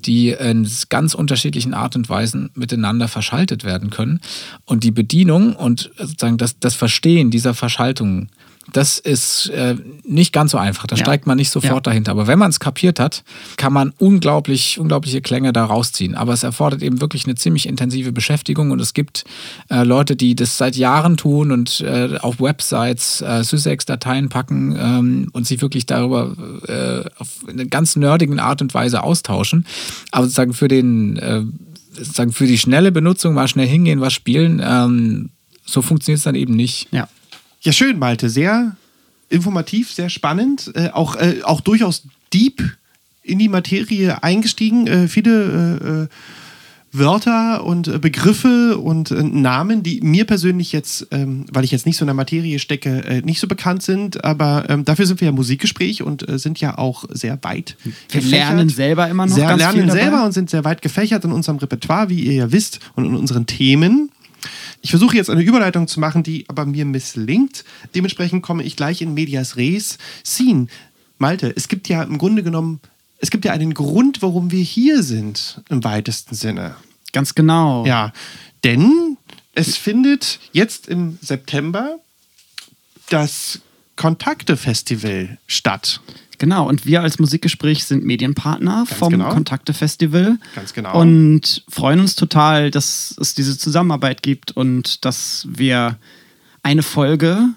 die 0.06 0.32
in 0.32 0.70
ganz 0.90 1.14
unterschiedlichen 1.14 1.74
Art 1.74 1.96
und 1.96 2.10
Weisen 2.10 2.50
miteinander 2.54 3.08
verschaltet 3.08 3.64
werden 3.64 3.90
können. 3.90 4.20
Und 4.66 4.84
die 4.84 4.92
Bedienung 4.92 5.56
und 5.56 5.92
sozusagen 5.98 6.38
das, 6.38 6.60
das 6.60 6.76
Verstehen 6.76 7.32
dieser 7.32 7.54
Verschaltungen, 7.54 8.30
das 8.74 9.00
ist 9.00 9.50
äh, 9.50 9.76
nicht 10.04 10.34
ganz 10.34 10.52
so 10.52 10.58
einfach. 10.58 10.88
Da 10.88 10.96
Ja. 10.96 11.04
steigt 11.04 11.28
man 11.28 11.38
nicht 11.38 11.50
sofort 11.50 11.74
Ja. 11.86 11.92
dahinter. 11.92 12.12
Aber 12.12 12.28
wenn 12.28 12.40
man 12.40 12.50
es 12.50 12.60
kapiert 12.60 13.00
hat, 13.00 13.24
kann 13.58 13.74
man 13.74 13.94
unglaublich, 13.98 14.80
unglaubliche 14.80 15.22
Klänge 15.22 15.54
da 15.54 15.66
rausziehen. 15.66 16.16
Aber 16.16 16.34
es 16.34 16.44
erfordert 16.44 16.82
eben 16.82 17.02
wirklich 17.02 17.26
eine 17.26 17.36
ziemlich 17.36 17.68
intensive 17.68 18.12
Beschäftigung 18.12 18.72
und 18.72 18.80
es 18.80 18.94
gibt 18.94 19.24
äh, 19.70 19.84
Leute, 19.84 20.16
die 20.16 20.36
das 20.36 20.58
seit 20.58 20.76
Jahren 20.76 21.18
tun 21.18 21.52
und 21.52 21.82
äh, 21.82 22.18
auf 22.20 22.40
Websites 22.40 23.22
äh, 23.22 23.44
Sysex-Dateien 23.44 24.30
packen 24.30 24.76
ähm, 24.80 25.30
und 25.34 25.48
sich 25.48 25.62
wirklich 25.62 25.86
darüber 25.86 26.36
äh, 26.68 27.10
auf 27.20 27.30
eine 27.48 27.66
ganz 27.68 27.96
nerdigen 27.96 28.40
Art 28.40 28.62
und 28.62 28.74
Weise 28.74 29.04
austauschen. 29.04 29.66
Aber 30.12 30.24
sozusagen 30.26 30.54
für 30.54 30.68
den, 30.68 31.18
äh, 31.18 31.44
sozusagen 31.94 32.32
für 32.32 32.48
die 32.48 32.58
schnelle 32.58 32.92
Benutzung 32.92 33.34
mal 33.34 33.48
schnell 33.48 33.68
hingehen, 33.68 34.02
was 34.02 34.14
spielen, 34.14 34.62
ähm, 34.64 35.30
so 35.66 35.82
funktioniert 35.82 36.18
es 36.20 36.24
dann 36.24 36.36
eben 36.36 36.56
nicht. 36.56 36.88
Ja. 36.92 37.08
Ja, 37.62 37.72
schön, 37.74 38.00
Malte. 38.00 38.30
Sehr 38.30 38.76
informativ, 39.30 39.92
sehr 39.92 40.10
spannend. 40.10 40.72
Äh, 40.76 40.90
auch, 40.90 41.16
äh, 41.16 41.42
auch 41.44 41.62
durchaus 41.62 42.04
deep 42.34 42.78
in 43.22 43.40
die 43.40 43.50
Materie 43.50 44.24
eingestiegen. 44.24 44.88
Äh, 44.88 45.08
viele 45.08 45.80
äh, 45.82 46.04
äh, 46.04 46.08
Wörter 46.92 47.66
und 47.66 47.88
äh, 47.88 48.00
Begriffe 48.00 48.80
und 48.80 49.12
Namen, 49.12 49.84
die 49.84 50.02
mir 50.02 50.26
persönlich 50.26 50.72
jetzt, 50.72 51.06
ähm, 51.12 51.46
weil 51.52 51.64
ich 51.64 51.72
jetzt 51.72 51.86
nicht 51.86 51.98
so 51.98 52.04
in 52.04 52.08
der 52.08 52.16
Materie 52.16 52.58
stecke, 52.58 53.22
nicht 53.24 53.40
so 53.40 53.48
bekannt 53.48 53.84
sind. 53.84 54.24
Aber 54.24 54.66
ähm, 54.70 54.86
dafür 54.86 55.06
sind 55.06 55.22
wir 55.22 55.28
ja 55.28 55.32
Musikgespräch 55.32 56.02
und 56.02 56.26
sind 56.40 56.60
ja 56.60 56.80
auch 56.80 57.06
sehr 57.12 57.38
weit 57.44 57.78
Wir 58.10 58.22
lernen 58.22 58.70
selber 58.70 59.08
immer 59.08 59.28
noch 59.28 59.38
ganz 59.38 59.60
lernen 59.60 59.78
viel 59.78 59.86
dabei. 59.86 60.02
selber 60.02 60.26
und 60.26 60.32
sind 60.32 60.50
sehr 60.50 60.64
weit 60.64 60.82
gefächert 60.82 61.26
in 61.26 61.32
unserem 61.32 61.60
Repertoire, 61.60 62.10
wie 62.10 62.22
ihr 62.22 62.34
ja 62.34 62.52
wisst, 62.52 62.80
und 62.96 63.06
in 63.06 63.16
unseren 63.16 63.46
Themen. 63.46 64.10
Ich 64.82 64.92
versuche 64.92 65.16
jetzt 65.16 65.30
eine 65.30 65.42
Überleitung 65.42 65.88
zu 65.88 66.00
machen, 66.00 66.24
die 66.24 66.46
aber 66.48 66.66
mir 66.66 66.86
misslingt. 66.86 67.66
Dementsprechend 67.96 68.44
komme 68.44 68.64
ich 68.64 68.76
gleich 68.76 69.02
in 69.02 69.14
Medias 69.14 69.58
Res. 69.58 69.98
Scene. 70.26 70.68
Malte, 71.18 71.54
es 71.56 71.68
gibt 71.68 71.90
ja 71.90 72.02
im 72.04 72.18
Grunde 72.18 72.44
genommen, 72.44 72.80
es 73.20 73.30
gibt 73.30 73.44
ja 73.44 73.52
einen 73.52 73.74
Grund, 73.74 74.22
warum 74.22 74.52
wir 74.52 74.64
hier 74.64 75.04
sind, 75.04 75.62
im 75.70 75.84
weitesten 75.84 76.34
Sinne. 76.34 76.76
Ganz 77.12 77.36
genau. 77.36 77.86
Ja, 77.86 78.14
denn 78.64 79.18
es 79.54 79.76
findet 79.76 80.40
jetzt 80.54 80.88
im 80.88 81.18
September 81.22 82.00
das 83.10 83.60
Kontakte-Festival 84.00 85.38
statt. 85.46 86.00
Genau, 86.38 86.70
und 86.70 86.86
wir 86.86 87.02
als 87.02 87.20
Musikgespräch 87.20 87.84
sind 87.84 88.06
Medienpartner 88.06 88.86
vom 88.86 89.12
genau. 89.12 89.30
Kontakte-Festival. 89.34 90.38
Ganz 90.56 90.74
genau. 90.74 90.98
Und 90.98 91.66
freuen 91.68 92.00
uns 92.00 92.16
total, 92.16 92.72
dass 92.72 93.14
es 93.20 93.34
diese 93.34 93.58
Zusammenarbeit 93.58 94.24
gibt 94.24 94.54
und 94.54 95.04
dass 95.04 95.46
wir 95.52 95.98
eine 96.64 96.82
Folge 96.82 97.50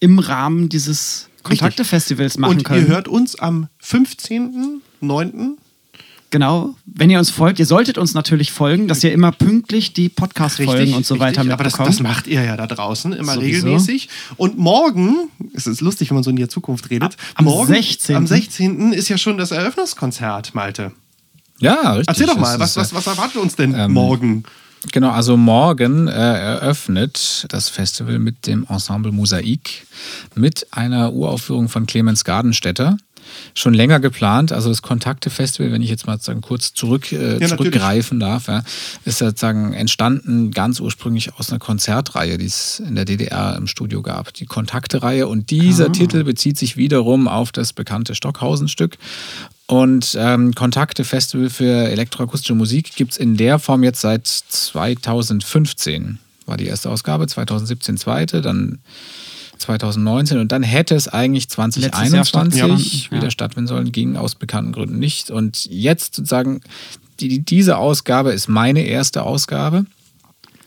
im 0.00 0.18
Rahmen 0.20 0.70
dieses 0.70 1.28
Kontakte-Festivals 1.42 2.38
machen 2.38 2.56
Und 2.56 2.64
können. 2.64 2.86
ihr 2.86 2.88
hört 2.88 3.06
uns 3.06 3.38
am 3.38 3.68
15.09. 3.82 5.58
Genau, 6.34 6.74
wenn 6.84 7.10
ihr 7.10 7.20
uns 7.20 7.30
folgt, 7.30 7.60
ihr 7.60 7.64
solltet 7.64 7.96
uns 7.96 8.12
natürlich 8.12 8.50
folgen, 8.50 8.88
dass 8.88 9.04
ihr 9.04 9.12
immer 9.12 9.30
pünktlich 9.30 9.92
die 9.92 10.08
Podcast-Folgen 10.08 10.94
und 10.94 11.06
so 11.06 11.20
weiter 11.20 11.42
richtig. 11.42 11.52
Aber 11.52 11.62
das, 11.62 11.74
mitbekommt. 11.74 11.94
das 11.94 12.00
macht 12.00 12.26
ihr 12.26 12.42
ja 12.42 12.56
da 12.56 12.66
draußen 12.66 13.12
immer 13.12 13.34
Sowieso. 13.34 13.66
regelmäßig. 13.68 14.08
Und 14.36 14.58
morgen, 14.58 15.28
es 15.54 15.68
ist 15.68 15.80
lustig, 15.80 16.10
wenn 16.10 16.16
man 16.16 16.24
so 16.24 16.30
in 16.30 16.36
die 16.36 16.48
Zukunft 16.48 16.90
redet, 16.90 17.16
Am 17.36 17.44
morgen, 17.44 17.72
16.. 17.72 18.16
am 18.16 18.26
16. 18.26 18.92
ist 18.94 19.08
ja 19.08 19.16
schon 19.16 19.38
das 19.38 19.52
Eröffnungskonzert, 19.52 20.56
Malte. 20.56 20.90
Ja, 21.60 21.92
richtig. 21.92 22.08
Erzähl 22.08 22.26
doch 22.26 22.36
mal, 22.36 22.58
was, 22.58 22.76
was, 22.76 22.92
was 22.92 23.06
erwartet 23.06 23.36
uns 23.36 23.54
denn 23.54 23.72
ähm, 23.72 23.92
morgen? 23.92 24.42
Genau, 24.90 25.10
also 25.10 25.36
morgen 25.36 26.08
äh, 26.08 26.12
eröffnet 26.12 27.46
das 27.50 27.68
Festival 27.68 28.18
mit 28.18 28.48
dem 28.48 28.66
Ensemble 28.68 29.12
Mosaik 29.12 29.86
mit 30.34 30.66
einer 30.72 31.12
Uraufführung 31.12 31.68
von 31.68 31.86
Clemens 31.86 32.24
Gardenstädter. 32.24 32.96
Schon 33.54 33.74
länger 33.74 34.00
geplant, 34.00 34.52
also 34.52 34.68
das 34.68 34.82
Kontakte-Festival, 34.82 35.72
wenn 35.72 35.82
ich 35.82 35.90
jetzt 35.90 36.06
mal 36.06 36.14
sozusagen 36.14 36.40
kurz 36.40 36.74
zurück, 36.74 37.12
äh, 37.12 37.16
natürlich. 37.16 37.48
zurückgreifen 37.50 38.20
darf, 38.20 38.48
ja, 38.48 38.62
ist 39.04 39.18
sozusagen 39.18 39.72
entstanden 39.72 40.50
ganz 40.50 40.80
ursprünglich 40.80 41.34
aus 41.34 41.50
einer 41.50 41.58
Konzertreihe, 41.58 42.38
die 42.38 42.46
es 42.46 42.80
in 42.80 42.94
der 42.94 43.04
DDR 43.04 43.56
im 43.56 43.66
Studio 43.66 44.02
gab, 44.02 44.32
die 44.34 44.46
Kontakte-Reihe. 44.46 45.28
Und 45.28 45.50
dieser 45.50 45.92
Titel 45.92 46.24
bezieht 46.24 46.58
sich 46.58 46.76
wiederum 46.76 47.28
auf 47.28 47.52
das 47.52 47.72
bekannte 47.72 48.14
Stockhausen-Stück. 48.14 48.98
Und 49.66 50.16
ähm, 50.18 50.54
Kontakte 50.54 51.04
Festival 51.04 51.48
für 51.48 51.88
elektroakustische 51.88 52.54
Musik 52.54 52.94
gibt 52.96 53.12
es 53.12 53.18
in 53.18 53.36
der 53.36 53.58
Form 53.58 53.82
jetzt 53.82 54.02
seit 54.02 54.26
2015. 54.26 56.18
war 56.44 56.56
die 56.58 56.66
erste 56.66 56.90
Ausgabe, 56.90 57.26
2017 57.26 57.96
zweite, 57.96 58.42
dann 58.42 58.80
2019 59.64 60.38
und 60.38 60.52
dann 60.52 60.62
hätte 60.62 60.94
es 60.94 61.08
eigentlich 61.08 61.48
2021 61.48 62.60
Jahr 62.60 62.78
wieder 63.10 63.24
ja. 63.24 63.30
stattfinden 63.30 63.66
sollen, 63.66 63.92
ging 63.92 64.16
aus 64.16 64.34
bekannten 64.34 64.72
Gründen 64.72 64.98
nicht. 64.98 65.30
Und 65.30 65.66
jetzt 65.66 66.16
sozusagen, 66.16 66.60
die, 67.20 67.40
diese 67.40 67.78
Ausgabe 67.78 68.32
ist 68.32 68.48
meine 68.48 68.82
erste 68.82 69.22
Ausgabe. 69.22 69.86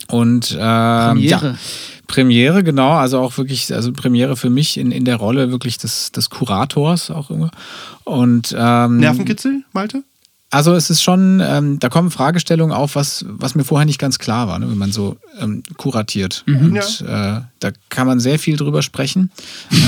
Und 0.10 0.58
ähm, 0.60 1.16
Premiere. 1.16 1.48
Ja, 1.48 1.56
Premiere, 2.08 2.64
genau, 2.64 2.94
also 2.94 3.20
auch 3.20 3.38
wirklich, 3.38 3.74
also 3.74 3.92
Premiere 3.92 4.38
für 4.38 4.50
mich 4.50 4.78
in, 4.78 4.92
in 4.92 5.04
der 5.04 5.18
Rolle 5.18 5.52
wirklich 5.52 5.78
des, 5.78 6.12
des 6.14 6.30
Kurators 6.30 7.12
auch 7.12 7.30
immer. 7.30 7.52
Und 8.06 8.56
ähm, 8.58 8.98
Nervenkitzel, 8.98 9.64
Malte? 9.74 10.04
Also 10.50 10.74
es 10.76 10.90
ist 10.90 11.04
schon, 11.04 11.42
ähm, 11.44 11.78
da 11.80 11.90
kommen 11.90 12.10
Fragestellungen 12.10 12.76
auf, 12.76 12.96
was, 12.96 13.26
was 13.28 13.56
mir 13.56 13.66
vorher 13.66 13.86
nicht 13.86 14.00
ganz 14.00 14.18
klar 14.18 14.48
war, 14.48 14.60
ne, 14.60 14.70
wenn 14.70 14.78
man 14.78 14.94
so 14.94 15.18
ähm, 15.42 15.62
kuratiert. 15.76 16.44
Und 16.48 17.02
äh, 17.02 17.42
da 17.60 17.72
kann 17.90 18.08
man 18.08 18.20
sehr 18.20 18.40
viel 18.40 18.56
drüber 18.56 18.82
sprechen. 18.82 19.30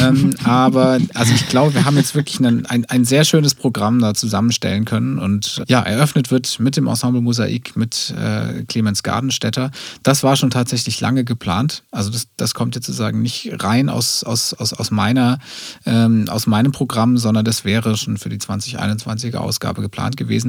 ähm, 0.03 0.36
aber 0.43 0.99
also 1.14 1.34
ich 1.34 1.47
glaube, 1.47 1.74
wir 1.76 1.86
haben 1.86 1.95
jetzt 1.95 2.14
wirklich 2.14 2.39
einen, 2.39 2.66
ein, 2.66 2.84
ein 2.86 3.05
sehr 3.05 3.24
schönes 3.24 3.55
Programm 3.55 3.99
da 3.99 4.14
zusammenstellen 4.14 4.84
können. 4.84 5.18
Und 5.18 5.64
ja, 5.68 5.82
eröffnet 5.82 6.30
wird 6.30 6.60
mit 6.60 6.76
dem 6.76 6.88
Ensemble 6.88 7.22
Mosaik, 7.22 7.78
mit 7.78 8.14
äh, 8.18 8.64
Clemens 8.66 9.03
Gardenstädter. 9.03 9.72
Das 10.03 10.24
war 10.24 10.36
schon 10.36 10.49
tatsächlich 10.49 10.99
lange 10.99 11.24
geplant. 11.24 11.84
Also 11.91 12.10
das, 12.10 12.28
das 12.36 12.53
kommt 12.53 12.76
jetzt 12.76 12.88
sozusagen 12.88 13.22
nicht 13.22 13.49
rein 13.60 13.88
aus, 13.88 14.26
aus, 14.26 14.53
aus, 14.53 14.74
aus, 14.74 14.91
meiner, 14.91 15.39
ähm, 15.86 16.26
aus 16.28 16.47
meinem 16.47 16.74
Programm, 16.74 17.18
sondern 17.18 17.45
das 17.45 17.64
wäre 17.64 17.95
schon 17.95 18.18
für 18.18 18.30
die 18.30 18.39
2021er 18.39 19.38
Ausgabe 19.38 19.82
geplant 19.82 20.18
gewesen. 20.18 20.49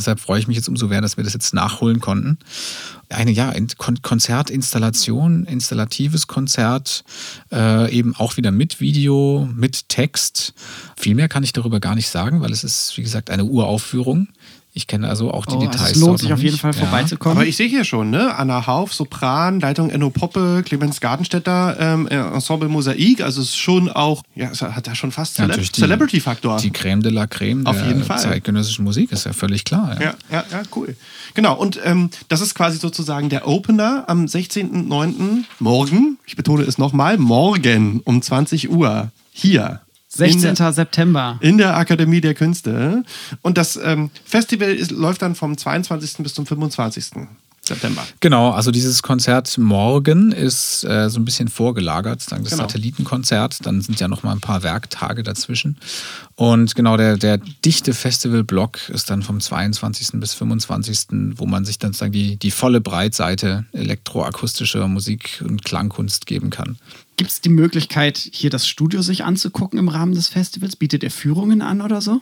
Deshalb 0.00 0.18
freue 0.18 0.40
ich 0.40 0.48
mich 0.48 0.56
jetzt 0.56 0.68
umso 0.68 0.88
mehr, 0.88 1.02
dass 1.02 1.18
wir 1.18 1.24
das 1.24 1.34
jetzt 1.34 1.52
nachholen 1.52 2.00
konnten. 2.00 2.38
Eine 3.10 3.30
ja, 3.30 3.52
Kon 3.76 4.00
Konzertinstallation, 4.00 5.44
installatives 5.44 6.26
Konzert, 6.26 7.04
äh, 7.52 7.92
eben 7.92 8.16
auch 8.16 8.38
wieder 8.38 8.50
mit 8.50 8.80
Video, 8.80 9.46
mit 9.54 9.90
Text. 9.90 10.54
Viel 10.96 11.14
mehr 11.14 11.28
kann 11.28 11.44
ich 11.44 11.52
darüber 11.52 11.80
gar 11.80 11.94
nicht 11.94 12.08
sagen, 12.08 12.40
weil 12.40 12.50
es 12.50 12.64
ist, 12.64 12.96
wie 12.96 13.02
gesagt, 13.02 13.28
eine 13.28 13.44
Uraufführung. 13.44 14.28
Ich 14.72 14.86
kenne 14.86 15.08
also 15.08 15.32
auch 15.32 15.46
die 15.46 15.56
Oh, 15.56 15.60
Details. 15.60 15.90
es 15.92 15.96
lohnt 15.96 16.20
sich 16.20 16.32
auf 16.32 16.40
jeden. 16.40 16.56
Fall 16.56 16.72
Ja. 16.72 16.78
vorbeizukommen. 16.78 17.36
Aber 17.38 17.46
ich 17.46 17.56
sehe 17.56 17.68
hier 17.68 17.82
schon, 17.84 18.10
ne? 18.10 18.36
Anna 18.36 18.68
Hauf, 18.68 18.94
Sopran, 18.94 19.58
Leitung 19.58 19.90
Enno 19.90 20.10
Poppe, 20.10 20.62
Clemens 20.64 21.00
Gardenstädter, 21.00 21.76
ähm, 21.80 22.06
äh, 22.08 22.14
Ensemble 22.16 22.68
Mosaik. 22.68 23.20
Also 23.20 23.40
es 23.42 23.48
ist 23.48 23.56
schon 23.56 23.88
auch, 23.88 24.22
ja, 24.36 24.50
es 24.50 24.62
hat 24.62 24.86
da 24.86 24.94
schon 24.94 25.10
fast 25.10 25.38
Ja, 25.38 25.48
die- 25.48 25.62
Celebrity-Faktor. 25.72 26.58
Die 26.58 26.70
Creme 26.70 27.02
de 27.02 27.10
la 27.10 27.26
Creme 27.26 27.66
Auf 27.66 27.76
der 27.76 27.88
jeden 27.88 28.04
Fall. 28.04 28.20
zeitgenössischen 28.20 28.84
Musik, 28.84 29.10
ist 29.10 29.24
ja 29.26 29.32
völlig 29.32 29.64
klar. 29.64 29.96
Ja. 30.00 30.06
Ja, 30.06 30.14
ja, 30.30 30.44
ja, 30.52 30.62
cool. 30.76 30.94
Genau, 31.34 31.56
und 31.56 31.80
ähm, 31.84 32.10
das 32.28 32.40
ist 32.40 32.54
quasi 32.54 32.78
sozusagen 32.78 33.28
der 33.28 33.48
Opener 33.48 34.04
am 34.06 34.26
16.09. 34.26 35.44
morgen. 35.58 36.18
Ich 36.26 36.36
betone 36.36 36.62
es 36.62 36.78
nochmal, 36.78 37.18
morgen 37.18 38.00
um 38.04 38.22
20 38.22 38.70
Uhr 38.70 39.10
hier. 39.32 39.80
In 40.18 40.40
16. 40.40 40.54
der- 40.56 40.72
September. 40.72 41.38
in 41.40 41.58
der 41.58 41.76
Akademie 41.76 42.20
der 42.20 42.34
Künste. 42.34 43.04
Und 43.42 43.56
das 43.58 43.76
ähm, 43.82 44.10
Festival 44.24 44.70
ist, 44.70 44.90
läuft 44.90 45.22
dann 45.22 45.34
vom 45.34 45.56
22. 45.56 46.18
bis 46.18 46.34
zum 46.34 46.46
25. 46.46 47.06
September. 47.62 48.02
Genau, 48.18 48.50
also 48.50 48.72
dieses 48.72 49.02
Konzert 49.02 49.56
morgen 49.58 50.32
ist 50.32 50.82
äh, 50.82 51.08
so 51.08 51.20
ein 51.20 51.24
bisschen 51.24 51.46
vorgelagert, 51.46 52.20
sozusagen 52.20 52.42
das 52.42 52.52
Genau. 52.54 52.64
Satellitenkonzert. 52.64 53.64
Dann 53.64 53.80
sind 53.82 54.00
ja 54.00 54.08
noch 54.08 54.24
mal 54.24 54.32
ein 54.32 54.40
paar 54.40 54.64
Werktage 54.64 55.22
dazwischen. 55.22 55.76
Und 56.34 56.74
genau, 56.74 56.96
der, 56.96 57.16
der 57.16 57.38
dichte 57.38 57.92
Festivalblock 57.94 58.88
ist 58.88 59.10
dann 59.10 59.22
vom 59.22 59.40
22. 59.40 60.08
bis 60.14 60.34
25., 60.34 61.06
wo 61.36 61.46
man 61.46 61.64
sich 61.64 61.78
dann 61.78 61.92
sozusagen 61.92 62.12
die, 62.12 62.36
die 62.38 62.50
volle 62.50 62.80
Breitseite 62.80 63.66
elektroakustischer 63.72 64.88
Musik 64.88 65.44
und 65.46 65.64
Klangkunst 65.64 66.26
geben 66.26 66.50
kann. 66.50 66.78
Gibt 67.20 67.32
es 67.32 67.42
die 67.42 67.50
Möglichkeit, 67.50 68.16
hier 68.32 68.48
das 68.48 68.66
Studio 68.66 69.02
sich 69.02 69.24
anzugucken 69.24 69.78
im 69.78 69.88
Rahmen 69.88 70.14
des 70.14 70.28
Festivals? 70.28 70.74
Bietet 70.74 71.04
er 71.04 71.10
Führungen 71.10 71.60
an 71.60 71.82
oder 71.82 72.00
so? 72.00 72.18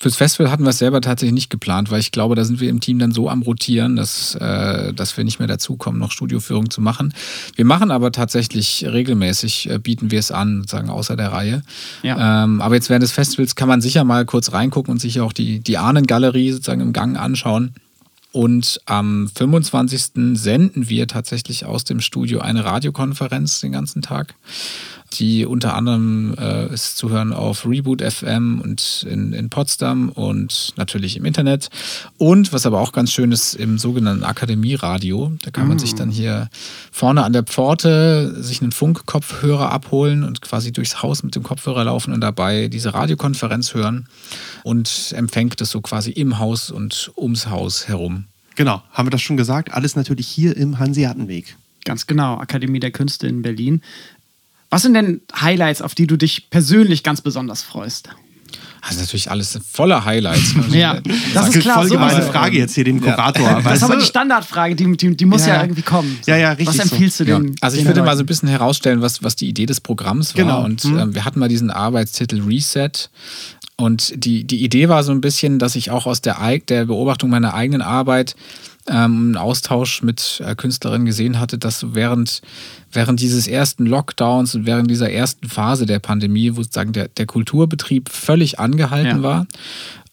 Fürs 0.00 0.16
Festival 0.16 0.50
hatten 0.50 0.64
wir 0.64 0.70
es 0.70 0.78
selber 0.78 1.00
tatsächlich 1.00 1.34
nicht 1.34 1.50
geplant, 1.50 1.92
weil 1.92 2.00
ich 2.00 2.10
glaube, 2.10 2.34
da 2.34 2.42
sind 2.42 2.58
wir 2.58 2.68
im 2.68 2.80
Team 2.80 2.98
dann 2.98 3.12
so 3.12 3.30
am 3.30 3.42
Rotieren, 3.42 3.94
dass, 3.94 4.34
äh, 4.34 4.92
dass 4.92 5.16
wir 5.16 5.22
nicht 5.22 5.38
mehr 5.38 5.46
dazukommen, 5.46 6.00
noch 6.00 6.10
Studioführung 6.10 6.68
zu 6.68 6.80
machen. 6.80 7.14
Wir 7.54 7.64
machen 7.64 7.92
aber 7.92 8.10
tatsächlich 8.10 8.84
regelmäßig, 8.84 9.70
äh, 9.70 9.78
bieten 9.78 10.10
wir 10.10 10.18
es 10.18 10.32
an, 10.32 10.62
sozusagen 10.62 10.90
außer 10.90 11.14
der 11.14 11.30
Reihe. 11.30 11.62
Ja. 12.02 12.42
Ähm, 12.42 12.60
aber 12.60 12.74
jetzt 12.74 12.88
während 12.88 13.04
des 13.04 13.12
Festivals 13.12 13.54
kann 13.54 13.68
man 13.68 13.80
sicher 13.80 14.02
mal 14.02 14.26
kurz 14.26 14.52
reingucken 14.52 14.90
und 14.90 14.98
sich 14.98 15.20
auch 15.20 15.32
die, 15.32 15.60
die 15.60 15.78
Ahnengalerie 15.78 16.50
sozusagen 16.50 16.80
im 16.80 16.92
Gang 16.92 17.16
anschauen. 17.16 17.72
Und 18.32 18.80
am 18.86 19.28
25. 19.28 20.36
senden 20.38 20.88
wir 20.88 21.06
tatsächlich 21.06 21.66
aus 21.66 21.84
dem 21.84 22.00
Studio 22.00 22.40
eine 22.40 22.64
Radiokonferenz 22.64 23.60
den 23.60 23.72
ganzen 23.72 24.00
Tag, 24.00 24.34
die 25.18 25.46
unter 25.46 25.74
anderem 25.74 26.34
äh, 26.38 26.72
ist 26.72 26.96
zu 26.96 27.10
hören 27.10 27.32
auf 27.32 27.66
Reboot 27.66 28.02
FM 28.02 28.60
und 28.60 29.06
in, 29.08 29.32
in 29.32 29.50
Potsdam 29.50 30.10
und 30.10 30.72
natürlich 30.76 31.16
im 31.16 31.24
Internet. 31.24 31.68
Und 32.18 32.52
was 32.52 32.66
aber 32.66 32.80
auch 32.80 32.92
ganz 32.92 33.12
schön 33.12 33.32
ist, 33.32 33.54
im 33.54 33.78
sogenannten 33.78 34.24
Akademieradio. 34.24 35.32
Da 35.42 35.50
kann 35.50 35.68
man 35.68 35.78
sich 35.78 35.94
dann 35.94 36.10
hier 36.10 36.48
vorne 36.90 37.24
an 37.24 37.32
der 37.32 37.44
Pforte 37.44 38.42
sich 38.42 38.62
einen 38.62 38.72
Funkkopfhörer 38.72 39.70
abholen 39.70 40.24
und 40.24 40.40
quasi 40.40 40.72
durchs 40.72 41.02
Haus 41.02 41.22
mit 41.22 41.34
dem 41.34 41.42
Kopfhörer 41.42 41.84
laufen 41.84 42.12
und 42.12 42.20
dabei 42.20 42.68
diese 42.68 42.94
Radiokonferenz 42.94 43.74
hören 43.74 44.08
und 44.64 45.12
empfängt 45.16 45.60
es 45.60 45.70
so 45.70 45.80
quasi 45.80 46.10
im 46.10 46.38
Haus 46.38 46.70
und 46.70 47.12
ums 47.16 47.46
Haus 47.46 47.88
herum. 47.88 48.24
Genau, 48.54 48.82
haben 48.92 49.06
wir 49.06 49.10
das 49.10 49.22
schon 49.22 49.36
gesagt? 49.36 49.72
Alles 49.72 49.96
natürlich 49.96 50.28
hier 50.28 50.56
im 50.56 50.78
Hanseatenweg. 50.78 51.56
Ganz 51.84 52.06
genau, 52.06 52.38
Akademie 52.38 52.78
der 52.78 52.92
Künste 52.92 53.26
in 53.26 53.42
Berlin. 53.42 53.82
Was 54.72 54.82
sind 54.82 54.94
denn 54.94 55.20
Highlights, 55.38 55.82
auf 55.82 55.94
die 55.94 56.06
du 56.06 56.16
dich 56.16 56.48
persönlich 56.48 57.02
ganz 57.02 57.20
besonders 57.20 57.62
freust? 57.62 58.08
Also 58.80 59.00
natürlich 59.00 59.30
alles 59.30 59.56
voller 59.70 60.04
Highlights. 60.04 60.54
Ja, 60.72 60.98
das 61.34 61.50
ist 61.54 61.60
klar. 61.60 61.76
Voll 61.82 61.90
gemeine. 61.90 62.22
Frage 62.22 62.56
jetzt 62.58 62.74
hier 62.74 62.82
dem 62.84 63.00
Kurator. 63.00 63.48
Das 63.56 63.64
weißt 63.64 63.76
ist 63.76 63.82
aber 63.84 63.96
die 63.98 64.04
Standardfrage, 64.06 64.74
die, 64.74 64.96
die, 64.96 65.14
die 65.16 65.24
muss 65.26 65.42
ja, 65.42 65.48
Ja, 65.48 65.54
ja. 65.56 65.62
irgendwie 65.64 65.82
kommen. 65.82 66.18
Ja, 66.26 66.36
ja, 66.36 66.48
richtig 66.52 66.66
Was 66.68 66.76
so. 66.76 66.82
empfiehlst 66.94 67.20
du 67.20 67.24
Ja. 67.24 67.38
den? 67.38 67.54
Also 67.60 67.76
ich 67.76 67.82
den 67.82 67.88
würde 67.88 68.02
mal 68.02 68.16
so 68.16 68.22
ein 68.24 68.26
bisschen 68.26 68.48
herausstellen, 68.48 69.00
was, 69.02 69.22
was 69.22 69.36
die 69.36 69.48
Idee 69.48 69.66
des 69.66 69.80
Programms 69.82 70.34
war. 70.36 70.42
Genau. 70.44 70.64
Und 70.64 70.82
Hm. 70.84 70.98
ähm, 70.98 71.14
wir 71.14 71.24
hatten 71.24 71.38
mal 71.38 71.48
diesen 71.48 71.70
Arbeitstitel 71.70 72.40
Reset. 72.42 72.90
Und 73.76 74.12
die, 74.24 74.44
die 74.44 74.64
Idee 74.64 74.88
war 74.88 75.02
so 75.04 75.12
ein 75.12 75.20
bisschen, 75.20 75.58
dass 75.58 75.76
ich 75.76 75.90
auch 75.90 76.06
aus 76.06 76.20
der, 76.20 76.40
eig- 76.40 76.66
der 76.66 76.86
Beobachtung 76.86 77.30
meiner 77.30 77.54
eigenen 77.54 77.82
Arbeit 77.82 78.34
ähm, 78.88 78.94
einen 78.94 79.36
Austausch 79.36 80.02
mit 80.02 80.42
äh, 80.44 80.54
Künstlerinnen 80.54 81.06
gesehen 81.06 81.38
hatte, 81.38 81.58
dass 81.58 81.94
während, 81.94 82.42
während 82.90 83.20
dieses 83.20 83.46
ersten 83.46 83.86
Lockdowns 83.86 84.54
und 84.54 84.66
während 84.66 84.90
dieser 84.90 85.10
ersten 85.10 85.48
Phase 85.48 85.86
der 85.86 85.98
Pandemie, 85.98 86.52
wo 86.52 86.62
sozusagen 86.62 86.92
der, 86.92 87.08
der 87.08 87.26
Kulturbetrieb 87.26 88.08
völlig 88.08 88.58
angehalten 88.58 89.18
Ja. 89.18 89.22
war, 89.22 89.46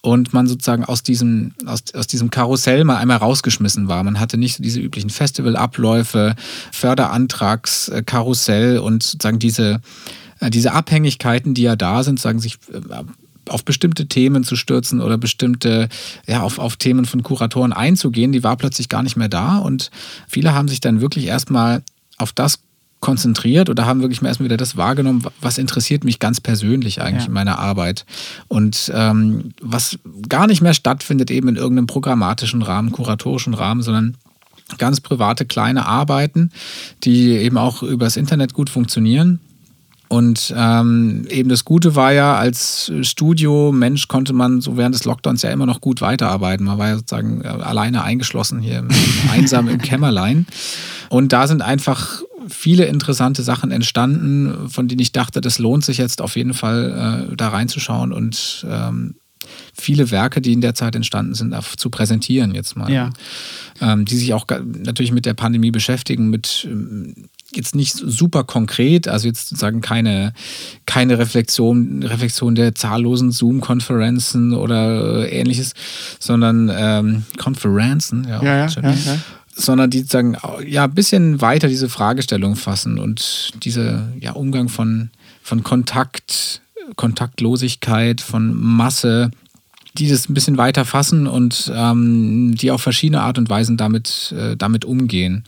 und 0.02 0.34
man 0.34 0.48
sozusagen 0.48 0.86
aus 0.86 1.04
diesem, 1.04 1.54
aus, 1.66 1.94
aus 1.94 2.08
diesem 2.08 2.30
Karussell 2.30 2.86
mal 2.86 2.98
einmal 2.98 3.18
rausgeschmissen 3.18 3.88
war. 3.88 4.04
Man 4.04 4.20
hatte 4.20 4.38
nicht 4.38 4.56
so 4.56 4.64
diese 4.64 4.80
üblichen 4.80 5.10
Festivalabläufe, 5.10 6.36
Förderantragskarussell 6.72 8.04
Karussell 8.04 8.80
und 8.80 9.04
sozusagen 9.04 9.40
diese, 9.40 9.82
äh, 10.40 10.50
diese 10.50 10.72
Abhängigkeiten, 10.72 11.54
die 11.54 11.64
ja 11.64 11.76
da 11.76 12.04
sind, 12.04 12.20
sagen 12.20 12.40
sich 12.40 12.56
äh, 12.72 12.80
auf 13.50 13.66
bestimmte 13.66 14.08
Themen 14.08 14.44
zu 14.44 14.56
stürzen 14.56 15.02
oder 15.02 15.18
bestimmte, 15.18 15.90
ja, 16.28 16.42
auf, 16.42 16.60
auf 16.60 16.76
Themen 16.78 17.06
von 17.06 17.24
Kuratoren 17.24 17.74
einzugehen, 17.74 18.32
die 18.32 18.44
war 18.44 18.56
plötzlich 18.58 18.90
gar 18.90 19.04
nicht 19.04 19.18
mehr 19.18 19.30
da. 19.30 19.58
Und 19.58 19.92
viele 20.28 20.54
haben 20.54 20.68
sich 20.68 20.80
dann 20.82 21.02
wirklich 21.02 21.26
erstmal 21.26 21.82
auf 22.18 22.32
das 22.34 22.60
konzentriert 23.00 23.70
oder 23.70 23.86
haben 23.86 24.02
wirklich 24.02 24.22
mal 24.22 24.28
erstmal 24.28 24.46
wieder 24.46 24.58
das 24.58 24.76
wahrgenommen, 24.76 25.24
was 25.40 25.58
interessiert 25.58 26.04
mich 26.04 26.20
ganz 26.20 26.42
persönlich 26.42 27.02
eigentlich 27.02 27.24
Ja. 27.24 27.28
in 27.28 27.34
meiner 27.34 27.58
Arbeit. 27.60 28.06
Und 28.50 28.92
ähm, 28.94 29.54
was 29.62 29.98
gar 30.28 30.48
nicht 30.48 30.62
mehr 30.62 30.74
stattfindet, 30.74 31.32
eben 31.32 31.48
in 31.48 31.56
irgendeinem 31.56 31.88
programmatischen 31.88 32.62
Rahmen, 32.62 32.92
kuratorischen 32.92 33.54
Rahmen, 33.54 33.84
sondern 33.84 34.18
ganz 34.78 35.00
private 35.00 35.46
kleine 35.46 35.86
Arbeiten, 35.86 36.52
die 37.04 37.30
eben 37.38 37.58
auch 37.58 37.84
übers 37.84 38.18
Internet 38.18 38.54
gut 38.54 38.70
funktionieren. 38.70 39.40
Und 40.10 40.52
ähm, 40.58 41.28
eben 41.30 41.50
das 41.50 41.66
Gute 41.66 41.96
war 41.96 42.12
ja, 42.12 42.36
als 42.36 42.92
Studio-Mensch 43.02 44.08
konnte 44.08 44.34
man 44.34 44.60
so 44.60 44.76
während 44.76 44.96
des 44.96 45.06
Lockdowns 45.06 45.44
ja 45.44 45.52
immer 45.52 45.68
noch 45.68 45.82
gut 45.82 46.02
weiterarbeiten. 46.02 46.66
Man 46.66 46.80
war 46.80 46.88
ja 46.88 46.96
sozusagen 46.96 47.42
äh, 47.42 47.48
alleine 47.48 48.04
eingeschlossen 48.04 48.60
hier, 48.60 48.88
einsam 49.32 49.68
im 49.68 49.78
Kämmerlein. 49.78 50.48
Und 51.10 51.32
da 51.32 51.46
sind 51.48 51.62
einfach 51.62 52.24
viele 52.48 52.86
interessante 52.86 53.44
Sachen 53.44 53.70
entstanden, 53.70 54.70
von 54.70 54.88
denen 54.88 55.00
ich 55.00 55.12
dachte, 55.12 55.42
das 55.42 55.60
lohnt 55.60 55.86
sich 55.86 56.00
jetzt 56.00 56.24
auf 56.24 56.36
jeden 56.36 56.56
Fall 56.56 57.30
äh, 57.32 57.36
da 57.36 57.50
reinzuschauen 57.50 58.12
und 58.12 58.66
ähm, 58.68 59.14
viele 59.74 60.12
Werke, 60.12 60.42
die 60.42 60.54
in 60.54 60.62
der 60.62 60.74
Zeit 60.74 60.96
entstanden 60.96 61.36
sind, 61.36 61.54
auf, 61.54 61.78
zu 61.78 61.90
präsentieren 61.90 62.54
jetzt 62.54 62.76
mal. 62.76 62.92
Ja. 62.92 63.12
Ähm, 63.82 64.06
die 64.06 64.18
sich 64.18 64.34
auch 64.34 64.46
natürlich 64.84 65.12
mit 65.12 65.26
der 65.26 65.34
Pandemie 65.34 65.72
beschäftigen, 65.72 66.30
mit 66.30 66.68
ähm, 66.70 67.30
jetzt 67.56 67.76
nicht 67.76 67.94
super 67.96 68.44
konkret, 68.44 69.08
also 69.08 69.28
jetzt 69.28 69.50
sozusagen 69.50 69.82
keine, 69.82 70.34
keine 70.86 71.18
Reflexion, 71.18 72.04
Reflexion 72.04 72.56
der 72.56 72.76
zahllosen 72.76 73.32
Zoom-Konferenzen 73.32 74.54
oder 74.54 75.26
äh, 75.26 75.40
ähnliches, 75.40 75.74
sondern 76.20 76.72
ähm, 76.74 77.24
Konferenzen, 77.38 78.26
ja, 78.28 78.44
Ja, 78.44 78.58
ja, 78.58 78.68
ja, 78.68 78.92
ja. 78.92 79.18
sondern 79.56 79.90
die 79.90 80.04
sagen, 80.04 80.38
ja, 80.66 80.86
ein 80.86 80.94
bisschen 80.94 81.42
weiter 81.42 81.68
diese 81.68 81.90
Fragestellung 81.90 82.56
fassen 82.56 83.00
und 83.00 83.52
dieser 83.64 84.08
ja, 84.20 84.32
Umgang 84.32 84.70
von, 84.70 85.10
von 85.42 85.64
Kontakt, 85.64 86.62
Kontaktlosigkeit, 86.96 88.22
von 88.22 88.54
Masse, 88.56 89.32
die 89.98 90.08
das 90.08 90.30
ein 90.30 90.34
bisschen 90.34 90.58
weiter 90.58 90.86
fassen 90.86 91.28
und 91.28 91.72
ähm, 91.74 92.56
die 92.56 92.72
auf 92.72 92.82
verschiedene 92.82 93.22
Art 93.22 93.38
und 93.38 93.50
Weisen 93.50 93.78
damit, 93.78 94.34
äh, 94.38 94.56
damit 94.56 94.86
umgehen. 94.86 95.44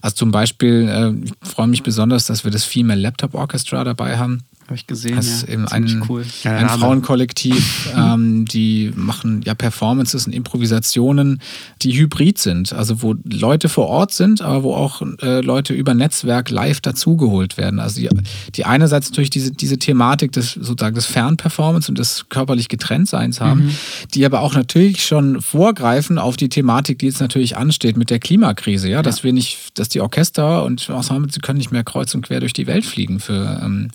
Also 0.00 0.16
zum 0.16 0.30
Beispiel, 0.30 0.88
äh, 0.88 1.24
ich 1.24 1.48
freue 1.48 1.66
mich 1.66 1.82
besonders, 1.82 2.26
dass 2.26 2.44
wir 2.44 2.50
das 2.50 2.64
Female 2.64 3.00
Laptop 3.00 3.34
Orchestra 3.34 3.82
dabei 3.84 4.18
haben. 4.18 4.44
Habe 4.70 4.76
ich 4.76 4.86
gesehen. 4.86 5.16
Das 5.16 5.26
ist 5.26 5.48
ja. 5.48 5.54
eben 5.54 5.66
ein, 5.66 6.04
cool. 6.08 6.24
ein 6.44 6.68
Frauenkollektiv, 6.68 7.90
ähm, 7.96 8.44
die 8.44 8.92
machen 8.94 9.42
ja 9.44 9.54
Performances 9.54 10.28
und 10.28 10.32
Improvisationen, 10.32 11.40
die 11.82 11.98
hybrid 11.98 12.38
sind. 12.38 12.72
Also 12.72 13.02
wo 13.02 13.16
Leute 13.24 13.68
vor 13.68 13.88
Ort 13.88 14.12
sind, 14.12 14.42
aber 14.42 14.62
wo 14.62 14.74
auch 14.74 15.02
äh, 15.22 15.40
Leute 15.40 15.74
über 15.74 15.92
Netzwerk 15.94 16.50
live 16.50 16.80
dazugeholt 16.80 17.56
werden. 17.56 17.80
Also 17.80 18.00
die, 18.00 18.08
die 18.54 18.64
einerseits 18.64 19.10
natürlich 19.10 19.30
diese, 19.30 19.50
diese 19.50 19.76
Thematik 19.76 20.30
des 20.30 20.52
sozusagen 20.52 20.94
des 20.94 21.06
Fernperformance 21.06 21.90
und 21.90 21.98
des 21.98 22.26
körperlich 22.28 22.68
Getrenntseins 22.68 23.40
haben, 23.40 23.64
Mhm. 23.64 23.70
die 24.14 24.24
aber 24.24 24.40
auch 24.40 24.54
natürlich 24.54 25.04
schon 25.04 25.40
vorgreifen 25.42 26.18
auf 26.18 26.36
die 26.36 26.48
Thematik, 26.48 27.00
die 27.00 27.06
jetzt 27.06 27.20
natürlich 27.20 27.56
ansteht 27.56 27.96
mit 27.96 28.08
der 28.10 28.20
Klimakrise, 28.20 28.88
ja, 28.88 29.02
dass 29.02 29.24
wir 29.24 29.32
nicht, 29.32 29.76
dass 29.80 29.88
die 29.88 30.00
Orchester 30.00 30.64
und 30.64 30.88
Ensemble, 30.88 31.32
sie 31.32 31.40
können 31.40 31.58
nicht 31.58 31.72
mehr 31.72 31.82
kreuz 31.82 32.14
und 32.14 32.22
quer 32.22 32.38
durch 32.38 32.52
die 32.52 32.68
Welt 32.68 32.84
fliegen 32.84 33.18
für 33.18 33.60
ähm, 33.64 33.88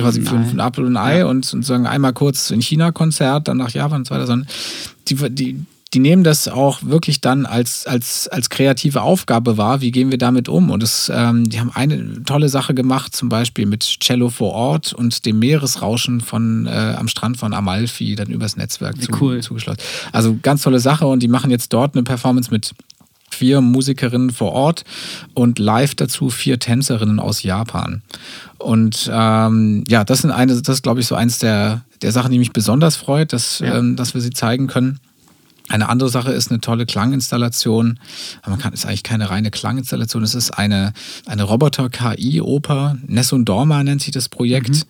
Apfel 0.03 0.23
quasi 0.23 0.35
und 0.35 0.43
für, 0.43 0.49
für 0.49 0.55
ein 0.55 0.59
Apfel 0.59 0.85
und 0.85 0.97
ein 0.97 1.03
Ei 1.03 1.25
und, 1.25 1.53
und 1.53 1.65
sagen 1.65 1.85
einmal 1.85 2.13
kurz 2.13 2.51
in 2.51 2.61
China 2.61 2.91
Konzert, 2.91 3.47
dann 3.47 3.57
nach 3.57 3.71
Japan 3.71 4.01
und 4.01 4.07
so 4.07 4.15
weiter, 4.15 4.27
sondern 4.27 4.47
die, 5.07 5.15
die, 5.29 5.65
die 5.93 5.99
nehmen 5.99 6.23
das 6.23 6.47
auch 6.47 6.79
wirklich 6.83 7.19
dann 7.19 7.45
als, 7.45 7.85
als, 7.85 8.29
als 8.29 8.49
kreative 8.49 9.01
Aufgabe 9.01 9.57
wahr, 9.57 9.81
wie 9.81 9.91
gehen 9.91 10.09
wir 10.09 10.17
damit 10.17 10.47
um? 10.47 10.69
Und 10.69 10.83
es, 10.83 11.11
ähm, 11.13 11.49
die 11.49 11.59
haben 11.59 11.71
eine 11.73 12.23
tolle 12.23 12.47
Sache 12.47 12.73
gemacht, 12.73 13.13
zum 13.13 13.27
Beispiel 13.27 13.65
mit 13.65 13.83
Cello 13.83 14.29
vor 14.29 14.53
Ort 14.53 14.93
und 14.93 15.25
dem 15.25 15.39
Meeresrauschen 15.39 16.21
von, 16.21 16.65
äh, 16.65 16.95
am 16.97 17.09
Strand 17.09 17.37
von 17.37 17.53
Amalfi 17.53 18.15
dann 18.15 18.27
übers 18.27 18.55
Netzwerk 18.55 19.01
zu, 19.01 19.11
cool. 19.19 19.41
zugeschlossen. 19.41 19.81
Also 20.13 20.37
ganz 20.41 20.61
tolle 20.61 20.79
Sache 20.79 21.07
und 21.07 21.21
die 21.23 21.27
machen 21.27 21.51
jetzt 21.51 21.73
dort 21.73 21.93
eine 21.93 22.03
Performance 22.03 22.51
mit 22.51 22.73
vier 23.31 23.61
Musikerinnen 23.61 24.29
vor 24.31 24.51
Ort 24.51 24.83
und 25.33 25.57
live 25.59 25.95
dazu 25.95 26.29
vier 26.29 26.59
Tänzerinnen 26.59 27.19
aus 27.19 27.43
Japan. 27.43 28.01
Und 28.57 29.09
ähm, 29.11 29.83
ja, 29.87 30.03
das 30.03 30.19
sind 30.19 30.31
eine, 30.31 30.61
das 30.61 30.75
ist, 30.77 30.83
glaube 30.83 30.99
ich, 30.99 31.07
so 31.07 31.15
eins 31.15 31.39
der, 31.39 31.81
der 32.01 32.11
Sachen, 32.11 32.31
die 32.31 32.39
mich 32.39 32.53
besonders 32.53 32.95
freut, 32.95 33.33
dass, 33.33 33.59
Ja. 33.59 33.77
ähm, 33.77 33.95
dass 33.95 34.13
wir 34.13 34.21
sie 34.21 34.29
zeigen 34.31 34.67
können. 34.67 34.99
Eine 35.71 35.87
andere 35.87 36.09
Sache 36.09 36.33
ist 36.33 36.51
eine 36.51 36.59
tolle 36.59 36.85
Klanginstallation. 36.85 37.97
Aber 38.41 38.51
man 38.51 38.59
kann, 38.59 38.73
ist 38.73 38.85
eigentlich 38.85 39.03
keine 39.03 39.29
reine 39.29 39.51
Klanginstallation. 39.51 40.21
Es 40.21 40.35
ist 40.35 40.51
eine, 40.51 40.91
eine 41.25 41.43
Roboter-KI-Oper. 41.43 42.97
Nessun 43.07 43.45
Dorma 43.45 43.81
nennt 43.81 44.01
sich 44.01 44.11
das 44.11 44.27
Projekt. 44.27 44.85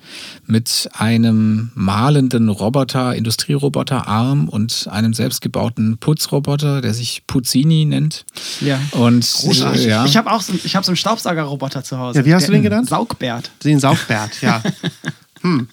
Mit 0.47 0.89
einem 0.93 1.71
malenden 1.75 2.49
Roboter, 2.49 3.15
Industrieroboterarm 3.15 4.49
und 4.49 4.88
einem 4.89 5.13
selbstgebauten 5.13 5.99
Putzroboter, 5.99 6.82
der 6.82 6.95
sich 6.95 7.27
Puzzini 7.27 7.86
nennt. 7.86 8.25
Ja. 8.59 8.79
Und 8.91 9.32
Großartig. 9.32 9.86
äh, 9.86 9.89
ja. 9.89 10.05
Ich 10.05 10.17
habe 10.17 10.32
auch 10.32 10.41
so, 10.41 10.53
ich 10.63 10.75
hab 10.75 10.84
so 10.84 10.89
einen 10.89 10.97
Staubsaugerroboter 10.97 11.84
zu 11.84 11.99
Hause. 11.99 12.19
Ja, 12.19 12.25
wie 12.25 12.34
hast 12.34 12.47
du 12.47 12.51
den 12.51 12.63
genannt? 12.63 12.89
Saugbert. 12.89 13.51
Den 13.63 13.79
Saugbert, 13.79 14.41
ja. 14.41 14.63
hm. 15.41 15.67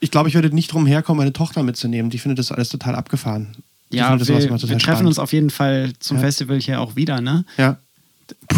Ich 0.00 0.10
glaube, 0.10 0.28
ich 0.28 0.34
würde 0.34 0.54
nicht 0.54 0.72
drum 0.72 0.86
herkommen, 0.86 1.18
meine 1.18 1.32
Tochter 1.32 1.62
mitzunehmen. 1.62 2.10
Die 2.10 2.18
findet 2.18 2.38
das 2.38 2.52
alles 2.52 2.68
total 2.68 2.94
abgefahren. 2.94 3.56
Ja, 3.90 4.16
das 4.16 4.28
wir, 4.28 4.36
wir 4.38 4.48
treffen 4.58 4.78
spannend. 4.80 5.06
uns 5.06 5.18
auf 5.18 5.32
jeden 5.32 5.50
Fall 5.50 5.92
zum 5.98 6.18
Ja. 6.18 6.24
Festival 6.24 6.60
hier 6.60 6.80
auch 6.80 6.96
wieder, 6.96 7.20
ne? 7.20 7.44
Ja. 7.56 7.78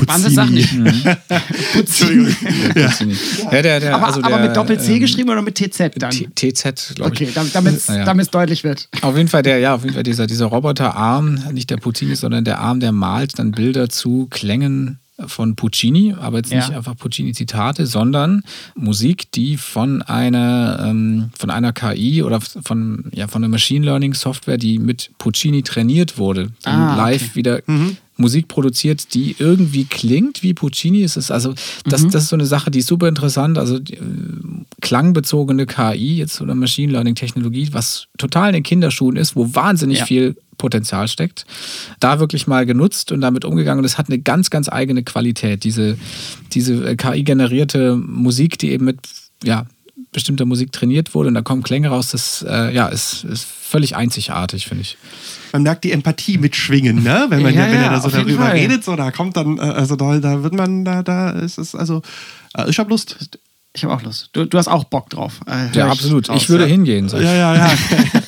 Wahnsinn 0.07 0.35
Sachen. 0.35 0.57
Entschuldigung. 1.75 2.35
Puzzini. 2.75 3.17
Ja, 3.53 3.63
der, 3.63 3.81
der, 3.81 3.95
Aber, 3.95 4.07
also 4.09 4.21
aber 4.23 4.39
der, 4.39 4.47
mit 4.49 4.57
Doppel-C 4.57 4.95
ähm, 4.95 5.01
geschrieben 5.01 5.31
oder 5.31 5.43
mit 5.43 5.55
TZ 5.57 5.93
dann? 5.97 6.11
T- 6.11 6.29
TZ, 6.53 6.95
glaube 6.97 7.15
ich. 7.15 7.23
Okay, 7.23 7.47
damit 7.53 7.77
es 7.77 7.87
Ja. 7.87 8.13
deutlich 8.15 8.65
wird. 8.65 8.89
Auf 9.03 9.17
jeden 9.17 9.29
Fall 9.29 9.43
der, 9.43 9.59
ja, 9.59 9.75
auf 9.75 9.83
jeden 9.83 9.95
Fall 9.95 10.03
dieser, 10.03 10.27
dieser 10.27 10.47
Roboterarm, 10.47 11.45
nicht 11.53 11.71
der 11.71 11.77
Puccini, 11.77 12.17
sondern 12.17 12.45
der 12.45 12.59
Arm, 12.59 12.81
der 12.81 12.93
malt 12.93 13.39
dann 13.39 13.53
Bilder 13.53 13.89
zu 13.89 14.27
Klängen 14.31 14.99
von 15.27 15.57
Puccini, 15.57 16.15
aber 16.19 16.39
jetzt 16.39 16.53
nicht 16.53 16.69
Ja. 16.71 16.77
einfach 16.77 16.97
Puccini-Zitate, 16.97 17.87
sondern 17.87 18.43
Musik, 18.75 19.31
die 19.33 19.57
von 19.57 20.03
einer, 20.03 20.85
ähm, 20.87 21.31
von 21.39 21.51
einer 21.51 21.73
KI 21.73 22.23
oder 22.23 22.41
von, 22.41 23.05
ja, 23.13 23.29
von 23.29 23.43
einer 23.45 23.51
Machine 23.51 23.85
Learning 23.85 24.15
Software, 24.15 24.59
die 24.59 24.79
mit 24.79 25.11
Puccini 25.19 25.63
trainiert 25.63 26.19
wurde, 26.19 26.51
Ah, 26.65 26.95
live 26.97 27.23
okay. 27.23 27.35
wieder 27.35 27.63
Musik 28.17 28.49
produziert, 28.49 29.15
die 29.15 29.35
irgendwie 29.39 29.85
klingt 29.87 30.43
wie 30.43 30.53
Puccini. 30.53 31.03
Es 31.03 31.17
ist 31.17 31.31
also, 31.31 31.55
das, 31.87 32.03
Mhm. 32.03 32.11
das 32.11 32.25
ist 32.25 32.29
so 32.29 32.37
eine 32.37 32.45
Sache, 32.45 32.71
die 32.71 32.81
ist 32.81 32.87
super 32.89 33.09
interessant. 33.09 33.57
Also 33.57 33.79
die, 33.79 33.95
äh, 33.95 34.01
klangbezogene 34.81 35.67
KI, 35.67 36.17
jetzt 36.19 36.41
oder 36.41 36.55
Machine 36.55 36.93
Learning 36.93 37.15
Technologie, 37.15 37.69
was 37.73 38.07
total 38.19 38.49
in 38.49 38.55
den 38.55 38.63
Kinderschuhen 38.63 39.17
ist, 39.17 39.37
wo 39.37 39.55
wahnsinnig 39.55 39.99
Ja. 40.01 40.05
viel 40.07 40.37
Potenzial 40.61 41.09
steckt, 41.09 41.47
da 41.99 42.21
wirklich 42.21 42.47
mal 42.47 42.67
genutzt 42.67 43.11
und 43.11 43.21
damit 43.23 43.45
umgegangen. 43.45 43.79
Und 43.81 43.85
es 43.87 43.99
hat 43.99 44.09
eine 44.09 44.19
ganz, 44.21 44.51
ganz 44.51 44.69
eigene 44.69 45.03
Qualität. 45.03 45.65
Diese, 45.65 45.99
diese 46.53 46.91
äh, 46.91 46.97
KI-generierte 46.97 47.97
Musik, 47.97 48.59
die 48.59 48.71
eben 48.71 48.85
mit 48.85 48.99
ja, 49.43 49.67
bestimmter 50.13 50.45
Musik 50.45 50.71
trainiert 50.73 51.15
wurde 51.15 51.29
und 51.29 51.35
da 51.35 51.43
kommen 51.43 51.63
Klänge 51.63 51.89
raus, 51.89 52.11
das 52.11 52.45
äh, 52.49 52.75
ja, 52.75 52.89
ist, 52.89 53.25
ist 53.25 53.45
völlig 53.45 53.97
einzigartig, 53.97 54.67
finde 54.67 54.83
ich. 54.83 54.99
Man 55.53 55.63
merkt 55.63 55.85
die 55.85 55.93
Empathie 55.93 56.39
mitschwingen, 56.39 57.03
ne? 57.03 57.27
Wenn 57.29 57.43
man 57.43 57.55
Ja, 57.55 57.67
ja, 57.67 57.73
wenn 57.73 57.81
ja, 57.81 57.87
er 57.87 57.91
da 57.91 58.01
so 58.01 58.11
darüber 58.11 58.47
Fall. 58.47 58.57
redet, 58.57 58.85
so 58.85 58.97
da 58.97 59.11
kommt 59.11 59.37
dann, 59.37 59.59
äh, 59.59 59.63
also 59.63 59.97
da, 59.97 60.19
da 60.19 60.43
wird 60.43 60.55
man, 60.55 60.85
da, 60.85 61.03
da 61.03 61.31
ist 61.31 61.59
es, 61.59 61.75
also, 61.75 62.03
äh, 62.57 62.69
ich 62.69 62.79
habe 62.79 62.91
Lust. 62.91 63.17
Ich 63.73 63.85
habe 63.85 63.95
auch 63.95 64.03
Lust. 64.03 64.31
Du, 64.33 64.45
du 64.47 64.59
hast 64.59 64.67
auch 64.67 64.83
Bock 64.85 65.11
drauf. 65.11 65.41
Äh, 65.47 65.67
Ja, 65.77 65.87
ich 65.87 65.93
absolut. 65.93 66.29
raus, 66.29 66.43
Ich 66.43 66.49
würde 66.49 66.65
ja. 66.65 66.71
hingehen. 66.71 67.07
Ich. 67.07 67.13
Ja, 67.13 67.21
ja, 67.35 67.55
ja. 67.55 67.71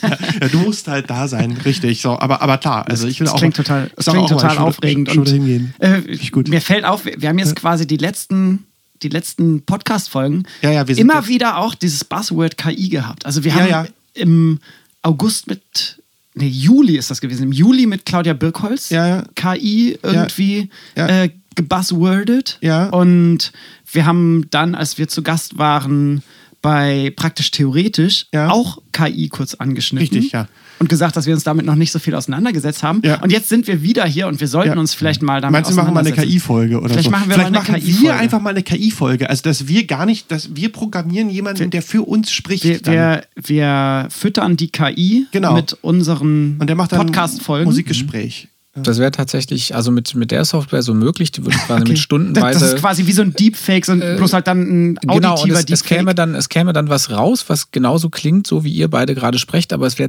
ja. 0.40 0.49
Du 0.49 0.59
musst 0.61 0.86
halt 0.86 1.11
da 1.11 1.26
sein, 1.26 1.53
richtig. 1.64 2.01
So, 2.01 2.16
aber, 2.18 2.40
aber 2.43 2.59
klar, 2.59 2.86
also 2.88 3.09
ich 3.09 3.18
will 3.18 3.24
Das 3.24 3.34
auch. 3.34 3.38
klingt 3.38 3.57
total, 3.57 3.90
das 3.97 4.05
klingt 4.07 4.18
auch 4.24 4.28
total 4.28 4.51
ich 4.53 4.59
würde- 4.59 4.68
aufregend. 4.68 5.09
Ich 5.09 5.16
würde 5.16 5.30
und, 5.32 5.36
hingehen. 5.36 5.74
Äh, 5.80 5.99
ich 6.03 6.30
gut. 6.30 6.49
Mir 6.49 6.61
fällt 6.61 6.84
auf, 6.84 7.05
wir 7.05 7.28
haben 7.28 7.38
jetzt 7.40 7.57
quasi 7.57 7.86
die 7.88 7.97
letzten, 7.97 8.66
die 9.03 9.09
letzten 9.09 9.62
Podcast-Folgen 9.62 10.45
Ja, 10.62 10.70
ja, 10.70 10.82
immer 10.82 11.16
jetzt- 11.16 11.28
wieder 11.28 11.57
auch 11.59 11.74
dieses 11.74 12.05
Buzzword 12.05 12.57
KI 12.57 12.88
gehabt. 12.88 13.26
Also 13.26 13.43
wir 13.43 13.53
haben 13.55 13.68
ja. 13.68 13.86
im 14.14 14.61
August 15.03 15.49
mit, 15.49 15.99
nee, 16.34 16.47
Juli 16.47 16.97
ist 16.97 17.11
das 17.11 17.20
gewesen, 17.20 17.43
im 17.43 17.53
Juli 17.53 17.86
mit 17.86 18.07
Claudia 18.07 18.32
Birkholz 18.34 18.90
Ja, 18.90 19.07
ja. 19.09 19.24
KI 19.34 19.99
irgendwie 20.05 20.70
Ja. 20.97 21.09
Äh, 21.24 21.30
gebuzzwordet. 21.57 22.59
Ja. 22.61 22.89
Und 22.89 23.53
wir 23.91 24.07
haben 24.07 24.47
dann, 24.51 24.75
als 24.75 24.99
wir 24.99 25.09
zu 25.09 25.23
Gast 25.23 25.59
waren, 25.59 26.23
bei 26.63 27.13
praktisch 27.17 27.51
theoretisch 27.51 28.27
Ja. 28.33 28.49
auch 28.51 28.79
KI 28.93 29.29
kurz 29.29 29.55
angeschnitten. 29.55 30.15
Richtig, 30.17 30.31
ja. 30.33 30.47
Und 30.79 30.89
gesagt, 30.89 31.17
dass 31.17 31.27
wir 31.27 31.35
uns 31.35 31.43
damit 31.43 31.67
noch 31.67 31.75
nicht 31.75 31.91
so 31.91 31.99
viel 31.99 32.15
auseinandergesetzt 32.15 32.85
haben. 32.85 33.03
Ja. 33.05 33.21
Und 33.21 33.31
jetzt 33.33 33.49
sind 33.49 33.67
wir 33.67 33.83
wieder 33.83 34.05
hier 34.05 34.29
und 34.29 34.41
wir 34.41 34.47
sollten 34.47 34.75
Ja. 34.75 34.79
uns 34.81 34.95
vielleicht 34.95 35.23
mal 35.23 35.41
damit 35.41 35.53
Meinst 35.53 35.71
du, 35.73 35.75
wir 35.77 35.83
machen 35.83 35.95
mal 35.95 36.01
eine. 36.07 36.13
KI-Folge 36.13 36.79
oder 36.79 36.89
Vielleicht 36.91 37.05
so? 37.07 37.11
machen 37.11 37.29
wir 37.29 37.35
Vielleicht 37.35 37.51
mal 37.53 37.59
eine 37.59 37.69
machen 37.69 37.83
KI-Folge. 37.85 38.03
wir 38.07 38.17
einfach 38.17 38.41
mal 38.41 38.51
eine 38.51 38.63
KI-Folge. 38.63 39.29
Also, 39.29 39.43
dass 39.43 39.67
wir 39.67 39.87
gar 39.89 40.07
nicht, 40.07 40.31
dass 40.31 40.55
wir 40.55 40.71
programmieren 40.71 41.31
jemanden, 41.31 41.71
der 41.71 41.83
für 41.83 42.03
uns 42.03 42.31
spricht. 42.33 42.63
Wir, 42.65 42.81
wir, 42.85 43.23
wir 43.35 44.07
füttern 44.11 44.57
die 44.57 44.69
KI 44.69 45.27
Genau. 45.33 45.55
mit 45.55 45.77
unseren 45.83 46.59
Und 46.61 46.67
der 46.69 46.77
macht 46.77 46.93
dann 46.93 47.07
Podcast-Folgen. 47.07 47.65
Musikgespräch. 47.65 48.49
Das 48.75 48.97
wäre 48.99 49.11
tatsächlich, 49.11 49.75
also 49.75 49.91
mit, 49.91 50.14
mit 50.14 50.31
der 50.31 50.47
Software 50.47 50.81
so 50.83 50.95
möglich, 50.95 51.31
die 51.31 51.45
würde 51.45 51.59
quasi 51.59 51.83
Okay. 51.83 51.91
mit 51.91 51.99
stundenweise. 51.99 52.59
Das, 52.59 52.61
das 52.70 52.73
ist 52.75 52.81
quasi 52.81 53.07
wie 53.07 53.12
so 53.12 53.20
ein 53.20 53.35
Deepfake, 53.35 53.85
so 53.85 53.93
ein, 53.93 54.01
bloß 54.16 54.33
halt 54.33 54.47
dann 54.47 54.61
ein 54.93 54.99
auditiver 55.07 55.14
Genau, 55.35 55.43
und 55.43 55.51
es, 55.51 55.59
es, 55.59 55.64
Deepfake. 55.66 55.99
käme 55.99 56.14
dann, 56.14 56.35
es 56.35 56.49
käme 56.49 56.73
dann 56.73 56.89
was 56.89 57.11
raus, 57.11 57.45
was 57.49 57.70
genauso 57.70 58.09
klingt, 58.09 58.47
so 58.47 58.64
wie 58.64 58.73
ihr 58.73 58.89
beide 58.89 59.14
gerade 59.14 59.39
sprecht, 59.39 59.75
aber 59.75 59.87
es 59.87 59.99
wäre 59.99 60.09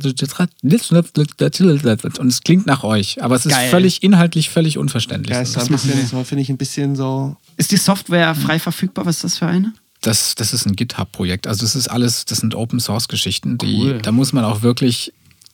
und 2.19 2.27
es 2.27 2.41
klingt 2.41 2.65
nach 2.65 2.83
euch. 2.85 3.21
Aber 3.21 3.35
es 3.35 3.45
ist 3.45 3.51
Geil. 3.51 3.69
völlig 3.69 4.01
inhaltlich 4.01 4.49
völlig 4.49 4.77
unverständlich. 4.77 5.35
Ja, 5.35 5.41
ist 5.41 5.55
Das 5.57 5.69
wir. 5.69 5.77
so, 5.77 6.23
finde 6.23 6.41
ich 6.43 6.49
ein 6.49 6.57
bisschen 6.57 6.95
so. 6.95 7.35
Ist 7.57 7.71
die 7.71 7.77
Software 7.77 8.33
frei 8.33 8.59
verfügbar? 8.59 9.05
Was 9.05 9.17
ist 9.17 9.23
das 9.25 9.37
für 9.39 9.47
eine? 9.47 9.73
Das, 10.01 10.35
das 10.35 10.53
ist 10.53 10.65
ein 10.65 10.75
GitHub-Projekt. 10.75 11.47
Also 11.47 11.61
das 11.65 11.75
ist 11.75 11.87
alles, 11.89 12.25
das 12.25 12.39
sind 12.39 12.55
Open 12.55 12.79
Source 12.79 13.07
Geschichten, 13.07 13.57
die 13.57 13.77
Cool. 13.77 13.99
da 14.01 14.11
muss 14.11 14.33
man 14.33 14.43
auch 14.43 14.61
wirklich 14.61 15.13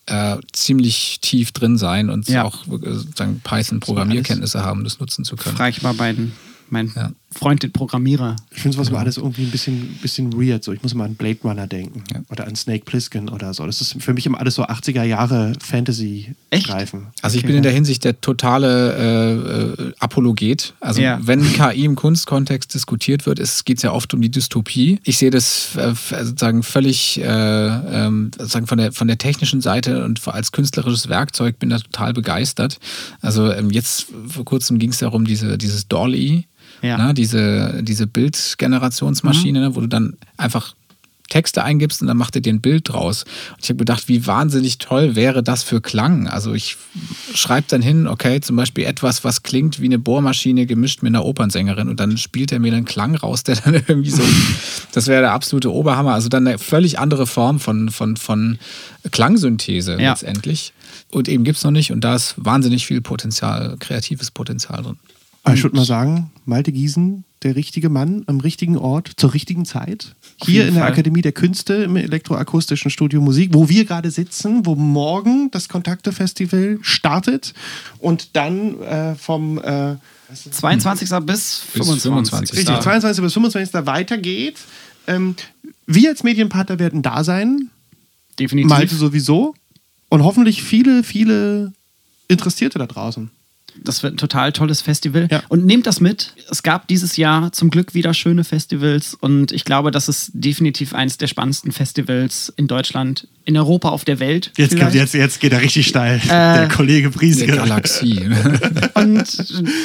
äh, 0.09 0.37
ziemlich 0.53 1.19
tief 1.21 1.51
drin 1.51 1.77
sein 1.77 2.09
und 2.09 2.27
Ja. 2.29 2.43
auch 2.43 2.65
äh, 2.67 2.93
sozusagen 2.93 3.39
Python-Programmierkenntnisse 3.43 4.63
haben, 4.63 4.79
um 4.79 4.83
das 4.83 4.99
nutzen 4.99 5.23
zu 5.25 5.35
können. 5.35 5.55
Frage 5.55 5.71
ich 5.71 5.81
mal 5.81 5.93
meinen, 5.93 6.33
meinen 6.69 6.91
Ja. 6.95 7.11
Freund 7.31 7.61
den 7.61 7.71
Programmierer. 7.71 8.35
Ich 8.51 8.61
finde 8.61 8.75
sowas 8.75 8.89
immer 8.89 8.99
alles 8.99 9.17
irgendwie 9.17 9.43
ein 9.43 9.51
bisschen, 9.51 9.99
bisschen 10.01 10.33
weird. 10.33 10.63
So, 10.63 10.71
ich 10.73 10.81
muss 10.81 10.93
immer 10.93 11.03
an 11.03 11.13
Blade 11.15 11.37
Runner 11.43 11.67
denken. 11.67 12.03
Ja. 12.11 12.21
Oder 12.29 12.47
an 12.47 12.55
Snake 12.55 12.85
Plissken 12.85 13.29
oder 13.29 13.53
so. 13.53 13.65
Das 13.67 13.81
ist 13.81 13.95
für 14.01 14.13
mich 14.15 14.25
immer 14.25 14.39
alles 14.39 14.55
so 14.55 14.63
80er 14.65 15.03
Jahre 15.03 15.53
Fantasy-Greifen. 16.09 17.07
Also 17.21 17.35
ich 17.37 17.41
Okay. 17.43 17.47
bin 17.47 17.57
in 17.57 17.63
der 17.63 17.71
Hinsicht 17.71 18.03
der 18.03 18.19
totale 18.21 18.95
äh, 19.77 19.83
äh, 19.83 19.93
Apologet. 19.99 20.73
Also 20.79 21.01
Ja. 21.01 21.19
wenn 21.21 21.41
KI 21.53 21.85
im 21.85 21.95
Kunstkontext 21.95 22.73
diskutiert 22.73 23.25
wird, 23.25 23.39
geht 23.65 23.77
es 23.77 23.83
ja 23.83 23.91
oft 23.91 24.13
um 24.13 24.21
die 24.21 24.29
Dystopie. 24.31 24.99
Ich 25.03 25.17
sehe 25.17 25.29
das 25.31 25.75
äh, 25.75 25.89
f- 25.91 26.13
sozusagen 26.21 26.63
völlig 26.63 27.19
äh, 27.21 27.23
ähm, 27.27 28.31
sozusagen 28.37 28.67
von 28.67 28.77
der 28.77 28.91
von 28.91 29.07
der 29.07 29.17
technischen 29.17 29.61
Seite 29.61 30.03
und 30.05 30.27
als 30.27 30.51
künstlerisches 30.51 31.09
Werkzeug 31.09 31.59
bin 31.59 31.69
da 31.69 31.77
total 31.79 32.13
begeistert. 32.13 32.79
Also 33.21 33.51
ähm, 33.51 33.69
jetzt 33.71 34.07
vor 34.27 34.45
kurzem 34.45 34.79
ging 34.79 34.89
es 34.91 34.99
darum, 34.99 35.25
diese, 35.25 35.57
dieses 35.57 35.87
Dolly, 35.87 36.45
Ja. 36.81 36.97
ne, 36.97 37.13
diese, 37.13 37.81
diese 37.83 38.07
Bildgenerationsmaschine, 38.07 39.59
ne, 39.59 39.75
wo 39.75 39.81
du 39.81 39.87
dann 39.87 40.17
einfach 40.37 40.75
Texte 41.29 41.63
eingibst 41.63 42.01
und 42.01 42.07
dann 42.07 42.17
macht 42.17 42.35
er 42.35 42.41
dir 42.41 42.51
ein 42.51 42.59
Bild 42.59 42.89
draus. 42.89 43.21
Und 43.51 43.63
ich 43.63 43.69
habe 43.69 43.77
gedacht, 43.77 44.07
wie 44.07 44.25
wahnsinnig 44.25 44.79
toll 44.79 45.15
wäre 45.15 45.43
das 45.43 45.61
für 45.61 45.79
Klang. 45.79 46.27
Also 46.27 46.55
ich 46.55 46.75
schreibe 47.35 47.67
dann 47.69 47.83
hin, 47.83 48.07
okay, 48.07 48.41
zum 48.41 48.55
Beispiel 48.55 48.85
etwas, 48.85 49.23
was 49.23 49.43
klingt 49.43 49.79
wie 49.79 49.85
eine 49.85 49.99
Bohrmaschine 49.99 50.65
gemischt 50.65 51.03
mit 51.03 51.11
einer 51.11 51.23
Opernsängerin 51.23 51.87
und 51.87 51.99
dann 51.99 52.17
spielt 52.17 52.51
er 52.51 52.57
mir 52.57 52.73
einen 52.73 52.85
Klang 52.85 53.13
raus, 53.15 53.43
der 53.43 53.57
dann 53.57 53.75
irgendwie 53.87 54.09
so, 54.09 54.23
das 54.91 55.05
wäre 55.05 55.21
der 55.21 55.33
absolute 55.33 55.71
Oberhammer. 55.71 56.15
Also 56.15 56.29
dann 56.29 56.47
eine 56.47 56.57
völlig 56.57 56.97
andere 56.97 57.27
Form 57.27 57.59
von, 57.59 57.89
von, 57.91 58.17
von 58.17 58.57
Klangsynthese 59.11 59.97
Ja. 60.01 60.09
letztendlich. 60.11 60.73
Und 61.11 61.27
eben 61.27 61.43
gibt 61.43 61.57
es 61.59 61.63
noch 61.63 61.69
nicht 61.71 61.91
und 61.91 62.01
da 62.03 62.15
ist 62.15 62.33
wahnsinnig 62.37 62.87
viel 62.87 63.01
Potenzial, 63.01 63.75
kreatives 63.79 64.31
Potenzial 64.31 64.81
drin. 64.81 64.97
Aber 65.43 65.55
ich 65.55 65.63
würde 65.63 65.75
mal 65.75 65.85
sagen, 65.85 66.31
Malte 66.45 66.71
Giesen, 66.71 67.23
der 67.43 67.55
richtige 67.55 67.89
Mann 67.89 68.23
am 68.27 68.39
richtigen 68.39 68.77
Ort 68.77 69.11
zur 69.17 69.33
richtigen 69.33 69.65
Zeit. 69.65 70.15
Hier 70.43 70.67
in 70.67 70.73
der 70.73 70.83
Fall. 70.83 70.91
Akademie 70.91 71.21
der 71.21 71.31
Künste 71.31 71.75
im 71.75 71.95
elektroakustischen 71.95 72.91
Studio 72.91 73.21
Musik, 73.21 73.53
wo 73.53 73.69
wir 73.69 73.85
gerade 73.85 74.11
sitzen, 74.11 74.65
wo 74.65 74.75
morgen 74.75 75.49
das 75.51 75.69
Kontakte-Festival 75.69 76.79
startet 76.81 77.53
und 77.99 78.35
dann 78.35 78.79
äh, 78.81 79.15
vom 79.15 79.57
äh, 79.59 79.95
22. 80.33 81.09
bis 81.25 81.63
Bis 81.73 81.87
25. 81.87 82.01
25. 82.03 82.57
richtig, 82.57 82.75
Da. 82.75 82.81
22. 82.81 83.23
bis 83.23 83.33
25. 83.33 83.85
weitergeht. 83.85 84.57
Ähm, 85.07 85.35
wir 85.87 86.09
als 86.09 86.23
Medienpartner 86.23 86.77
werden 86.79 87.01
da 87.01 87.23
sein, 87.23 87.69
Definitiv. 88.37 88.69
Malte 88.69 88.95
sowieso 88.95 89.55
und 90.09 90.23
hoffentlich 90.23 90.63
viele, 90.63 91.03
viele 91.03 91.73
Interessierte 92.27 92.79
da 92.79 92.85
draußen. 92.85 93.31
Das 93.83 94.03
wird 94.03 94.15
ein 94.15 94.17
total 94.17 94.51
tolles 94.51 94.81
Festival. 94.81 95.27
Ja. 95.31 95.41
Und 95.49 95.65
nehmt 95.65 95.87
das 95.87 95.99
mit. 95.99 96.33
Es 96.49 96.63
gab 96.63 96.87
dieses 96.87 97.17
Jahr 97.17 97.51
zum 97.51 97.69
Glück 97.69 97.93
wieder 97.93 98.13
schöne 98.13 98.43
Festivals 98.43 99.13
und 99.13 99.51
ich 99.51 99.65
glaube, 99.65 99.91
das 99.91 100.09
ist 100.09 100.31
definitiv 100.33 100.93
eines 100.93 101.17
der 101.17 101.27
spannendsten 101.27 101.71
Festivals 101.71 102.51
in 102.55 102.67
Deutschland, 102.67 103.27
in 103.45 103.57
Europa, 103.57 103.89
auf 103.89 104.05
der 104.05 104.19
Welt. 104.19 104.51
Jetzt, 104.57 104.73
vielleicht. 104.73 104.95
jetzt, 104.95 105.13
jetzt 105.13 105.39
geht 105.39 105.53
er 105.53 105.61
richtig 105.61 105.87
steil, 105.87 106.21
der 106.27 106.67
Kollege 106.67 107.09
Prieske. 107.09 107.47
Galaxie. 107.47 108.19
Und 108.95 109.25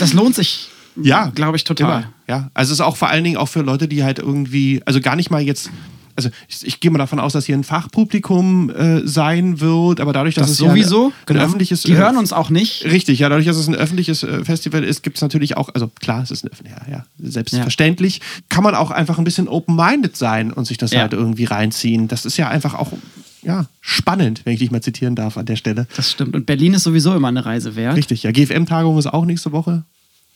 das 0.00 0.12
lohnt 0.12 0.34
sich, 0.34 0.68
Ja, 1.02 1.30
glaube 1.34 1.56
ich, 1.56 1.64
total. 1.64 2.02
Immer, 2.02 2.12
ja. 2.28 2.50
Also 2.54 2.72
es 2.72 2.78
ist 2.78 2.84
auch 2.84 2.96
vor 2.96 3.08
allen 3.08 3.24
Dingen 3.24 3.36
auch 3.36 3.48
für 3.48 3.62
Leute, 3.62 3.88
die 3.88 4.04
halt 4.04 4.18
irgendwie, 4.18 4.82
also 4.86 5.00
gar 5.00 5.16
nicht 5.16 5.30
mal 5.30 5.40
jetzt, 5.42 5.70
also 6.16 6.30
ich, 6.48 6.66
ich 6.66 6.80
gehe 6.80 6.90
mal 6.90 6.98
davon 6.98 7.18
aus, 7.20 7.32
dass 7.32 7.44
hier 7.46 7.56
ein 7.56 7.64
Fachpublikum 7.64 8.70
äh, 8.70 9.06
sein 9.06 9.60
wird, 9.60 10.00
aber 10.00 10.12
dadurch, 10.12 10.34
dass 10.34 10.42
Das 10.42 10.50
es 10.52 10.56
sowieso. 10.58 11.08
ja 11.08 11.14
ein, 11.28 11.36
ein 11.36 11.42
öffentliches, 11.42 11.82
Die 11.82 11.92
äh, 11.92 11.96
hören 11.96 12.16
uns 12.16 12.32
auch 12.32 12.50
nicht. 12.50 12.84
Richtig, 12.84 13.18
ja, 13.18 13.28
dadurch, 13.28 13.46
dass 13.46 13.56
es 13.56 13.66
ein 13.68 13.74
öffentliches 13.74 14.22
äh, 14.22 14.44
Festival 14.44 14.84
ist, 14.84 15.02
gibt 15.02 15.16
es 15.16 15.22
natürlich 15.22 15.56
auch, 15.56 15.70
also 15.74 15.88
klar, 16.00 16.22
es 16.22 16.30
ist 16.30 16.44
ein 16.44 16.50
öffentlich- 16.50 16.74
ja, 16.88 16.90
ja, 16.90 17.04
selbstverständlich, 17.18 18.20
kann 18.48 18.64
man 18.64 18.74
auch 18.74 18.90
einfach 18.90 19.18
ein 19.18 19.24
bisschen 19.24 19.48
open-minded 19.48 20.16
sein 20.16 20.52
und 20.52 20.66
sich 20.66 20.78
das 20.78 20.92
Ja. 20.92 21.00
halt 21.00 21.12
irgendwie 21.12 21.44
reinziehen. 21.44 22.08
Das 22.08 22.24
ist 22.24 22.36
ja 22.36 22.48
einfach 22.48 22.74
auch 22.74 22.92
ja, 23.42 23.66
spannend, 23.82 24.40
wenn 24.44 24.54
ich 24.54 24.60
dich 24.60 24.70
mal 24.70 24.80
zitieren 24.80 25.14
darf 25.14 25.36
an 25.36 25.44
der 25.44 25.56
Stelle. 25.56 25.86
Das 25.96 26.10
stimmt. 26.10 26.34
Und 26.34 26.46
Berlin 26.46 26.72
ist 26.74 26.84
sowieso 26.84 27.14
immer 27.14 27.28
eine 27.28 27.44
Reise 27.44 27.76
wert. 27.76 27.94
Richtig, 27.96 28.22
ja, 28.22 28.30
GFM-Tagung 28.32 28.96
ist 28.98 29.06
auch 29.06 29.26
nächste 29.26 29.52
Woche. 29.52 29.84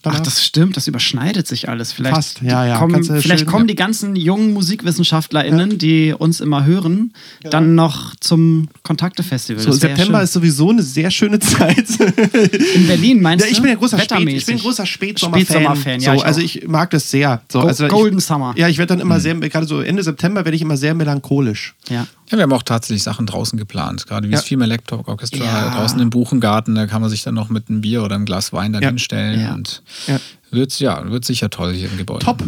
Ach, 0.01 0.11
danach. 0.13 0.19
das 0.21 0.45
stimmt, 0.45 0.77
das 0.77 0.87
überschneidet 0.87 1.45
sich 1.45 1.67
alles. 1.67 1.91
Vielleicht, 1.91 2.15
Fast, 2.15 2.41
ja, 2.41 2.65
ja. 2.65 2.77
Kommen, 2.77 3.03
vielleicht 3.03 3.39
schön- 3.39 3.45
kommen 3.47 3.65
ja. 3.65 3.73
die 3.73 3.75
ganzen 3.75 4.15
jungen 4.15 4.53
MusikwissenschaftlerInnen, 4.53 5.77
die 5.77 6.13
uns 6.17 6.39
immer 6.39 6.63
hören, 6.65 7.13
dann 7.43 7.75
noch 7.75 8.15
zum 8.19 8.69
Kontakte-Festival. 8.83 9.61
So, 9.61 9.71
September 9.73 10.21
ist 10.23 10.33
sowieso 10.33 10.69
eine 10.69 10.83
sehr 10.83 11.11
schöne 11.11 11.39
Zeit. 11.39 11.85
in 11.99 12.87
Berlin, 12.87 13.21
meinst 13.21 13.43
Ja, 13.45 13.49
du? 13.49 13.55
ich 13.55 13.61
bin 13.61 13.69
ja 13.71 13.75
großer, 13.75 13.99
Spät, 13.99 14.27
ich 14.29 14.45
bin 14.45 14.57
großer 14.59 14.85
Spätsommer-Fan. 14.85 15.45
Spätsommer-Fan, 15.45 15.99
ja, 16.01 16.11
so, 16.13 16.17
ich 16.19 16.25
also 16.25 16.41
ich 16.41 16.67
mag 16.67 16.89
das 16.91 17.11
sehr. 17.11 17.41
So, 17.51 17.59
also 17.59 17.85
ich, 17.85 17.91
Golden 17.91 18.19
Summer. 18.19 18.53
Ja, 18.57 18.67
ich 18.69 18.77
werde 18.77 18.93
dann 18.95 19.01
immer 19.01 19.19
sehr, 19.19 19.35
gerade 19.35 19.65
so 19.65 19.81
Ende 19.81 20.01
September 20.03 20.45
werde 20.45 20.55
ich 20.55 20.61
immer 20.61 20.77
sehr 20.77 20.93
melancholisch. 20.93 21.75
Ja. 21.89 22.07
Ja, 22.31 22.37
wir 22.37 22.43
haben 22.43 22.53
auch 22.53 22.63
tatsächlich 22.63 23.03
Sachen 23.03 23.25
draußen 23.25 23.57
geplant. 23.57 24.05
Gerade 24.07 24.27
wie 24.27 24.31
Ja. 24.31 24.37
das 24.37 24.47
Film 24.47 24.61
Electric 24.61 25.03
Orchestra 25.07 25.37
Ja. 25.43 25.69
draußen 25.69 25.99
im 25.99 26.09
Buchengarten, 26.09 26.75
da 26.75 26.85
kann 26.85 27.01
man 27.01 27.09
sich 27.09 27.23
dann 27.23 27.33
noch 27.35 27.49
mit 27.49 27.69
einem 27.69 27.81
Bier 27.81 28.03
oder 28.03 28.15
einem 28.15 28.25
Glas 28.25 28.53
Wein 28.53 28.73
dann 28.73 28.83
Ja. 28.83 28.89
hinstellen. 28.89 29.53
Und 29.53 29.81
Ja. 30.07 30.19
wird, 30.51 30.79
ja, 30.79 31.09
wird 31.09 31.25
sicher 31.25 31.49
toll 31.49 31.73
hier 31.73 31.89
im 31.89 31.97
Gebäude. 31.97 32.23
Top. 32.25 32.43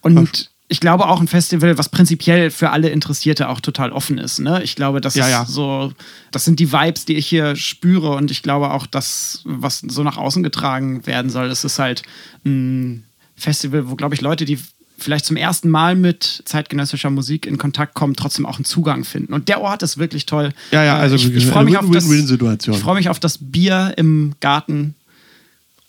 Und 0.00 0.50
ich 0.68 0.80
glaube 0.80 1.06
auch 1.08 1.20
ein 1.20 1.28
Festival, 1.28 1.76
was 1.76 1.90
prinzipiell 1.90 2.50
für 2.50 2.70
alle 2.70 2.88
Interessierte 2.88 3.50
auch 3.50 3.60
total 3.60 3.92
offen 3.92 4.16
ist. 4.16 4.38
Ne? 4.38 4.62
Ich 4.62 4.74
glaube, 4.74 5.02
das 5.02 5.14
Ja, 5.14 5.24
ist 5.26 5.30
ja. 5.30 5.44
so, 5.44 5.92
das 6.30 6.46
sind 6.46 6.58
die 6.60 6.72
Vibes, 6.72 7.04
die 7.04 7.14
ich 7.16 7.26
hier 7.26 7.54
spüre 7.56 8.12
und 8.16 8.30
ich 8.30 8.42
glaube 8.42 8.70
auch, 8.70 8.86
dass 8.86 9.42
was 9.44 9.80
so 9.80 10.02
nach 10.02 10.16
außen 10.16 10.42
getragen 10.42 11.06
werden 11.06 11.30
soll, 11.30 11.46
es 11.50 11.64
ist 11.64 11.78
halt 11.78 12.02
ein 12.46 13.04
Festival, 13.36 13.90
wo 13.90 13.96
glaube 13.96 14.14
ich 14.14 14.22
Leute, 14.22 14.46
die 14.46 14.58
vielleicht 14.98 15.24
zum 15.24 15.36
ersten 15.36 15.68
Mal 15.68 15.96
mit 15.96 16.42
zeitgenössischer 16.44 17.10
Musik 17.10 17.46
in 17.46 17.58
Kontakt 17.58 17.94
kommen, 17.94 18.14
trotzdem 18.14 18.46
auch 18.46 18.56
einen 18.56 18.64
Zugang 18.64 19.04
finden. 19.04 19.32
Und 19.32 19.48
der 19.48 19.60
Ort 19.60 19.82
ist 19.82 19.98
wirklich 19.98 20.26
toll. 20.26 20.52
Ja, 20.70 20.84
ja, 20.84 20.96
also 20.96 21.16
ich, 21.16 21.32
ich 21.34 21.46
freue 21.46 21.64
mich 21.64 21.76
auf 21.76 21.90
das. 21.90 22.10
Ich 22.10 22.78
freue 22.78 22.94
mich 22.94 23.08
auf 23.08 23.20
das 23.20 23.38
Bier 23.40 23.94
im 23.96 24.34
Garten. 24.40 24.94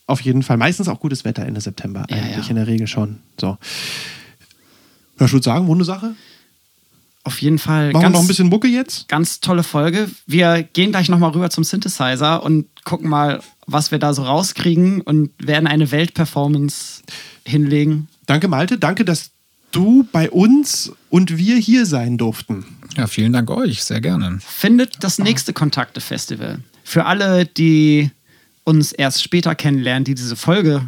Auf 0.06 0.22
jeden 0.22 0.44
Fall. 0.44 0.58
Meistens 0.58 0.88
auch 0.88 1.00
gutes 1.00 1.24
Wetter 1.24 1.46
Ende 1.46 1.62
September. 1.62 2.06
Ja, 2.10 2.18
eigentlich 2.18 2.46
ja. 2.46 2.50
in 2.50 2.56
der 2.58 2.68
Regel 2.68 2.88
schon. 2.88 3.20
So. 3.40 3.58
Ja, 5.20 5.26
ich 5.26 5.32
würde 5.32 5.44
sagen, 5.44 5.68
Wundersache. 5.68 6.16
Auf 7.26 7.42
jeden 7.42 7.58
Fall. 7.58 7.94
Machen 7.94 8.04
wir 8.04 8.10
noch 8.10 8.20
ein 8.20 8.28
bisschen 8.28 8.50
Mucke 8.50 8.68
jetzt? 8.68 9.08
ganz 9.08 9.40
tolle 9.40 9.64
Folge. 9.64 10.10
Wir 10.28 10.64
gehen 10.64 10.92
gleich 10.92 11.08
nochmal 11.08 11.32
rüber 11.32 11.50
zum 11.50 11.64
Synthesizer 11.64 12.44
und 12.44 12.66
gucken 12.84 13.10
mal, 13.10 13.40
was 13.66 13.92
wir 13.92 14.00
da 14.00 14.14
so 14.14 14.24
rauskriegen 14.24 15.00
und 15.00 15.32
werden 15.38 15.68
eine 15.68 15.92
Weltperformance 15.92 17.02
hinlegen. 17.46 18.10
Danke, 18.26 18.48
Malte. 18.48 18.78
Danke, 18.78 19.06
dass 19.06 19.32
du 19.72 20.08
bei 20.12 20.30
uns 20.30 20.92
und 21.10 21.38
wir 21.38 21.58
hier 21.58 21.86
sein 21.86 22.18
durften. 22.18 22.66
Ja, 22.96 23.08
vielen 23.08 23.34
Dank 23.34 23.50
euch, 23.50 23.84
sehr 23.84 24.02
gerne. 24.02 24.40
Findet 24.46 25.04
das 25.04 25.18
nächste 25.18 25.52
Kontakte-Festival. 25.52 26.60
Für 26.84 27.06
alle, 27.06 27.46
die 27.46 28.12
uns 28.64 28.92
erst 28.92 29.24
später 29.24 29.56
kennenlernen, 29.56 30.04
die 30.04 30.16
diese 30.16 30.36
Folge 30.36 30.88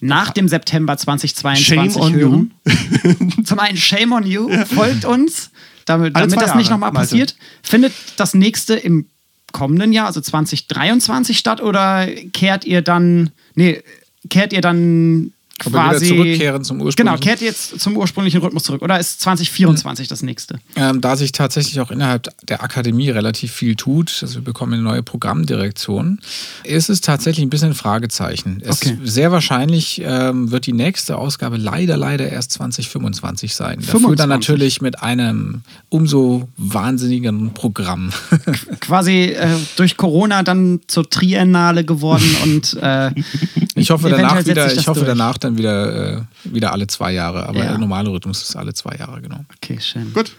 nach 0.00 0.30
dem 0.30 0.48
September 0.48 0.96
2022 0.96 1.66
Shame 1.66 2.02
on 2.02 2.14
hören. 2.14 3.44
Zum 3.44 3.58
einen 3.58 3.76
Shame 3.76 4.12
on 4.12 4.26
you, 4.26 4.48
folgt 4.66 5.04
uns, 5.04 5.50
damit, 5.84 6.16
damit 6.16 6.40
das 6.40 6.54
nicht 6.54 6.70
nochmal 6.70 6.92
Malte. 6.92 7.10
passiert. 7.10 7.36
Findet 7.62 7.92
das 8.16 8.34
nächste 8.34 8.74
im 8.74 9.06
kommenden 9.52 9.92
Jahr, 9.92 10.06
also 10.06 10.20
2023 10.20 11.38
statt 11.38 11.60
oder 11.60 12.08
kehrt 12.32 12.64
ihr 12.64 12.82
dann, 12.82 13.30
nee, 13.54 13.82
kehrt 14.28 14.52
ihr 14.52 14.62
dann 14.62 15.32
Können 15.60 15.74
wir 15.74 15.80
wieder 15.80 15.90
quasi 15.90 16.08
zurückkehren 16.08 16.64
zum 16.64 16.78
Genau, 16.78 16.86
ursprünglichen? 16.86 17.20
kehrt 17.20 17.40
ihr 17.40 17.46
jetzt 17.46 17.80
zum 17.80 17.96
ursprünglichen 17.96 18.40
Rhythmus 18.40 18.64
zurück 18.64 18.82
oder 18.82 18.98
ist 18.98 19.20
2024 19.20 20.08
das 20.08 20.22
nächste? 20.22 20.58
Ähm, 20.76 21.00
da 21.00 21.16
sich 21.16 21.32
tatsächlich 21.32 21.80
auch 21.80 21.90
innerhalb 21.90 22.28
der 22.46 22.62
Akademie 22.62 23.10
relativ 23.10 23.52
viel 23.52 23.76
tut, 23.76 24.18
also 24.22 24.34
wir 24.36 24.42
bekommen 24.42 24.74
eine 24.74 24.82
neue 24.82 25.02
Programmdirektion, 25.02 26.20
ist 26.64 26.90
es 26.90 27.00
tatsächlich 27.00 27.44
ein 27.46 27.50
bisschen 27.50 27.68
ein 27.68 27.74
Fragezeichen. 27.74 28.60
Es 28.64 28.82
Okay. 28.82 28.98
Sehr 29.04 29.30
wahrscheinlich 29.30 30.02
ähm, 30.04 30.50
wird 30.50 30.66
die 30.66 30.72
nächste 30.72 31.16
Ausgabe 31.16 31.56
leider, 31.56 31.96
leider 31.96 32.28
erst 32.28 32.50
2025 32.52 33.54
sein. 33.54 33.76
Dafür 33.76 34.00
25. 34.00 34.18
dann 34.18 34.28
natürlich 34.28 34.80
mit 34.80 35.02
einem 35.02 35.62
umso 35.88 36.48
wahnsinnigeren 36.56 37.54
Programm. 37.54 38.10
Quasi 38.80 39.26
äh, 39.26 39.48
durch 39.76 39.96
Corona 39.96 40.42
dann 40.42 40.80
zur 40.88 41.08
Triennale 41.08 41.84
geworden 41.84 42.36
und 42.42 42.74
äh, 42.82 43.10
Ich 43.84 43.90
hoffe 43.90 44.08
danach 44.08 44.36
setzt 44.36 44.48
wieder, 44.48 44.72
ich 44.72 44.88
hoffe 44.88 45.00
durch. 45.00 45.08
danach 45.08 45.36
dann 45.38 45.58
wieder, 45.58 46.16
äh, 46.18 46.22
wieder 46.44 46.72
alle 46.72 46.86
zwei 46.86 47.12
Jahre. 47.12 47.46
Aber 47.46 47.58
Ja. 47.58 47.68
der 47.68 47.78
normale 47.78 48.10
Rhythmus 48.10 48.42
ist 48.42 48.56
alle 48.56 48.72
zwei 48.74 48.96
Jahre, 48.96 49.20
genau. 49.20 49.44
okay, 49.56 49.78
schön. 49.80 50.12
Gut. 50.12 50.34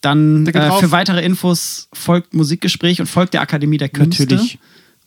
Dann 0.00 0.46
äh, 0.46 0.72
für 0.78 0.90
weitere 0.90 1.22
Infos 1.22 1.88
folgt 1.92 2.32
Musikgespräch 2.32 3.00
und 3.00 3.06
folgt 3.06 3.34
der 3.34 3.42
Akademie 3.42 3.76
der 3.76 3.90
Künste. 3.90 4.22
Natürlich. 4.22 4.58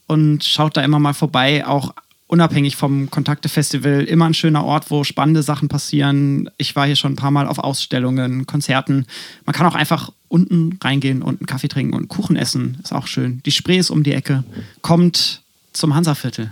Und 0.06 0.44
schaut 0.44 0.78
da 0.78 0.84
immer 0.84 1.00
mal 1.00 1.14
vorbei, 1.14 1.66
auch 1.66 1.96
unabhängig 2.28 2.76
vom 2.76 3.10
Kontakte-Festival. 3.10 4.04
Immer 4.04 4.26
ein 4.26 4.34
schöner 4.36 4.64
Ort, 4.64 4.92
wo 4.92 5.04
spannende 5.04 5.42
Sachen 5.42 5.68
passieren. 5.68 6.50
Ich 6.58 6.76
war 6.76 6.86
hier 6.86 6.96
schon 6.96 7.14
ein 7.14 7.16
paar 7.16 7.32
Mal 7.32 7.48
auf 7.48 7.58
Ausstellungen, 7.58 8.46
Konzerten. 8.46 9.08
Man 9.46 9.54
kann 9.56 9.66
auch 9.66 9.76
einfach 9.76 10.12
unten 10.28 10.78
reingehen 10.84 11.22
und 11.24 11.40
einen 11.42 11.48
Kaffee 11.48 11.68
trinken 11.70 11.94
und 11.94 12.02
einen 12.02 12.08
Kuchen 12.08 12.36
essen. 12.36 12.78
Ist 12.84 12.94
auch 12.94 13.08
schön. 13.08 13.42
Die 13.46 13.52
Spree 13.52 13.78
ist 13.78 13.90
um 13.90 14.04
die 14.04 14.14
Ecke. 14.14 14.44
Kommt 14.82 15.42
zum 15.74 15.96
Hansaviertel. 15.96 16.52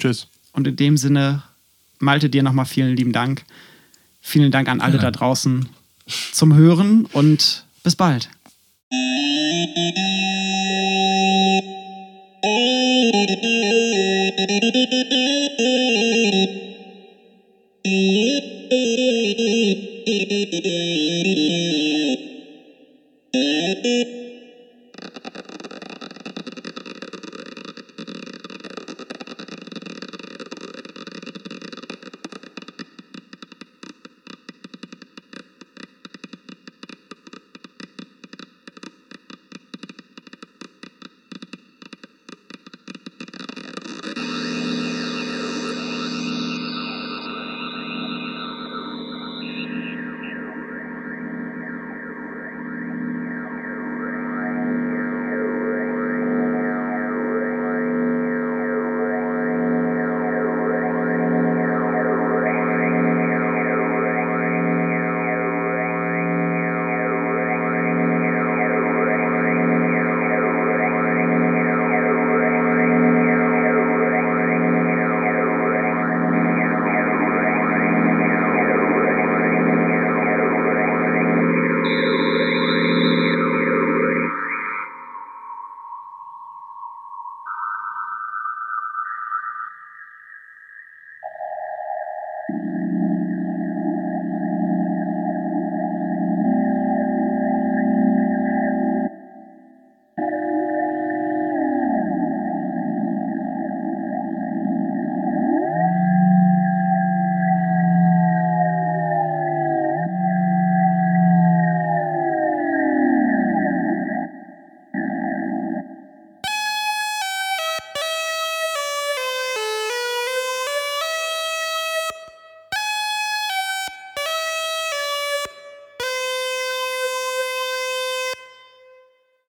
Tschüss. 0.00 0.26
Und 0.52 0.66
in 0.66 0.76
dem 0.76 0.96
Sinne, 0.96 1.42
Malte, 1.98 2.28
dir 2.30 2.42
nochmal 2.42 2.64
vielen 2.64 2.96
lieben 2.96 3.12
Dank. 3.12 3.44
Vielen 4.20 4.50
Dank 4.50 4.68
an 4.68 4.80
alle 4.80 4.96
Ja. 4.96 5.02
da 5.02 5.10
draußen 5.12 5.68
zum 6.32 6.54
Hören 6.54 7.06
und 7.06 7.64
bis 7.84 7.94
bald. 7.94 8.28